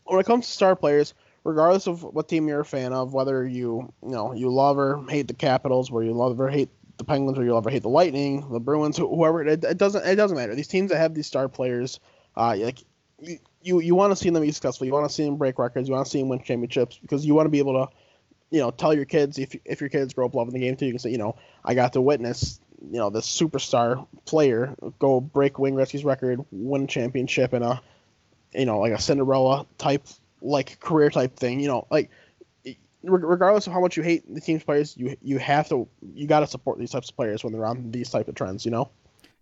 when 0.04 0.20
it 0.20 0.26
comes 0.26 0.46
to 0.46 0.52
star 0.52 0.74
players, 0.74 1.12
regardless 1.44 1.86
of 1.86 2.02
what 2.02 2.28
team 2.28 2.48
you're 2.48 2.60
a 2.60 2.64
fan 2.64 2.92
of, 2.92 3.12
whether 3.12 3.46
you 3.46 3.92
you 4.02 4.10
know 4.10 4.32
you 4.32 4.48
love 4.48 4.78
or 4.78 5.04
hate 5.08 5.28
the 5.28 5.34
Capitals, 5.34 5.90
where 5.90 6.02
you 6.02 6.12
love 6.12 6.40
or 6.40 6.48
hate 6.48 6.70
the 6.96 7.04
Penguins, 7.04 7.38
or 7.38 7.44
you 7.44 7.52
love 7.52 7.66
or 7.66 7.70
hate 7.70 7.82
the 7.82 7.88
Lightning, 7.88 8.50
the 8.50 8.60
Bruins, 8.60 8.96
whoever 8.96 9.42
it, 9.46 9.62
it 9.64 9.78
doesn't 9.78 10.06
it 10.06 10.16
doesn't 10.16 10.36
matter. 10.36 10.54
These 10.54 10.68
teams 10.68 10.90
that 10.90 10.98
have 10.98 11.14
these 11.14 11.26
star 11.26 11.48
players, 11.48 12.00
uh, 12.36 12.56
like 12.58 12.82
you 13.18 13.38
you, 13.62 13.80
you 13.80 13.94
want 13.94 14.12
to 14.12 14.16
see 14.16 14.30
them 14.30 14.42
be 14.42 14.52
successful. 14.52 14.86
You 14.86 14.92
want 14.92 15.08
to 15.08 15.14
see 15.14 15.24
them 15.24 15.36
break 15.36 15.58
records. 15.58 15.88
You 15.88 15.94
want 15.94 16.06
to 16.06 16.10
see 16.10 16.20
them 16.20 16.28
win 16.28 16.42
championships 16.42 16.98
because 16.98 17.26
you 17.26 17.34
want 17.34 17.46
to 17.46 17.50
be 17.50 17.58
able 17.58 17.74
to, 17.74 17.92
you 18.50 18.60
know, 18.60 18.70
tell 18.70 18.94
your 18.94 19.04
kids 19.04 19.38
if 19.38 19.54
if 19.64 19.80
your 19.80 19.90
kids 19.90 20.14
grow 20.14 20.26
up 20.26 20.34
loving 20.34 20.54
the 20.54 20.60
game 20.60 20.76
too. 20.76 20.86
You 20.86 20.92
can 20.92 20.98
say, 20.98 21.10
you 21.10 21.18
know, 21.18 21.36
I 21.64 21.74
got 21.74 21.92
to 21.94 22.00
witness 22.00 22.60
you 22.80 22.98
know 22.98 23.10
this 23.10 23.26
superstar 23.26 24.06
player 24.24 24.74
go 24.98 25.20
break 25.20 25.58
Wayne 25.58 25.74
Gretzky's 25.74 26.04
record, 26.04 26.40
win 26.50 26.84
a 26.84 26.86
championship 26.86 27.52
in 27.52 27.62
a 27.62 27.80
you 28.54 28.64
know 28.64 28.78
like 28.78 28.92
a 28.92 29.00
Cinderella 29.00 29.66
type 29.78 30.06
like 30.40 30.80
career 30.80 31.10
type 31.10 31.36
thing. 31.36 31.60
You 31.60 31.68
know, 31.68 31.86
like 31.90 32.10
regardless 33.02 33.66
of 33.66 33.72
how 33.72 33.80
much 33.80 33.96
you 33.96 34.02
hate 34.02 34.32
the 34.32 34.40
team's 34.40 34.64
players, 34.64 34.96
you 34.96 35.16
you 35.22 35.38
have 35.38 35.68
to 35.68 35.88
you 36.14 36.26
got 36.26 36.40
to 36.40 36.46
support 36.46 36.78
these 36.78 36.90
types 36.90 37.10
of 37.10 37.16
players 37.16 37.44
when 37.44 37.52
they're 37.52 37.66
on 37.66 37.90
these 37.90 38.10
type 38.10 38.28
of 38.28 38.34
trends. 38.34 38.64
You 38.64 38.70
know. 38.70 38.90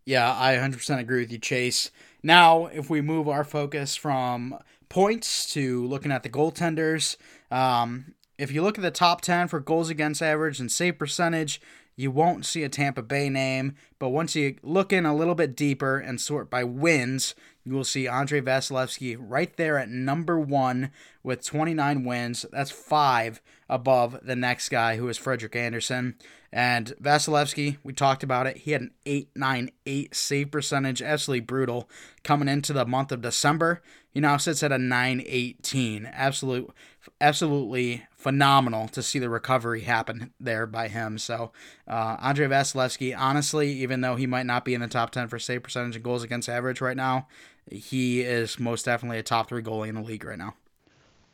Yeah, 0.04 0.34
I 0.34 0.54
100% 0.54 1.00
agree 1.00 1.20
with 1.20 1.30
you, 1.30 1.36
Chase. 1.36 1.90
Now, 2.22 2.64
if 2.64 2.88
we 2.88 3.02
move 3.02 3.28
our 3.28 3.44
focus 3.44 3.94
from 3.94 4.58
points 4.88 5.52
to 5.52 5.86
looking 5.86 6.10
at 6.10 6.22
the 6.22 6.30
goaltenders, 6.30 7.18
um, 7.50 8.14
if 8.38 8.52
you 8.52 8.62
look 8.62 8.78
at 8.78 8.82
the 8.82 8.90
top 8.90 9.20
10 9.20 9.48
for 9.48 9.60
goals 9.60 9.90
against 9.90 10.22
average 10.22 10.60
and 10.60 10.70
save 10.70 10.98
percentage, 10.98 11.60
you 11.96 12.12
won't 12.12 12.46
see 12.46 12.62
a 12.62 12.68
Tampa 12.68 13.02
Bay 13.02 13.28
name. 13.28 13.74
But 13.98 14.10
once 14.10 14.36
you 14.36 14.56
look 14.62 14.92
in 14.92 15.04
a 15.04 15.14
little 15.14 15.34
bit 15.34 15.56
deeper 15.56 15.98
and 15.98 16.20
sort 16.20 16.48
by 16.48 16.62
wins, 16.62 17.34
you 17.64 17.74
will 17.74 17.84
see 17.84 18.06
Andrei 18.06 18.40
Vasilevskiy 18.40 19.16
right 19.18 19.54
there 19.56 19.76
at 19.76 19.88
number 19.88 20.38
one 20.38 20.92
with 21.24 21.44
29 21.44 22.04
wins. 22.04 22.46
That's 22.52 22.70
five 22.70 23.42
above 23.68 24.20
the 24.22 24.36
next 24.36 24.68
guy, 24.68 24.96
who 24.96 25.08
is 25.08 25.18
Frederik 25.18 25.56
Andersen. 25.56 26.14
And 26.52 26.94
Vasilevskiy, 27.02 27.78
we 27.82 27.92
talked 27.92 28.22
about 28.22 28.46
it. 28.46 28.58
He 28.58 28.70
had 28.70 28.82
an 28.82 28.94
898 29.04 30.14
save 30.14 30.50
percentage, 30.52 31.02
absolutely 31.02 31.40
brutal. 31.40 31.90
Coming 32.22 32.48
into 32.48 32.72
the 32.72 32.86
month 32.86 33.10
of 33.10 33.20
December, 33.20 33.82
he 34.08 34.20
now 34.20 34.36
sits 34.38 34.62
at 34.62 34.72
a 34.72 34.78
918. 34.78 36.06
Absolute, 36.06 36.72
absolutely 37.20 38.04
phenomenal 38.16 38.88
to 38.88 39.02
see 39.02 39.18
the 39.18 39.30
recovery 39.30 39.82
happen 39.82 40.32
there 40.40 40.66
by 40.66 40.88
him. 40.88 41.18
So, 41.18 41.52
uh, 41.86 42.16
Andrei 42.20 42.46
Vasilevskiy, 42.46 43.16
honestly, 43.16 43.72
even 43.72 44.00
though 44.00 44.16
he 44.16 44.26
might 44.26 44.46
not 44.46 44.64
be 44.64 44.74
in 44.74 44.80
the 44.80 44.88
top 44.88 45.10
10 45.10 45.28
for 45.28 45.38
save 45.38 45.62
percentage 45.62 45.96
and 45.96 46.04
goals 46.04 46.22
against 46.22 46.48
average 46.48 46.80
right 46.80 46.96
now, 46.96 47.28
he 47.70 48.22
is 48.22 48.58
most 48.58 48.84
definitely 48.84 49.18
a 49.18 49.22
top 49.22 49.48
three 49.48 49.62
goalie 49.62 49.88
in 49.88 49.94
the 49.94 50.02
league 50.02 50.24
right 50.24 50.38
now. 50.38 50.54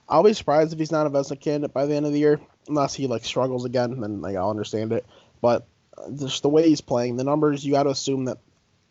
I'll 0.08 0.22
be 0.22 0.34
surprised 0.34 0.72
if 0.72 0.78
he's 0.78 0.92
not 0.92 1.06
a 1.06 1.10
Vezina 1.10 1.40
candidate 1.40 1.72
by 1.72 1.86
the 1.86 1.94
end 1.94 2.06
of 2.06 2.12
the 2.12 2.18
year, 2.18 2.40
unless 2.68 2.94
he 2.94 3.06
like 3.06 3.24
struggles 3.24 3.64
again. 3.64 4.00
Then 4.00 4.20
like 4.20 4.36
I'll 4.36 4.50
understand 4.50 4.92
it. 4.92 5.06
But 5.40 5.66
just 6.16 6.42
the 6.42 6.48
way 6.48 6.68
he's 6.68 6.80
playing, 6.80 7.16
the 7.16 7.24
numbers, 7.24 7.64
you 7.64 7.72
got 7.72 7.84
to 7.84 7.90
assume 7.90 8.26
that 8.26 8.38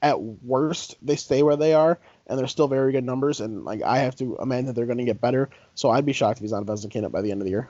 at 0.02 0.22
worst 0.22 0.96
they 1.02 1.16
stay 1.16 1.44
where 1.44 1.56
they 1.56 1.74
are, 1.74 2.00
and 2.28 2.40
they're 2.40 2.48
still 2.48 2.68
very 2.68 2.92
good 2.92 3.04
numbers. 3.04 3.42
And 3.42 3.64
like 3.66 3.82
I 3.84 4.00
have 4.00 4.16
to 4.18 4.38
imagine 4.42 4.68
that 4.68 4.74
they're 4.74 4.86
going 4.86 4.98
to 4.98 5.06
get 5.06 5.22
better. 5.22 5.50
So 5.76 5.90
I'd 5.90 6.06
be 6.06 6.14
shocked 6.14 6.40
if 6.40 6.42
he's 6.42 6.52
not 6.52 6.64
a 6.64 6.66
Vezina 6.66 7.12
by 7.12 7.22
the 7.22 7.32
end 7.32 7.42
of 7.42 7.46
the 7.46 7.52
year. 7.52 7.70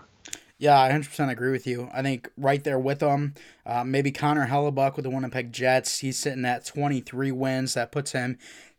Yeah, 0.59 0.81
I 0.81 0.89
100% 0.89 1.29
agree 1.29 1.51
with 1.51 1.67
you. 1.67 1.89
I 1.93 2.01
think 2.01 2.29
right 2.37 2.63
there 2.63 2.79
with 2.79 2.99
them, 2.99 3.33
uh, 3.65 3.83
maybe 3.83 4.11
Connor 4.11 4.47
Hellebuyck 4.47 4.95
with 4.95 5.03
the 5.03 5.09
Winnipeg 5.09 5.51
Jets. 5.51 5.99
He's 5.99 6.17
sitting 6.17 6.45
at 6.45 6.65
23 6.65 7.31
wins. 7.31 7.73
That 7.73 7.91
puts 7.91 8.11
him 8.11 8.37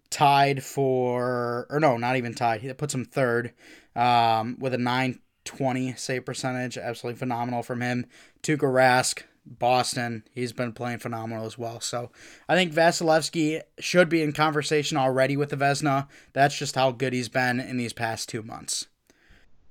tied 0.08 0.62
for, 0.64 1.66
or 1.68 1.80
no, 1.80 1.96
not 1.96 2.16
even 2.16 2.34
tied. 2.34 2.62
That 2.62 2.78
puts 2.78 2.94
him 2.94 3.04
third 3.04 3.52
um, 3.96 4.56
with 4.58 4.72
a 4.72 4.78
920 4.78 5.94
save 5.94 6.24
percentage. 6.24 6.78
Absolutely 6.78 7.18
phenomenal 7.18 7.62
from 7.62 7.80
him. 7.80 8.06
Tuukka 8.42 8.60
Rask, 8.60 9.24
Boston, 9.46 10.24
he's 10.32 10.52
been 10.52 10.72
playing 10.72 10.98
phenomenal 10.98 11.44
as 11.44 11.58
well. 11.58 11.80
So 11.80 12.10
I 12.48 12.54
think 12.54 12.72
Vasilevskiy 12.72 13.62
should 13.78 14.08
be 14.08 14.22
in 14.22 14.32
conversation 14.32 14.96
already 14.96 15.36
with 15.36 15.50
the 15.50 15.56
Vezina. 15.56 16.08
That's 16.32 16.56
just 16.56 16.74
how 16.74 16.92
good 16.92 17.12
he's 17.12 17.28
been 17.28 17.60
in 17.60 17.76
these 17.76 17.92
past 17.92 18.28
two 18.28 18.42
months. 18.42 18.86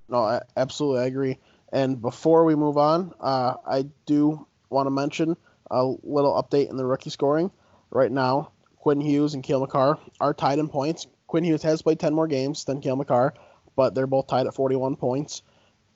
No, 0.09 0.23
I 0.23 0.41
absolutely 0.55 1.05
agree. 1.07 1.39
And 1.71 2.01
before 2.01 2.45
we 2.45 2.55
move 2.55 2.77
on, 2.77 3.13
uh, 3.19 3.55
I 3.65 3.85
do 4.05 4.45
want 4.69 4.85
to 4.85 4.91
mention 4.91 5.35
a 5.71 5.83
little 6.03 6.41
update 6.41 6.69
in 6.69 6.77
the 6.77 6.85
rookie 6.85 7.09
scoring. 7.09 7.51
Right 7.89 8.11
now, 8.11 8.51
Quinn 8.77 9.01
Hughes 9.01 9.33
and 9.33 9.43
Cale 9.43 9.61
Makar 9.61 9.97
are 10.19 10.33
tied 10.33 10.59
in 10.59 10.67
points. 10.69 11.07
Quinn 11.27 11.43
Hughes 11.43 11.63
has 11.63 11.81
played 11.81 11.99
10 11.99 12.13
more 12.13 12.27
games 12.27 12.65
than 12.65 12.81
Cale 12.81 12.95
Makar, 12.95 13.33
but 13.75 13.95
they're 13.95 14.07
both 14.07 14.27
tied 14.27 14.45
at 14.45 14.53
41 14.53 14.97
points. 14.97 15.41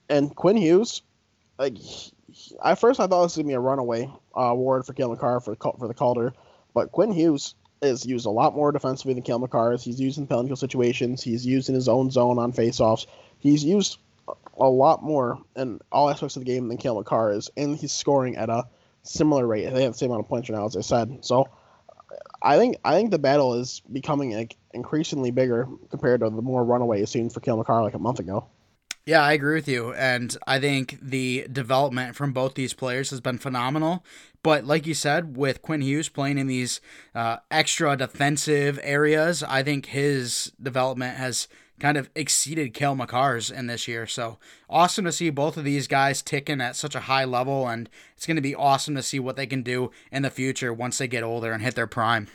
And 0.09 0.35
Quinn 0.35 0.57
Hughes, 0.57 1.03
like, 1.59 1.77
at 2.63 2.79
first 2.79 2.99
I 2.99 3.07
thought 3.07 3.23
this 3.23 3.35
was 3.37 3.43
to 3.43 3.43
be 3.43 3.53
a 3.53 3.59
runaway 3.59 4.09
uh, 4.35 4.41
award 4.41 4.85
for 4.85 4.93
Cale 4.93 5.09
Makar 5.09 5.39
for, 5.39 5.55
for 5.55 5.87
the 5.87 5.93
Calder, 5.93 6.33
but 6.73 6.91
Quinn 6.91 7.11
Hughes 7.11 7.55
is 7.81 8.05
used 8.05 8.25
a 8.25 8.31
lot 8.31 8.55
more 8.55 8.71
defensively 8.71 9.13
than 9.13 9.23
Cale 9.23 9.39
Makar 9.39 9.73
is. 9.73 9.83
He's 9.83 9.99
used 9.99 10.17
in 10.17 10.27
penalty 10.27 10.55
situations. 10.55 11.21
He's 11.21 11.45
used 11.45 11.69
in 11.69 11.75
his 11.75 11.87
own 11.87 12.09
zone 12.09 12.39
on 12.39 12.51
faceoffs. 12.51 13.05
He's 13.39 13.63
used 13.63 13.99
a 14.57 14.69
lot 14.69 15.03
more 15.03 15.39
in 15.55 15.79
all 15.91 16.09
aspects 16.09 16.35
of 16.35 16.41
the 16.41 16.51
game 16.51 16.67
than 16.67 16.77
Cale 16.77 16.95
Makar 16.95 17.31
is, 17.33 17.49
and 17.55 17.77
he's 17.77 17.91
scoring 17.91 18.35
at 18.35 18.49
a 18.49 18.65
similar 19.03 19.45
rate. 19.45 19.71
They 19.73 19.83
have 19.83 19.93
the 19.93 19.97
same 19.97 20.09
amount 20.09 20.25
of 20.25 20.29
points 20.29 20.49
right 20.49 20.57
now, 20.57 20.65
as 20.65 20.75
I 20.75 20.81
said. 20.81 21.23
So 21.23 21.49
I 22.41 22.57
think 22.57 22.77
I 22.83 22.95
think 22.95 23.11
the 23.11 23.19
battle 23.19 23.55
is 23.55 23.81
becoming 23.91 24.33
like, 24.33 24.57
increasingly 24.73 25.31
bigger 25.31 25.67
compared 25.89 26.21
to 26.21 26.29
the 26.29 26.41
more 26.41 26.63
runaways 26.63 27.09
seen 27.09 27.29
for 27.29 27.39
Cale 27.39 27.57
Makar 27.57 27.83
like 27.83 27.93
a 27.93 27.99
month 27.99 28.19
ago. 28.19 28.47
Yeah, 29.07 29.21
I 29.21 29.31
agree 29.31 29.55
with 29.55 29.69
you. 29.69 29.93
And 29.93 30.35
I 30.45 30.59
think 30.59 30.99
the 31.01 31.47
development 31.49 32.17
from 32.17 32.33
both 32.33 32.55
these 32.55 32.73
players 32.73 33.09
has 33.11 33.21
been 33.21 33.37
phenomenal. 33.37 34.03
But 34.43 34.65
like 34.65 34.85
you 34.85 34.93
said, 34.93 35.37
with 35.37 35.61
Quinn 35.61 35.79
Hughes 35.79 36.09
playing 36.09 36.37
in 36.37 36.47
these 36.47 36.81
uh, 37.15 37.37
extra 37.49 37.95
defensive 37.95 38.77
areas, 38.83 39.43
I 39.43 39.63
think 39.63 39.85
his 39.85 40.51
development 40.61 41.15
has 41.15 41.47
kind 41.79 41.95
of 41.95 42.09
exceeded 42.15 42.73
Cale 42.73 42.97
Makar's 42.97 43.49
in 43.49 43.67
this 43.67 43.87
year. 43.87 44.07
So 44.07 44.39
awesome 44.69 45.05
to 45.05 45.13
see 45.13 45.29
both 45.29 45.55
of 45.55 45.63
these 45.63 45.87
guys 45.87 46.21
ticking 46.21 46.59
at 46.59 46.75
such 46.75 46.93
a 46.93 47.01
high 47.01 47.23
level, 47.23 47.65
and 47.65 47.89
it's 48.17 48.25
going 48.25 48.35
to 48.35 48.41
be 48.41 48.55
awesome 48.55 48.95
to 48.95 49.03
see 49.03 49.21
what 49.21 49.37
they 49.37 49.47
can 49.47 49.63
do 49.63 49.89
in 50.11 50.23
the 50.23 50.29
future 50.29 50.73
once 50.73 50.97
they 50.97 51.07
get 51.07 51.23
older 51.23 51.53
and 51.53 51.63
hit 51.63 51.75
their 51.75 51.87
prime. 51.87 52.27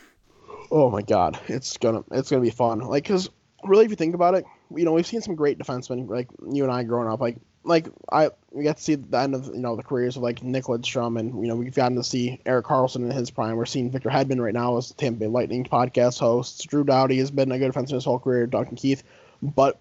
Oh 0.70 0.88
my 0.88 1.02
God, 1.02 1.38
it's 1.48 1.76
gonna 1.76 2.02
it's 2.12 2.30
gonna 2.30 2.40
be 2.40 2.48
fun. 2.48 2.78
Like, 2.78 3.04
cause 3.04 3.28
really, 3.62 3.84
if 3.84 3.90
you 3.90 3.96
think 3.96 4.14
about 4.14 4.34
it, 4.34 4.46
you 4.76 4.84
know, 4.84 4.92
we've 4.92 5.06
seen 5.06 5.22
some 5.22 5.34
great 5.34 5.58
defensemen, 5.58 6.08
like 6.08 6.28
you 6.50 6.64
and 6.64 6.72
I 6.72 6.82
growing 6.82 7.08
up. 7.08 7.20
Like, 7.20 7.36
like 7.64 7.88
I 8.10 8.30
we 8.50 8.64
got 8.64 8.76
to 8.76 8.82
see 8.82 8.96
the 8.96 9.18
end 9.18 9.34
of 9.34 9.46
you 9.46 9.60
know 9.60 9.76
the 9.76 9.82
careers 9.82 10.16
of 10.16 10.22
like 10.22 10.42
Nick 10.42 10.64
Lidstrom, 10.64 11.18
and 11.18 11.40
you 11.40 11.48
know 11.48 11.56
we've 11.56 11.74
gotten 11.74 11.96
to 11.96 12.04
see 12.04 12.40
Erik 12.44 12.66
Karlsson 12.66 12.96
in 12.96 13.10
his 13.10 13.30
prime. 13.30 13.56
We're 13.56 13.66
seeing 13.66 13.90
Victor 13.90 14.10
Hedman 14.10 14.40
right 14.40 14.54
now 14.54 14.76
as 14.76 14.92
Tampa 14.92 15.20
Bay 15.20 15.26
Lightning 15.26 15.64
podcast 15.64 16.18
host. 16.18 16.66
Drew 16.68 16.84
Doughty 16.84 17.18
has 17.18 17.30
been 17.30 17.52
a 17.52 17.58
good 17.58 17.72
defenseman 17.72 17.94
his 17.94 18.04
whole 18.04 18.18
career. 18.18 18.46
Duncan 18.46 18.76
Keith 18.76 19.02
but 19.42 19.80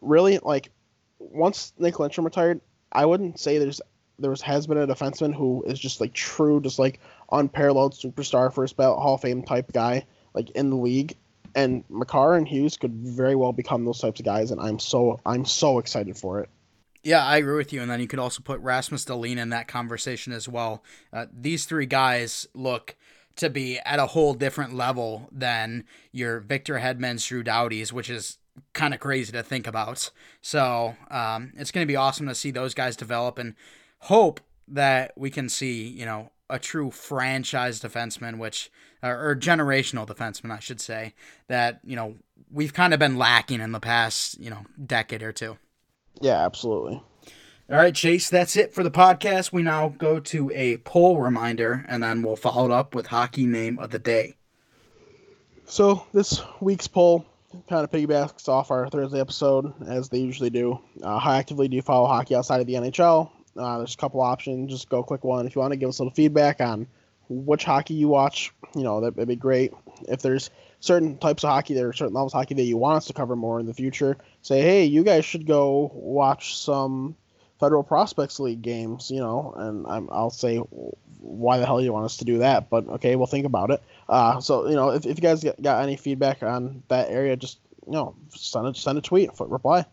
really, 0.00 0.38
like 0.38 0.70
once 1.18 1.72
Nick 1.78 1.94
Lidstrom 1.94 2.24
retired, 2.24 2.60
I 2.90 3.04
wouldn't 3.04 3.38
say 3.38 3.58
there's 3.58 3.80
there 4.18 4.34
has 4.44 4.66
been 4.66 4.78
a 4.78 4.86
defenseman 4.86 5.34
who 5.34 5.62
is 5.64 5.78
just 5.78 6.00
like 6.00 6.14
true, 6.14 6.60
just 6.60 6.78
like 6.78 7.00
unparalleled 7.30 7.94
superstar 7.94 8.52
first 8.52 8.76
ballot 8.76 9.00
Hall 9.00 9.14
of 9.14 9.20
Fame 9.20 9.42
type 9.42 9.72
guy 9.72 10.06
like 10.32 10.50
in 10.50 10.70
the 10.70 10.76
league. 10.76 11.16
And 11.54 11.84
Makar 11.88 12.36
and 12.36 12.48
Hughes 12.48 12.76
could 12.76 12.92
very 12.92 13.36
well 13.36 13.52
become 13.52 13.84
those 13.84 14.00
types 14.00 14.20
of 14.20 14.26
guys, 14.26 14.50
and 14.50 14.60
I'm 14.60 14.78
so 14.78 15.20
I'm 15.24 15.44
so 15.44 15.78
excited 15.78 16.16
for 16.16 16.40
it. 16.40 16.48
Yeah, 17.04 17.24
I 17.24 17.36
agree 17.36 17.56
with 17.56 17.72
you. 17.72 17.82
And 17.82 17.90
then 17.90 18.00
you 18.00 18.08
could 18.08 18.18
also 18.18 18.40
put 18.42 18.60
Rasmus 18.60 19.04
Dahlin 19.04 19.36
in 19.36 19.50
that 19.50 19.68
conversation 19.68 20.32
as 20.32 20.48
well. 20.48 20.82
Uh, 21.12 21.26
these 21.30 21.66
three 21.66 21.84
guys 21.84 22.48
look 22.54 22.96
to 23.36 23.50
be 23.50 23.78
at 23.80 23.98
a 23.98 24.06
whole 24.06 24.32
different 24.32 24.74
level 24.74 25.28
than 25.30 25.84
your 26.12 26.40
Victor 26.40 26.78
Hedman's, 26.78 27.26
Drew 27.26 27.42
Doughty's, 27.42 27.92
which 27.92 28.08
is 28.08 28.38
kind 28.72 28.94
of 28.94 29.00
crazy 29.00 29.32
to 29.32 29.42
think 29.42 29.66
about. 29.66 30.10
So 30.40 30.96
um, 31.10 31.52
it's 31.56 31.70
going 31.70 31.86
to 31.86 31.90
be 31.90 31.96
awesome 31.96 32.26
to 32.28 32.34
see 32.34 32.50
those 32.50 32.72
guys 32.72 32.96
develop 32.96 33.38
and 33.38 33.54
hope 34.00 34.40
that 34.68 35.12
we 35.16 35.30
can 35.30 35.48
see, 35.48 35.86
you 35.86 36.06
know, 36.06 36.30
a 36.48 36.58
true 36.58 36.90
franchise 36.90 37.80
defenseman, 37.80 38.38
which 38.38 38.70
or, 39.10 39.36
generational 39.36 40.06
defenseman, 40.06 40.50
I 40.50 40.58
should 40.58 40.80
say, 40.80 41.14
that 41.48 41.80
you 41.84 41.96
know 41.96 42.14
we've 42.50 42.72
kind 42.72 42.94
of 42.94 43.00
been 43.00 43.18
lacking 43.18 43.60
in 43.60 43.72
the 43.72 43.80
past, 43.80 44.38
you 44.40 44.50
know, 44.50 44.64
decade 44.84 45.22
or 45.22 45.32
two. 45.32 45.56
Yeah, 46.20 46.44
absolutely. 46.44 47.02
All 47.70 47.76
right, 47.76 47.94
Chase, 47.94 48.28
that's 48.28 48.56
it 48.56 48.74
for 48.74 48.82
the 48.82 48.90
podcast. 48.90 49.52
We 49.52 49.62
now 49.62 49.88
go 49.88 50.20
to 50.20 50.50
a 50.54 50.76
poll 50.78 51.18
reminder, 51.18 51.84
and 51.88 52.02
then 52.02 52.22
we'll 52.22 52.36
follow 52.36 52.66
it 52.66 52.70
up 52.70 52.94
with 52.94 53.06
hockey 53.06 53.46
name 53.46 53.78
of 53.78 53.90
the 53.90 53.98
day. 53.98 54.36
So 55.64 56.04
this 56.12 56.42
week's 56.60 56.86
poll 56.86 57.24
kind 57.68 57.84
of 57.84 57.90
piggybacks 57.90 58.48
off 58.48 58.70
our 58.70 58.88
Thursday 58.88 59.20
episode, 59.20 59.72
as 59.86 60.08
they 60.08 60.18
usually 60.18 60.50
do. 60.50 60.78
Uh, 61.02 61.18
how 61.18 61.32
actively 61.32 61.68
do 61.68 61.76
you 61.76 61.82
follow 61.82 62.06
hockey 62.06 62.34
outside 62.34 62.60
of 62.60 62.66
the 62.66 62.74
NHL? 62.74 63.30
Uh, 63.56 63.78
there's 63.78 63.94
a 63.94 63.96
couple 63.96 64.20
options. 64.20 64.70
Just 64.70 64.88
go 64.88 65.02
click 65.02 65.24
one. 65.24 65.46
If 65.46 65.54
you 65.54 65.60
want 65.60 65.72
to 65.72 65.76
give 65.76 65.88
us 65.88 65.98
a 65.98 66.02
little 66.02 66.14
feedback 66.14 66.60
on 66.60 66.86
which 67.28 67.64
hockey 67.64 67.94
you 67.94 68.08
watch, 68.08 68.52
you 68.74 68.82
know, 68.82 69.00
that'd 69.00 69.28
be 69.28 69.36
great. 69.36 69.72
If 70.08 70.22
there's 70.22 70.50
certain 70.80 71.18
types 71.18 71.44
of 71.44 71.50
hockey, 71.50 71.74
there 71.74 71.88
are 71.88 71.92
certain 71.92 72.14
levels 72.14 72.34
of 72.34 72.38
hockey 72.38 72.54
that 72.54 72.62
you 72.62 72.76
want 72.76 72.98
us 72.98 73.06
to 73.06 73.12
cover 73.12 73.36
more 73.36 73.60
in 73.60 73.66
the 73.66 73.74
future, 73.74 74.16
say, 74.42 74.60
hey, 74.60 74.84
you 74.84 75.04
guys 75.04 75.24
should 75.24 75.46
go 75.46 75.90
watch 75.94 76.58
some 76.58 77.16
Federal 77.60 77.82
Prospects 77.82 78.40
League 78.40 78.62
games, 78.62 79.10
you 79.10 79.20
know, 79.20 79.54
and 79.56 79.86
i 79.86 79.98
will 79.98 80.30
say 80.30 80.58
why 81.20 81.58
the 81.58 81.66
hell 81.66 81.80
you 81.80 81.92
want 81.92 82.04
us 82.04 82.18
to 82.18 82.24
do 82.24 82.38
that, 82.38 82.68
but 82.68 82.86
okay, 82.88 83.16
we'll 83.16 83.26
think 83.26 83.46
about 83.46 83.70
it. 83.70 83.82
Uh, 84.08 84.40
so 84.40 84.68
you 84.68 84.74
know, 84.74 84.90
if, 84.90 85.06
if 85.06 85.16
you 85.16 85.22
guys 85.22 85.44
got 85.62 85.82
any 85.82 85.96
feedback 85.96 86.42
on 86.42 86.82
that 86.88 87.08
area, 87.08 87.36
just 87.36 87.58
you 87.86 87.92
know, 87.92 88.14
send 88.30 88.66
a 88.66 88.74
send 88.74 88.98
a 88.98 89.00
tweet, 89.00 89.30
reply. 89.38 89.86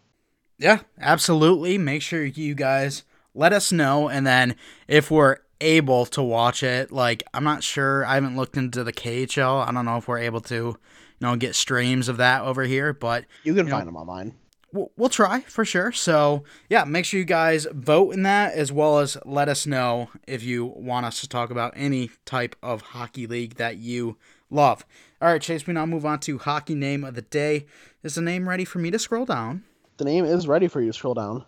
Yeah, 0.57 0.81
absolutely. 0.99 1.77
Make 1.77 2.01
sure 2.01 2.23
you 2.23 2.55
guys 2.55 3.03
let 3.33 3.53
us 3.53 3.71
know, 3.71 4.09
and 4.09 4.27
then 4.27 4.55
if 4.87 5.09
we're 5.09 5.37
able 5.61 6.05
to 6.07 6.21
watch 6.21 6.63
it, 6.63 6.91
like 6.91 7.23
I'm 7.33 7.43
not 7.43 7.63
sure, 7.63 8.05
I 8.05 8.15
haven't 8.15 8.35
looked 8.35 8.57
into 8.57 8.83
the 8.83 8.93
KHL. 8.93 9.67
I 9.67 9.71
don't 9.71 9.85
know 9.85 9.97
if 9.97 10.07
we're 10.07 10.19
able 10.19 10.41
to, 10.41 10.55
you 10.55 10.77
know, 11.19 11.35
get 11.35 11.55
streams 11.55 12.09
of 12.09 12.17
that 12.17 12.41
over 12.41 12.63
here, 12.63 12.93
but 12.93 13.25
you 13.43 13.53
can 13.53 13.67
you 13.67 13.71
find 13.71 13.85
know, 13.85 13.91
them 13.91 13.97
online 13.97 14.33
we'll, 14.73 14.91
we'll 14.97 15.09
try 15.09 15.41
for 15.41 15.65
sure. 15.65 15.91
So, 15.91 16.43
yeah, 16.69 16.83
make 16.83 17.05
sure 17.05 17.19
you 17.19 17.25
guys 17.25 17.67
vote 17.71 18.13
in 18.13 18.23
that 18.23 18.53
as 18.53 18.71
well 18.71 18.99
as 18.99 19.17
let 19.25 19.49
us 19.49 19.65
know 19.65 20.09
if 20.27 20.43
you 20.43 20.65
want 20.65 21.05
us 21.05 21.21
to 21.21 21.29
talk 21.29 21.49
about 21.49 21.73
any 21.75 22.11
type 22.25 22.55
of 22.61 22.81
hockey 22.81 23.27
league 23.27 23.55
that 23.55 23.77
you 23.77 24.17
love. 24.49 24.85
All 25.21 25.31
right, 25.31 25.41
Chase, 25.41 25.67
we 25.67 25.73
now 25.73 25.85
move 25.85 26.05
on 26.05 26.19
to 26.21 26.37
hockey 26.37 26.75
name 26.75 27.03
of 27.03 27.15
the 27.15 27.21
day. 27.21 27.65
Is 28.03 28.15
the 28.15 28.21
name 28.21 28.49
ready 28.49 28.65
for 28.65 28.79
me 28.79 28.91
to 28.91 28.99
scroll 28.99 29.25
down? 29.25 29.63
The 29.97 30.05
name 30.05 30.25
is 30.25 30.47
ready 30.47 30.67
for 30.67 30.81
you 30.81 30.87
to 30.87 30.93
scroll 30.93 31.13
down. 31.13 31.45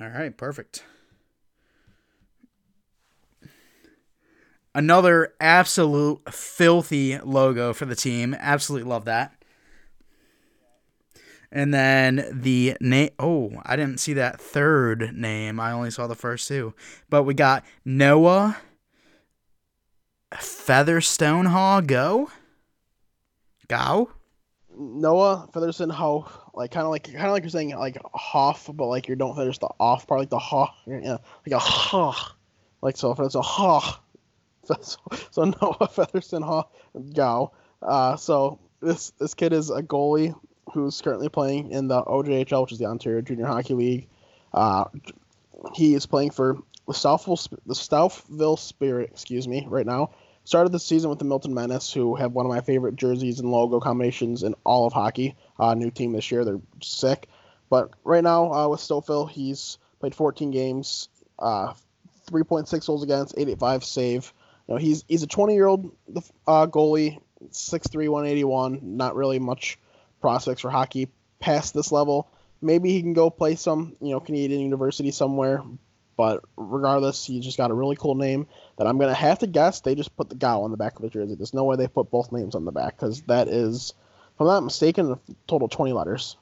All 0.00 0.08
right, 0.08 0.36
perfect. 0.36 0.84
Another 4.80 5.34
absolute 5.40 6.32
filthy 6.32 7.18
logo 7.18 7.74
for 7.74 7.84
the 7.84 7.94
team. 7.94 8.34
Absolutely 8.40 8.88
love 8.88 9.04
that. 9.04 9.34
And 11.52 11.74
then 11.74 12.26
the 12.32 12.78
name. 12.80 13.10
Oh, 13.18 13.52
I 13.66 13.76
didn't 13.76 14.00
see 14.00 14.14
that 14.14 14.40
third 14.40 15.14
name. 15.14 15.60
I 15.60 15.72
only 15.72 15.90
saw 15.90 16.06
the 16.06 16.14
first 16.14 16.48
two. 16.48 16.72
But 17.10 17.24
we 17.24 17.34
got 17.34 17.62
Noah 17.84 18.56
Featherstone 20.38 21.44
Haw. 21.44 21.82
Go. 21.82 22.30
Go. 23.68 24.12
Noah 24.74 25.46
Featherstone 25.52 25.90
Haw. 25.90 26.26
Like 26.54 26.70
kind 26.70 26.86
of 26.86 26.90
like 26.90 27.04
kind 27.04 27.26
of 27.26 27.32
like 27.32 27.42
you're 27.42 27.50
saying 27.50 27.76
like 27.76 27.98
Hoff, 28.14 28.70
but 28.72 28.86
like 28.86 29.08
you 29.08 29.14
don't 29.14 29.36
finish 29.36 29.58
the 29.58 29.68
off 29.78 30.06
part, 30.06 30.20
like 30.20 30.30
the 30.30 30.38
Haw. 30.38 30.72
Yeah, 30.86 31.18
like 31.46 31.52
a 31.52 31.58
Haw. 31.58 32.32
Like 32.80 32.96
so, 32.96 33.12
if 33.12 33.20
it's 33.20 33.34
a 33.34 33.42
Haw. 33.42 34.00
So, 34.82 34.98
so 35.30 35.44
Noah 35.44 35.88
Featherstone 35.92 36.42
Haw. 36.42 36.64
Gao. 37.14 37.52
Uh, 37.82 38.16
so 38.16 38.58
this 38.80 39.10
this 39.18 39.34
kid 39.34 39.52
is 39.52 39.70
a 39.70 39.82
goalie 39.82 40.34
who's 40.72 41.00
currently 41.00 41.28
playing 41.28 41.70
in 41.70 41.88
the 41.88 42.02
OJHL, 42.02 42.62
which 42.62 42.72
is 42.72 42.78
the 42.78 42.86
Ontario 42.86 43.20
Junior 43.20 43.46
Hockey 43.46 43.74
League. 43.74 44.08
Uh, 44.52 44.84
he 45.74 45.94
is 45.94 46.06
playing 46.06 46.30
for 46.30 46.58
the 46.86 46.92
Stouffville, 46.92 47.48
the 47.66 47.74
Stouffville 47.74 48.58
Spirit, 48.58 49.10
excuse 49.12 49.46
me, 49.46 49.66
right 49.68 49.86
now. 49.86 50.10
Started 50.44 50.72
the 50.72 50.80
season 50.80 51.10
with 51.10 51.18
the 51.18 51.24
Milton 51.24 51.54
Menace, 51.54 51.92
who 51.92 52.14
have 52.16 52.32
one 52.32 52.46
of 52.46 52.50
my 52.50 52.60
favorite 52.60 52.96
jerseys 52.96 53.40
and 53.40 53.50
logo 53.50 53.78
combinations 53.78 54.42
in 54.42 54.54
all 54.64 54.86
of 54.86 54.92
hockey. 54.92 55.36
Uh, 55.58 55.74
new 55.74 55.90
team 55.90 56.12
this 56.12 56.30
year, 56.30 56.44
they're 56.44 56.60
sick. 56.82 57.28
But 57.68 57.90
right 58.04 58.24
now 58.24 58.52
uh, 58.52 58.68
with 58.68 58.80
Stouffville, 58.80 59.30
he's 59.30 59.78
played 60.00 60.14
14 60.14 60.50
games, 60.50 61.08
uh, 61.38 61.74
3.6 62.30 62.86
goals 62.86 63.02
against, 63.02 63.34
885 63.34 63.84
save. 63.84 64.32
Know, 64.70 64.76
he's 64.76 65.04
he's 65.08 65.24
a 65.24 65.26
20 65.26 65.54
year 65.54 65.66
old 65.66 65.90
uh, 66.46 66.66
goalie, 66.66 67.20
6'3", 67.50 68.08
181. 68.08 68.78
Not 68.82 69.16
really 69.16 69.40
much 69.40 69.78
prospects 70.20 70.60
for 70.60 70.70
hockey 70.70 71.08
past 71.40 71.74
this 71.74 71.90
level. 71.90 72.28
Maybe 72.62 72.92
he 72.92 73.02
can 73.02 73.14
go 73.14 73.30
play 73.30 73.56
some, 73.56 73.96
you 74.00 74.10
know, 74.10 74.20
Canadian 74.20 74.60
university 74.60 75.10
somewhere. 75.10 75.62
But 76.16 76.44
regardless, 76.56 77.24
he 77.24 77.40
just 77.40 77.56
got 77.56 77.70
a 77.70 77.74
really 77.74 77.96
cool 77.96 78.14
name 78.14 78.46
that 78.76 78.86
I'm 78.86 78.98
gonna 78.98 79.14
have 79.14 79.40
to 79.40 79.46
guess 79.46 79.80
they 79.80 79.94
just 79.94 80.14
put 80.16 80.28
the 80.28 80.34
Gow 80.34 80.62
on 80.62 80.70
the 80.70 80.76
back 80.76 80.96
of 80.96 81.02
the 81.02 81.08
jersey. 81.08 81.34
There's 81.34 81.54
no 81.54 81.64
way 81.64 81.76
they 81.76 81.88
put 81.88 82.10
both 82.10 82.30
names 82.30 82.54
on 82.54 82.64
the 82.64 82.72
back 82.72 82.96
because 82.96 83.22
that 83.22 83.48
is, 83.48 83.94
if 84.34 84.40
I'm 84.40 84.46
not 84.46 84.62
mistaken, 84.62 85.12
a 85.12 85.18
total 85.48 85.68
20 85.68 85.94
letters. 85.94 86.36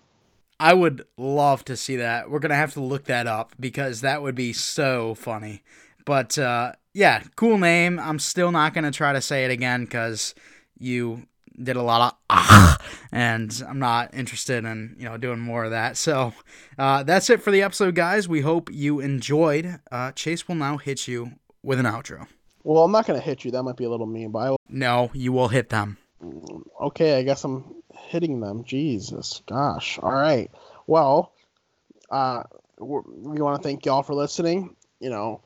I 0.61 0.75
would 0.75 1.07
love 1.17 1.65
to 1.67 1.77
see 1.77 1.97
that. 1.97 2.29
We're 2.29 2.41
gonna 2.41 2.57
have 2.57 2.75
to 2.75 2.81
look 2.81 3.05
that 3.05 3.29
up 3.29 3.55
because 3.59 4.01
that 4.01 4.21
would 4.21 4.35
be 4.35 4.53
so 4.53 5.15
funny. 5.15 5.63
But 6.05 6.37
uh, 6.37 6.73
yeah, 6.99 7.23
cool 7.37 7.59
name. 7.59 8.01
I'm 8.01 8.19
still 8.19 8.51
not 8.51 8.75
gonna 8.75 8.91
try 8.91 9.13
to 9.13 9.21
say 9.21 9.45
it 9.45 9.53
again 9.53 9.85
because 9.85 10.35
you 10.79 11.29
did 11.63 11.77
a 11.77 11.83
lot 11.83 12.13
of 12.13 12.19
ah, 12.29 12.77
and 13.13 13.63
I'm 13.69 13.79
not 13.79 14.13
interested 14.15 14.65
in 14.65 14.97
you 14.99 15.05
know 15.05 15.17
doing 15.17 15.39
more 15.39 15.65
of 15.65 15.71
that. 15.71 15.97
So 15.97 16.33
uh, 16.77 17.05
that's 17.05 17.31
it 17.31 17.41
for 17.41 17.53
the 17.53 17.63
episode, 17.63 17.95
guys. 17.95 18.29
We 18.29 18.41
hope 18.41 18.69
you 18.73 18.99
enjoyed. 18.99 19.79
Uh, 19.93 20.11
Chase 20.11 20.49
will 20.49 20.57
now 20.57 20.77
hit 20.77 21.07
you 21.07 21.35
with 21.63 21.79
an 21.79 21.87
outro. 21.87 22.27
Well, 22.65 22.83
I'm 22.83 22.91
not 22.91 23.07
gonna 23.07 23.21
hit 23.21 23.45
you. 23.45 23.53
That 23.53 23.63
might 23.63 23.77
be 23.77 23.85
a 23.85 23.91
little 23.91 24.07
mean, 24.07 24.33
but 24.33 24.39
I 24.41 24.51
will... 24.51 24.61
no, 24.69 25.13
you 25.15 25.33
will 25.33 25.49
hit 25.49 25.69
them. 25.69 25.99
Okay, 26.81 27.17
I 27.17 27.23
guess 27.23 27.45
I'm 27.45 27.77
hitting 27.95 28.41
them. 28.41 28.65
Jesus, 28.65 29.41
gosh. 29.47 30.01
All 30.03 30.11
right. 30.11 30.51
Well, 30.89 31.33
uh, 32.11 32.43
we 32.81 33.41
want 33.41 33.63
to 33.63 33.69
thank 33.69 33.87
y'all 33.87 34.03
for 34.03 34.15
listening. 34.15 34.75
You 34.99 35.11
know, 35.11 35.43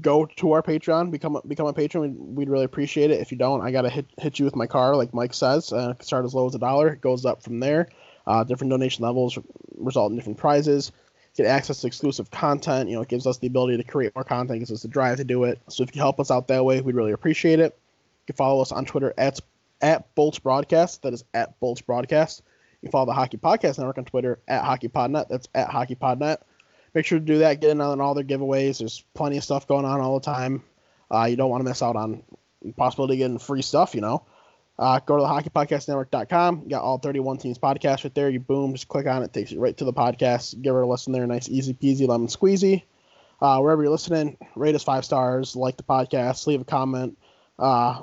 go 0.00 0.26
to 0.26 0.52
our 0.52 0.62
Patreon, 0.62 1.10
become 1.10 1.36
a, 1.36 1.42
become 1.46 1.66
a 1.66 1.72
patron. 1.72 2.02
We'd, 2.02 2.36
we'd 2.36 2.48
really 2.48 2.64
appreciate 2.64 3.10
it. 3.10 3.20
If 3.20 3.32
you 3.32 3.38
don't, 3.38 3.60
I 3.60 3.70
gotta 3.70 3.90
hit 3.90 4.06
hit 4.18 4.38
you 4.38 4.44
with 4.44 4.56
my 4.56 4.66
car, 4.66 4.96
like 4.96 5.12
Mike 5.12 5.34
says. 5.34 5.72
Uh, 5.72 5.94
start 6.00 6.24
as 6.24 6.34
low 6.34 6.46
as 6.46 6.54
a 6.54 6.58
dollar. 6.58 6.88
It 6.88 7.00
goes 7.00 7.24
up 7.24 7.42
from 7.42 7.60
there. 7.60 7.88
Uh, 8.26 8.44
different 8.44 8.70
donation 8.70 9.04
levels 9.04 9.38
result 9.76 10.10
in 10.10 10.16
different 10.16 10.38
prizes. 10.38 10.92
Get 11.36 11.46
access 11.46 11.80
to 11.80 11.88
exclusive 11.88 12.30
content. 12.30 12.88
You 12.88 12.96
know, 12.96 13.02
it 13.02 13.08
gives 13.08 13.26
us 13.26 13.38
the 13.38 13.48
ability 13.48 13.76
to 13.76 13.84
create 13.84 14.14
more 14.14 14.24
content. 14.24 14.60
Gives 14.60 14.70
us 14.70 14.82
the 14.82 14.88
drive 14.88 15.16
to 15.16 15.24
do 15.24 15.44
it. 15.44 15.60
So 15.68 15.82
if 15.82 15.88
you 15.88 15.92
can 15.92 16.00
help 16.00 16.20
us 16.20 16.30
out 16.30 16.48
that 16.48 16.64
way, 16.64 16.80
we'd 16.80 16.94
really 16.94 17.12
appreciate 17.12 17.58
it. 17.58 17.76
You 18.22 18.26
can 18.28 18.36
follow 18.36 18.62
us 18.62 18.72
on 18.72 18.84
Twitter 18.84 19.12
at 19.18 19.40
at 19.80 20.14
Bolts 20.14 20.38
Broadcast. 20.38 21.02
That 21.02 21.12
is 21.12 21.24
at 21.34 21.58
Bolts 21.60 21.80
Broadcast. 21.80 22.42
You 22.80 22.90
follow 22.90 23.06
the 23.06 23.12
Hockey 23.14 23.38
Podcast 23.38 23.78
Network 23.78 23.98
on 23.98 24.04
Twitter 24.04 24.38
at 24.46 24.62
Hockey 24.62 24.88
Podnet. 24.88 25.28
That's 25.28 25.48
at 25.54 25.68
HockeyPodNet. 25.68 26.38
Make 26.94 27.06
sure 27.06 27.18
to 27.18 27.24
do 27.24 27.38
that. 27.38 27.60
Get 27.60 27.70
in 27.70 27.80
on 27.80 28.00
all 28.00 28.14
their 28.14 28.24
giveaways. 28.24 28.78
There's 28.78 29.04
plenty 29.14 29.36
of 29.36 29.44
stuff 29.44 29.66
going 29.66 29.84
on 29.84 30.00
all 30.00 30.18
the 30.18 30.24
time. 30.24 30.62
Uh, 31.10 31.24
you 31.24 31.36
don't 31.36 31.50
want 31.50 31.60
to 31.60 31.68
miss 31.68 31.82
out 31.82 31.96
on 31.96 32.22
possibility 32.76 33.14
of 33.14 33.18
getting 33.18 33.38
free 33.38 33.62
stuff, 33.62 33.94
you 33.94 34.00
know. 34.00 34.24
Uh, 34.78 34.98
go 35.00 35.16
to 35.16 35.22
the 35.22 35.28
hockeypodcastnetwork.com. 35.28 36.62
You 36.64 36.70
got 36.70 36.82
all 36.82 36.98
31 36.98 37.38
teams 37.38 37.58
podcasts 37.58 38.04
right 38.04 38.14
there. 38.14 38.28
You 38.28 38.40
boom, 38.40 38.72
just 38.72 38.88
click 38.88 39.06
on 39.06 39.22
it, 39.22 39.32
takes 39.32 39.52
you 39.52 39.60
right 39.60 39.76
to 39.76 39.84
the 39.84 39.92
podcast. 39.92 40.60
Give 40.60 40.74
her 40.74 40.82
a 40.82 40.86
listen 40.86 41.12
there. 41.12 41.26
Nice, 41.26 41.48
easy 41.48 41.74
peasy, 41.74 42.08
lemon 42.08 42.26
squeezy. 42.26 42.82
Uh, 43.40 43.58
wherever 43.58 43.82
you're 43.82 43.92
listening, 43.92 44.36
rate 44.56 44.74
us 44.74 44.82
five 44.82 45.04
stars, 45.04 45.54
like 45.54 45.76
the 45.76 45.82
podcast, 45.82 46.46
leave 46.46 46.60
a 46.60 46.64
comment. 46.64 47.18
Uh, 47.58 48.02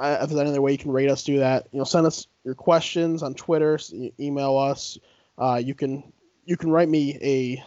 if 0.00 0.28
there's 0.28 0.40
any 0.40 0.50
other 0.50 0.62
way 0.62 0.72
you 0.72 0.78
can 0.78 0.92
rate 0.92 1.10
us, 1.10 1.22
do 1.24 1.38
that. 1.38 1.68
You 1.72 1.78
know, 1.78 1.84
send 1.84 2.06
us 2.06 2.26
your 2.44 2.54
questions 2.54 3.22
on 3.22 3.34
Twitter, 3.34 3.78
email 4.18 4.56
us. 4.56 4.98
Uh, 5.36 5.60
you 5.62 5.74
can 5.74 6.12
you 6.46 6.56
can 6.56 6.70
write 6.70 6.88
me 6.88 7.18
a 7.20 7.62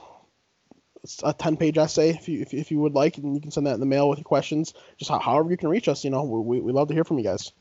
a 1.24 1.34
10 1.34 1.58
page 1.58 1.78
essay 1.78 2.10
if 2.10 2.28
you 2.30 2.42
if, 2.42 2.54
if 2.54 2.72
you 2.72 2.80
would 2.80 2.94
like 2.94 3.18
and 3.18 3.36
you 3.36 3.42
can 3.42 3.52
send 3.52 3.66
that 3.66 3.74
in 3.74 3.80
the 3.80 3.86
mail 3.86 4.08
with 4.10 4.20
your 4.20 4.24
questions 4.24 4.74
just 4.98 5.10
how, 5.10 5.20
however 5.20 5.50
you 5.50 5.58
can 5.58 5.70
reach 5.70 5.88
us 5.88 6.04
you 6.04 6.10
know 6.10 6.24
we, 6.24 6.60
we 6.60 6.72
love 6.72 6.88
to 6.88 6.94
hear 6.94 7.04
from 7.04 7.18
you 7.18 7.24
guys 7.24 7.52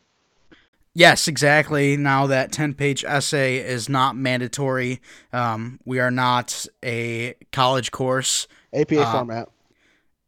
Yes, 0.92 1.28
exactly. 1.28 1.96
Now 1.96 2.26
that 2.26 2.50
10 2.50 2.74
page 2.74 3.04
essay 3.04 3.58
is 3.58 3.88
not 3.88 4.16
mandatory, 4.16 5.00
um, 5.32 5.78
we 5.84 6.00
are 6.00 6.10
not 6.10 6.66
a 6.84 7.36
college 7.52 7.92
course. 7.92 8.48
APA 8.74 9.00
uh, 9.00 9.12
format. 9.12 9.48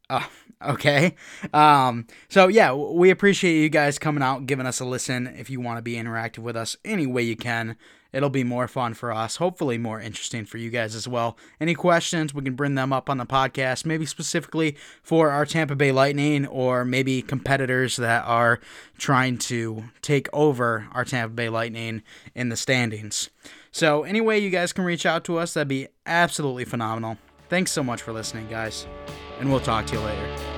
Uh, 0.09 0.23
Okay. 0.65 1.15
Um, 1.53 2.07
so, 2.29 2.47
yeah, 2.47 2.73
we 2.73 3.09
appreciate 3.09 3.61
you 3.61 3.69
guys 3.69 3.99
coming 3.99 4.23
out 4.23 4.45
giving 4.45 4.65
us 4.65 4.79
a 4.79 4.85
listen. 4.85 5.27
If 5.27 5.49
you 5.49 5.59
want 5.59 5.77
to 5.77 5.81
be 5.81 5.95
interactive 5.95 6.39
with 6.39 6.55
us 6.55 6.77
any 6.85 7.05
way 7.05 7.23
you 7.23 7.35
can, 7.35 7.75
it'll 8.13 8.29
be 8.29 8.43
more 8.43 8.67
fun 8.67 8.93
for 8.93 9.11
us. 9.11 9.35
Hopefully, 9.37 9.77
more 9.77 9.99
interesting 9.99 10.45
for 10.45 10.57
you 10.57 10.69
guys 10.69 10.95
as 10.95 11.07
well. 11.07 11.37
Any 11.59 11.73
questions, 11.73 12.33
we 12.33 12.43
can 12.43 12.55
bring 12.55 12.75
them 12.75 12.93
up 12.93 13.09
on 13.09 13.17
the 13.17 13.25
podcast, 13.25 13.85
maybe 13.85 14.05
specifically 14.05 14.77
for 15.01 15.29
our 15.31 15.45
Tampa 15.45 15.75
Bay 15.75 15.91
Lightning 15.91 16.45
or 16.47 16.85
maybe 16.85 17.21
competitors 17.21 17.97
that 17.97 18.23
are 18.25 18.59
trying 18.97 19.37
to 19.39 19.85
take 20.01 20.29
over 20.31 20.87
our 20.93 21.03
Tampa 21.03 21.33
Bay 21.33 21.49
Lightning 21.49 22.03
in 22.35 22.49
the 22.49 22.55
standings. 22.55 23.29
So, 23.71 24.03
any 24.03 24.21
way 24.21 24.37
you 24.37 24.51
guys 24.51 24.71
can 24.71 24.85
reach 24.85 25.05
out 25.05 25.23
to 25.25 25.39
us, 25.39 25.55
that'd 25.55 25.67
be 25.67 25.87
absolutely 26.05 26.65
phenomenal. 26.65 27.17
Thanks 27.49 27.71
so 27.71 27.83
much 27.83 28.01
for 28.01 28.13
listening, 28.13 28.47
guys, 28.47 28.87
and 29.39 29.49
we'll 29.49 29.59
talk 29.59 29.87
to 29.87 29.93
you 29.95 29.99
later. 29.99 30.52